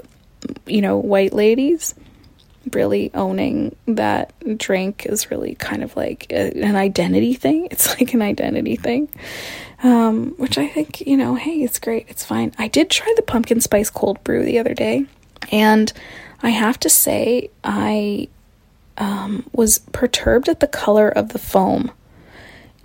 you 0.66 0.82
know, 0.82 0.98
white 0.98 1.34
ladies 1.34 1.96
really 2.72 3.12
owning 3.14 3.76
that 3.86 4.34
drink 4.58 5.06
is 5.06 5.30
really 5.30 5.54
kind 5.56 5.84
of 5.84 5.96
like 5.96 6.26
an 6.32 6.76
identity 6.76 7.34
thing. 7.34 7.68
It's 7.72 8.00
like 8.00 8.14
an 8.14 8.22
identity 8.22 8.76
thing, 8.76 9.10
um, 9.84 10.32
which 10.38 10.58
I 10.58 10.68
think, 10.68 11.02
you 11.02 11.18
know, 11.18 11.36
hey, 11.36 11.62
it's 11.62 11.80
great. 11.80 12.08
It's 12.10 12.26
fine. 12.26 12.54
I 12.58 12.68
did 12.68 12.90
try 12.90 13.12
the 13.16 13.22
pumpkin 13.22 13.62
spice 13.62 13.90
cold 13.90 14.24
brew 14.24 14.44
the 14.44 14.60
other 14.60 14.74
day, 14.74 15.06
and 15.52 15.92
I 16.42 16.50
have 16.50 16.80
to 16.82 16.90
say, 16.90 17.50
I 17.64 18.30
um, 18.98 19.46
was 19.52 19.80
perturbed 19.92 20.48
at 20.50 20.60
the 20.60 20.68
color 20.68 21.10
of 21.10 21.30
the 21.30 21.40
foam. 21.40 21.92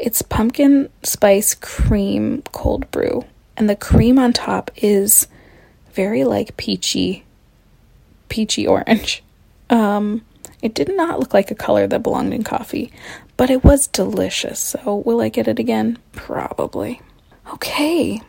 It's 0.01 0.23
pumpkin 0.23 0.89
spice 1.03 1.55
cream 1.55 2.43
cold 2.53 2.91
brew, 2.91 3.27
and 3.59 3.69
the 3.69 3.77
cream 3.77 4.19
on 4.19 4.33
top 4.33 4.71
is 4.77 5.29
very 5.93 6.25
like 6.25 6.57
peachy, 6.57 7.25
peachy 8.31 8.67
orange. 8.67 9.23
Um, 9.69 10.25
it 10.63 10.73
did 10.73 10.95
not 10.97 11.21
look 11.21 11.35
like 11.35 11.51
a 11.51 11.55
color 11.55 11.87
that 11.87 12.03
belonged 12.03 12.33
in 12.33 12.45
coffee, 12.45 12.91
but 13.37 13.51
it 13.51 13.63
was 13.63 13.87
delicious. 13.89 14.59
So, 14.59 14.97
will 14.97 15.21
I 15.21 15.29
get 15.29 15.49
it 15.49 15.59
again? 15.59 15.99
Probably. 16.13 17.03
Okay. 17.53 18.23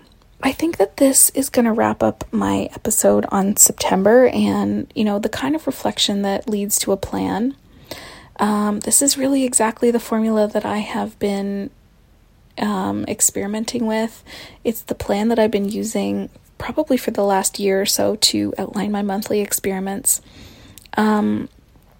I 0.43 0.51
think 0.51 0.77
that 0.77 0.97
this 0.97 1.29
is 1.31 1.49
going 1.49 1.65
to 1.65 1.71
wrap 1.71 2.03
up 2.03 2.25
my 2.33 2.69
episode 2.73 3.25
on 3.29 3.55
September 3.55 4.27
and, 4.27 4.91
you 4.95 5.03
know, 5.03 5.19
the 5.19 5.29
kind 5.29 5.55
of 5.55 5.67
reflection 5.67 6.23
that 6.23 6.49
leads 6.49 6.79
to 6.79 6.91
a 6.91 6.97
plan. 6.97 7.55
Um, 8.41 8.79
this 8.79 9.03
is 9.03 9.17
really 9.17 9.45
exactly 9.45 9.91
the 9.91 9.99
formula 9.99 10.47
that 10.47 10.65
I 10.65 10.79
have 10.79 11.17
been 11.19 11.69
um, 12.57 13.05
experimenting 13.07 13.85
with. 13.85 14.23
It's 14.63 14.81
the 14.81 14.95
plan 14.95 15.27
that 15.29 15.39
I've 15.39 15.51
been 15.51 15.69
using 15.69 16.29
probably 16.57 16.97
for 16.97 17.11
the 17.11 17.23
last 17.23 17.59
year 17.59 17.79
or 17.79 17.85
so 17.85 18.15
to 18.15 18.53
outline 18.57 18.91
my 18.91 19.03
monthly 19.03 19.41
experiments. 19.41 20.21
Um, 20.97 21.49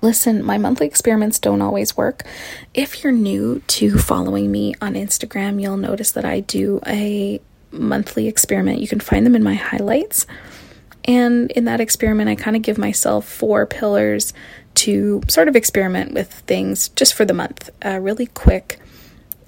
listen, 0.02 0.44
my 0.44 0.58
monthly 0.58 0.88
experiments 0.88 1.38
don't 1.38 1.62
always 1.62 1.96
work. 1.96 2.24
If 2.74 3.04
you're 3.04 3.14
new 3.14 3.62
to 3.68 4.00
following 4.00 4.52
me 4.52 4.74
on 4.82 4.96
Instagram, 4.96 5.62
you'll 5.62 5.78
notice 5.78 6.12
that 6.14 6.26
I 6.26 6.40
do 6.40 6.82
a 6.88 7.40
monthly 7.72 8.28
experiment. 8.28 8.82
You 8.82 8.88
can 8.88 9.00
find 9.00 9.26
them 9.26 9.36
in 9.36 9.44
my 9.44 9.54
highlights. 9.54 10.26
And 11.06 11.50
in 11.52 11.66
that 11.66 11.82
experiment, 11.82 12.30
I 12.30 12.36
kind 12.36 12.56
of 12.56 12.62
give 12.62 12.78
myself 12.78 13.28
four 13.28 13.66
pillars 13.66 14.34
to 14.82 15.22
sort 15.28 15.48
of 15.48 15.56
experiment 15.56 16.14
with 16.14 16.32
things 16.32 16.90
just 16.90 17.14
for 17.14 17.24
the 17.24 17.34
month. 17.34 17.70
Uh, 17.86 18.00
really 18.00 18.26
quick, 18.26 18.80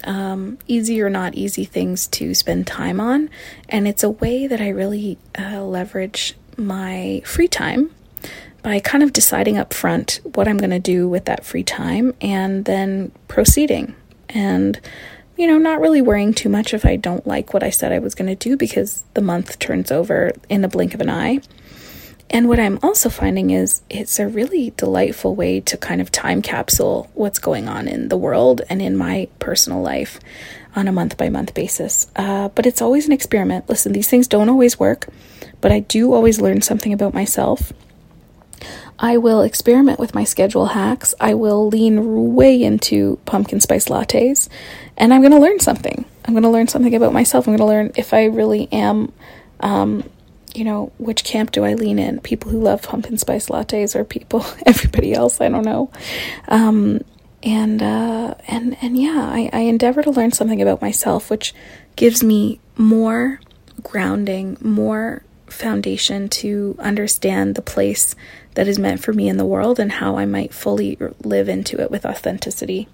um, 0.04 0.58
easy 0.68 1.02
or 1.02 1.10
not 1.10 1.34
easy 1.34 1.64
things 1.64 2.06
to 2.08 2.34
spend 2.34 2.66
time 2.68 3.00
on. 3.00 3.28
And 3.68 3.88
it's 3.88 4.04
a 4.04 4.10
way 4.10 4.46
that 4.46 4.60
I 4.60 4.68
really 4.68 5.18
uh, 5.36 5.64
leverage 5.64 6.34
my 6.56 7.20
free 7.24 7.48
time 7.48 7.90
by 8.62 8.78
kind 8.78 9.02
of 9.02 9.12
deciding 9.12 9.58
up 9.58 9.74
front 9.74 10.20
what 10.22 10.46
I'm 10.46 10.56
going 10.56 10.70
to 10.70 10.78
do 10.78 11.08
with 11.08 11.24
that 11.24 11.44
free 11.44 11.64
time 11.64 12.14
and 12.20 12.64
then 12.64 13.10
proceeding. 13.26 13.96
And, 14.28 14.80
you 15.36 15.48
know, 15.48 15.58
not 15.58 15.80
really 15.80 16.00
worrying 16.00 16.32
too 16.32 16.48
much 16.48 16.72
if 16.72 16.86
I 16.86 16.94
don't 16.94 17.26
like 17.26 17.52
what 17.52 17.64
I 17.64 17.70
said 17.70 17.92
I 17.92 17.98
was 17.98 18.14
going 18.14 18.28
to 18.28 18.36
do 18.36 18.56
because 18.56 19.04
the 19.14 19.20
month 19.20 19.58
turns 19.58 19.90
over 19.90 20.30
in 20.48 20.62
the 20.62 20.68
blink 20.68 20.94
of 20.94 21.00
an 21.00 21.10
eye. 21.10 21.40
And 22.34 22.48
what 22.48 22.60
I'm 22.60 22.78
also 22.82 23.08
finding 23.08 23.50
is 23.50 23.80
it's 23.88 24.18
a 24.18 24.28
really 24.28 24.74
delightful 24.76 25.34
way 25.34 25.60
to 25.60 25.76
kind 25.78 26.00
of 26.00 26.10
time 26.10 26.42
capsule 26.42 27.08
what's 27.14 27.38
going 27.38 27.68
on 27.68 27.88
in 27.88 28.08
the 28.08 28.16
world 28.16 28.60
and 28.68 28.82
in 28.82 28.96
my 28.96 29.28
personal 29.38 29.80
life 29.80 30.20
on 30.76 30.88
a 30.88 30.92
month 30.92 31.16
by 31.16 31.30
month 31.30 31.54
basis. 31.54 32.10
Uh, 32.16 32.48
but 32.48 32.66
it's 32.66 32.82
always 32.82 33.06
an 33.06 33.12
experiment. 33.12 33.68
Listen, 33.68 33.92
these 33.92 34.10
things 34.10 34.26
don't 34.26 34.50
always 34.50 34.78
work, 34.78 35.06
but 35.60 35.72
I 35.72 35.80
do 35.80 36.12
always 36.12 36.40
learn 36.40 36.60
something 36.60 36.92
about 36.92 37.14
myself 37.14 37.72
I 38.98 39.16
will 39.16 39.42
experiment 39.42 39.98
with 39.98 40.14
my 40.14 40.24
schedule 40.24 40.66
hacks. 40.66 41.14
I 41.20 41.34
will 41.34 41.68
lean 41.68 42.34
way 42.34 42.62
into 42.62 43.18
pumpkin 43.24 43.60
spice 43.60 43.86
lattes, 43.86 44.48
and 44.96 45.12
I'm 45.12 45.20
going 45.20 45.32
to 45.32 45.40
learn 45.40 45.60
something. 45.60 46.04
I'm 46.24 46.34
going 46.34 46.44
to 46.44 46.50
learn 46.50 46.68
something 46.68 46.94
about 46.94 47.12
myself. 47.12 47.46
I'm 47.46 47.56
going 47.56 47.66
to 47.66 47.72
learn 47.72 47.92
if 47.96 48.14
I 48.14 48.26
really 48.26 48.68
am, 48.72 49.12
um, 49.60 50.08
you 50.54 50.64
know, 50.64 50.92
which 50.98 51.24
camp 51.24 51.50
do 51.52 51.64
I 51.64 51.74
lean 51.74 51.98
in? 51.98 52.20
People 52.20 52.50
who 52.50 52.60
love 52.60 52.82
pumpkin 52.82 53.18
spice 53.18 53.48
lattes 53.48 53.94
or 53.94 54.04
people, 54.04 54.44
everybody 54.66 55.12
else? 55.12 55.40
I 55.40 55.48
don't 55.48 55.64
know. 55.64 55.90
Um, 56.48 57.02
and 57.42 57.82
uh, 57.82 58.34
and 58.48 58.76
and 58.80 58.96
yeah, 58.96 59.28
I, 59.30 59.50
I 59.52 59.60
endeavor 59.60 60.02
to 60.02 60.10
learn 60.10 60.32
something 60.32 60.62
about 60.62 60.80
myself, 60.80 61.28
which 61.28 61.54
gives 61.96 62.24
me 62.24 62.60
more 62.76 63.40
grounding, 63.82 64.56
more 64.60 65.22
foundation 65.46 66.28
to 66.28 66.74
understand 66.78 67.54
the 67.54 67.62
place 67.62 68.16
that 68.54 68.66
is 68.66 68.78
meant 68.78 69.02
for 69.02 69.12
me 69.12 69.28
in 69.28 69.36
the 69.36 69.44
world 69.44 69.78
and 69.78 69.92
how 69.92 70.16
I 70.16 70.26
might 70.26 70.54
fully 70.54 70.96
live 71.22 71.48
into 71.48 71.80
it 71.80 71.90
with 71.90 72.06
authenticity. 72.06 72.88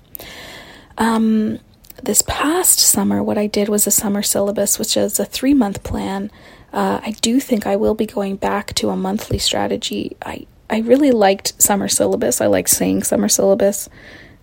Um, 0.98 1.58
this 2.02 2.22
past 2.22 2.78
summer, 2.78 3.22
what 3.22 3.38
I 3.38 3.46
did 3.46 3.68
was 3.68 3.86
a 3.86 3.90
summer 3.90 4.22
syllabus, 4.22 4.78
which 4.78 4.96
is 4.96 5.20
a 5.20 5.24
three 5.24 5.54
month 5.54 5.82
plan. 5.82 6.30
Uh, 6.72 7.00
I 7.02 7.12
do 7.20 7.40
think 7.40 7.66
I 7.66 7.76
will 7.76 7.94
be 7.94 8.06
going 8.06 8.36
back 8.36 8.74
to 8.74 8.90
a 8.90 8.96
monthly 8.96 9.38
strategy. 9.38 10.16
I, 10.24 10.46
I 10.68 10.78
really 10.80 11.10
liked 11.10 11.60
summer 11.60 11.88
syllabus. 11.88 12.40
I 12.40 12.46
like 12.46 12.68
saying 12.68 13.02
summer 13.02 13.28
syllabus. 13.28 13.88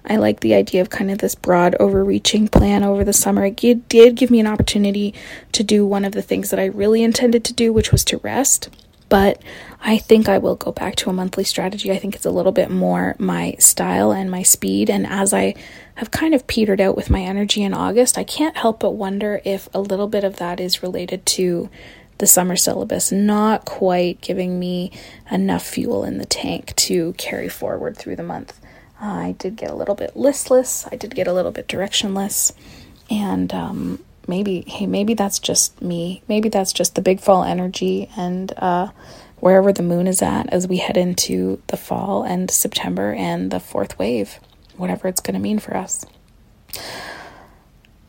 I 0.09 0.15
like 0.17 0.39
the 0.39 0.53
idea 0.53 0.82
of 0.82 0.89
kind 0.89 1.11
of 1.11 1.17
this 1.19 1.36
broad, 1.36 1.75
overreaching 1.80 2.47
plan 2.47 2.84
over 2.84 3.03
the 3.03 3.13
summer. 3.13 3.45
It 3.45 3.89
did 3.89 4.15
give 4.15 4.32
me 4.32 4.39
an 4.39 4.47
opportunity 4.47 5.13
to 5.51 5.63
do 5.63 5.86
one 5.86 6.05
of 6.05 6.13
the 6.13 6.21
things 6.21 6.49
that 6.49 6.59
I 6.59 6.65
really 6.65 7.03
intended 7.03 7.43
to 7.45 7.53
do, 7.53 7.73
which 7.73 7.91
was 7.91 8.03
to 8.05 8.17
rest. 8.19 8.69
But 9.09 9.41
I 9.82 9.97
think 9.97 10.28
I 10.28 10.38
will 10.38 10.55
go 10.55 10.71
back 10.71 10.95
to 10.97 11.09
a 11.09 11.13
monthly 11.13 11.43
strategy. 11.43 11.91
I 11.91 11.97
think 11.97 12.15
it's 12.15 12.25
a 12.25 12.32
little 12.32 12.51
bit 12.51 12.69
more 12.69 13.15
my 13.17 13.55
style 13.59 14.11
and 14.11 14.30
my 14.30 14.43
speed. 14.43 14.89
And 14.89 15.07
as 15.07 15.34
I 15.34 15.55
have 15.95 16.11
kind 16.11 16.34
of 16.34 16.47
petered 16.47 16.82
out 16.82 16.97
with 16.97 17.09
my 17.09 17.21
energy 17.21 17.63
in 17.63 17.73
August, 17.73 18.17
I 18.17 18.23
can't 18.23 18.57
help 18.57 18.82
but 18.82 18.91
wonder 18.91 19.41
if 19.45 19.69
a 19.73 19.80
little 19.80 20.07
bit 20.07 20.23
of 20.23 20.38
that 20.38 20.59
is 20.59 20.84
related 20.84 21.25
to 21.28 21.69
the 22.20 22.28
summer 22.28 22.55
syllabus 22.55 23.11
not 23.11 23.65
quite 23.65 24.22
giving 24.22 24.59
me 24.59 24.91
enough 25.32 25.65
fuel 25.65 26.03
in 26.03 26.18
the 26.18 26.26
tank 26.26 26.76
to 26.76 27.13
carry 27.13 27.49
forward 27.49 27.97
through 27.97 28.15
the 28.15 28.24
month. 28.24 28.59
I 28.99 29.36
did 29.38 29.55
get 29.55 29.70
a 29.70 29.76
little 29.76 29.95
bit 29.95 30.15
listless. 30.15 30.88
I 30.91 30.95
did 30.95 31.13
get 31.13 31.28
a 31.28 31.34
little 31.34 31.51
bit 31.51 31.68
directionless. 31.68 32.53
And 33.09 33.53
um, 33.53 34.03
maybe, 34.28 34.61
hey, 34.61 34.88
maybe 34.88 35.13
that's 35.13 35.39
just 35.39 35.82
me. 35.82 36.24
Maybe 36.28 36.49
that's 36.49 36.74
just 36.74 36.95
the 36.95 37.01
big 37.01 37.20
fall 37.20 37.43
energy 37.43 38.09
and 38.18 38.51
uh, 38.57 38.89
wherever 39.39 39.72
the 39.72 39.84
moon 39.84 40.07
is 40.07 40.22
at 40.22 40.51
as 40.51 40.68
we 40.68 40.78
head 40.78 40.97
into 40.97 41.61
the 41.68 41.78
fall 41.78 42.24
and 42.24 42.49
September 42.49 43.13
and 43.13 43.51
the 43.51 43.59
fourth 43.59 43.97
wave, 43.99 44.39
whatever 44.76 45.07
it's 45.07 45.22
going 45.22 45.36
to 45.36 45.39
mean 45.39 45.59
for 45.59 45.78
us. 45.78 46.05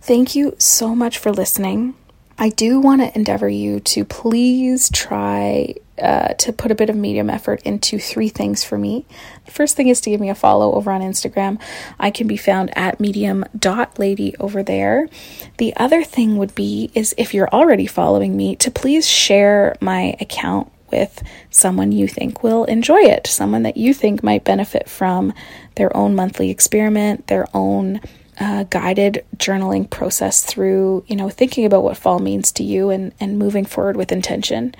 Thank 0.00 0.34
you 0.34 0.56
so 0.58 0.94
much 0.94 1.18
for 1.18 1.30
listening. 1.30 1.94
I 2.40 2.50
do 2.50 2.78
want 2.78 3.00
to 3.00 3.14
endeavor 3.16 3.48
you 3.48 3.80
to 3.80 4.04
please 4.04 4.90
try 4.90 5.74
uh, 6.00 6.34
to 6.34 6.52
put 6.52 6.70
a 6.70 6.76
bit 6.76 6.88
of 6.88 6.94
medium 6.94 7.28
effort 7.28 7.60
into 7.62 7.98
three 7.98 8.28
things 8.28 8.62
for 8.62 8.78
me. 8.78 9.04
The 9.46 9.50
first 9.50 9.74
thing 9.74 9.88
is 9.88 10.00
to 10.02 10.10
give 10.10 10.20
me 10.20 10.30
a 10.30 10.34
follow 10.36 10.74
over 10.74 10.92
on 10.92 11.00
Instagram. 11.00 11.60
I 11.98 12.12
can 12.12 12.28
be 12.28 12.36
found 12.36 12.76
at 12.78 13.00
medium.lady 13.00 14.36
over 14.38 14.62
there. 14.62 15.08
The 15.56 15.74
other 15.76 16.04
thing 16.04 16.36
would 16.36 16.54
be 16.54 16.92
is 16.94 17.12
if 17.18 17.34
you're 17.34 17.48
already 17.48 17.86
following 17.86 18.36
me, 18.36 18.54
to 18.56 18.70
please 18.70 19.08
share 19.08 19.76
my 19.80 20.16
account 20.20 20.70
with 20.92 21.22
someone 21.50 21.90
you 21.90 22.06
think 22.06 22.44
will 22.44 22.64
enjoy 22.64 23.00
it, 23.00 23.26
someone 23.26 23.64
that 23.64 23.76
you 23.76 23.92
think 23.92 24.22
might 24.22 24.44
benefit 24.44 24.88
from 24.88 25.34
their 25.74 25.94
own 25.96 26.14
monthly 26.14 26.50
experiment, 26.50 27.26
their 27.26 27.46
own 27.52 28.00
a 28.38 28.66
guided 28.70 29.24
journaling 29.36 29.88
process 29.88 30.44
through, 30.44 31.04
you 31.06 31.16
know, 31.16 31.28
thinking 31.28 31.64
about 31.64 31.82
what 31.82 31.96
fall 31.96 32.18
means 32.18 32.52
to 32.52 32.62
you 32.62 32.90
and, 32.90 33.12
and 33.20 33.38
moving 33.38 33.64
forward 33.64 33.96
with 33.96 34.12
intention. 34.12 34.74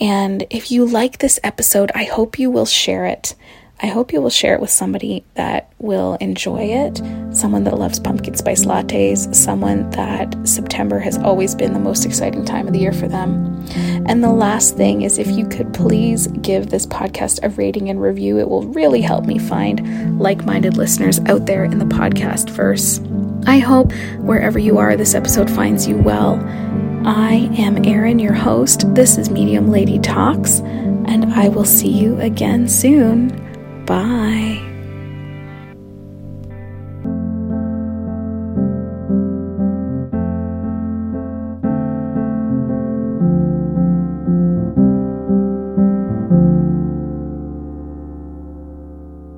And 0.00 0.46
if 0.50 0.70
you 0.70 0.84
like 0.86 1.18
this 1.18 1.38
episode, 1.44 1.90
I 1.94 2.04
hope 2.04 2.38
you 2.38 2.50
will 2.50 2.66
share 2.66 3.06
it. 3.06 3.34
I 3.80 3.88
hope 3.88 4.12
you 4.12 4.22
will 4.22 4.30
share 4.30 4.54
it 4.54 4.60
with 4.60 4.70
somebody 4.70 5.24
that 5.34 5.72
will 5.78 6.14
enjoy 6.14 6.60
it, 6.62 7.02
someone 7.34 7.64
that 7.64 7.78
loves 7.78 7.98
pumpkin 7.98 8.36
spice 8.36 8.64
lattes, 8.64 9.34
someone 9.34 9.90
that 9.90 10.34
September 10.46 11.00
has 11.00 11.18
always 11.18 11.54
been 11.54 11.72
the 11.72 11.80
most 11.80 12.06
exciting 12.06 12.44
time 12.44 12.68
of 12.68 12.72
the 12.72 12.78
year 12.78 12.92
for 12.92 13.08
them. 13.08 13.66
And 14.06 14.22
the 14.22 14.32
last 14.32 14.76
thing 14.76 15.02
is 15.02 15.18
if 15.18 15.26
you 15.28 15.46
could 15.48 15.74
please 15.74 16.28
give 16.40 16.70
this 16.70 16.86
podcast 16.86 17.40
a 17.42 17.48
rating 17.50 17.90
and 17.90 18.00
review, 18.00 18.38
it 18.38 18.48
will 18.48 18.62
really 18.68 19.00
help 19.00 19.26
me 19.26 19.38
find 19.38 20.20
like 20.20 20.44
minded 20.44 20.76
listeners 20.76 21.18
out 21.26 21.46
there 21.46 21.64
in 21.64 21.78
the 21.78 21.84
podcast 21.84 22.50
verse. 22.50 23.00
I 23.46 23.58
hope 23.58 23.92
wherever 24.18 24.58
you 24.58 24.78
are, 24.78 24.96
this 24.96 25.14
episode 25.14 25.50
finds 25.50 25.86
you 25.86 25.96
well. 25.96 26.36
I 27.04 27.50
am 27.58 27.84
Erin, 27.84 28.18
your 28.18 28.32
host. 28.32 28.94
This 28.94 29.18
is 29.18 29.28
Medium 29.28 29.70
Lady 29.70 29.98
Talks, 29.98 30.60
and 30.60 31.34
I 31.34 31.48
will 31.48 31.66
see 31.66 31.90
you 31.90 32.18
again 32.20 32.66
soon. 32.66 33.43
Bye. 33.86 34.63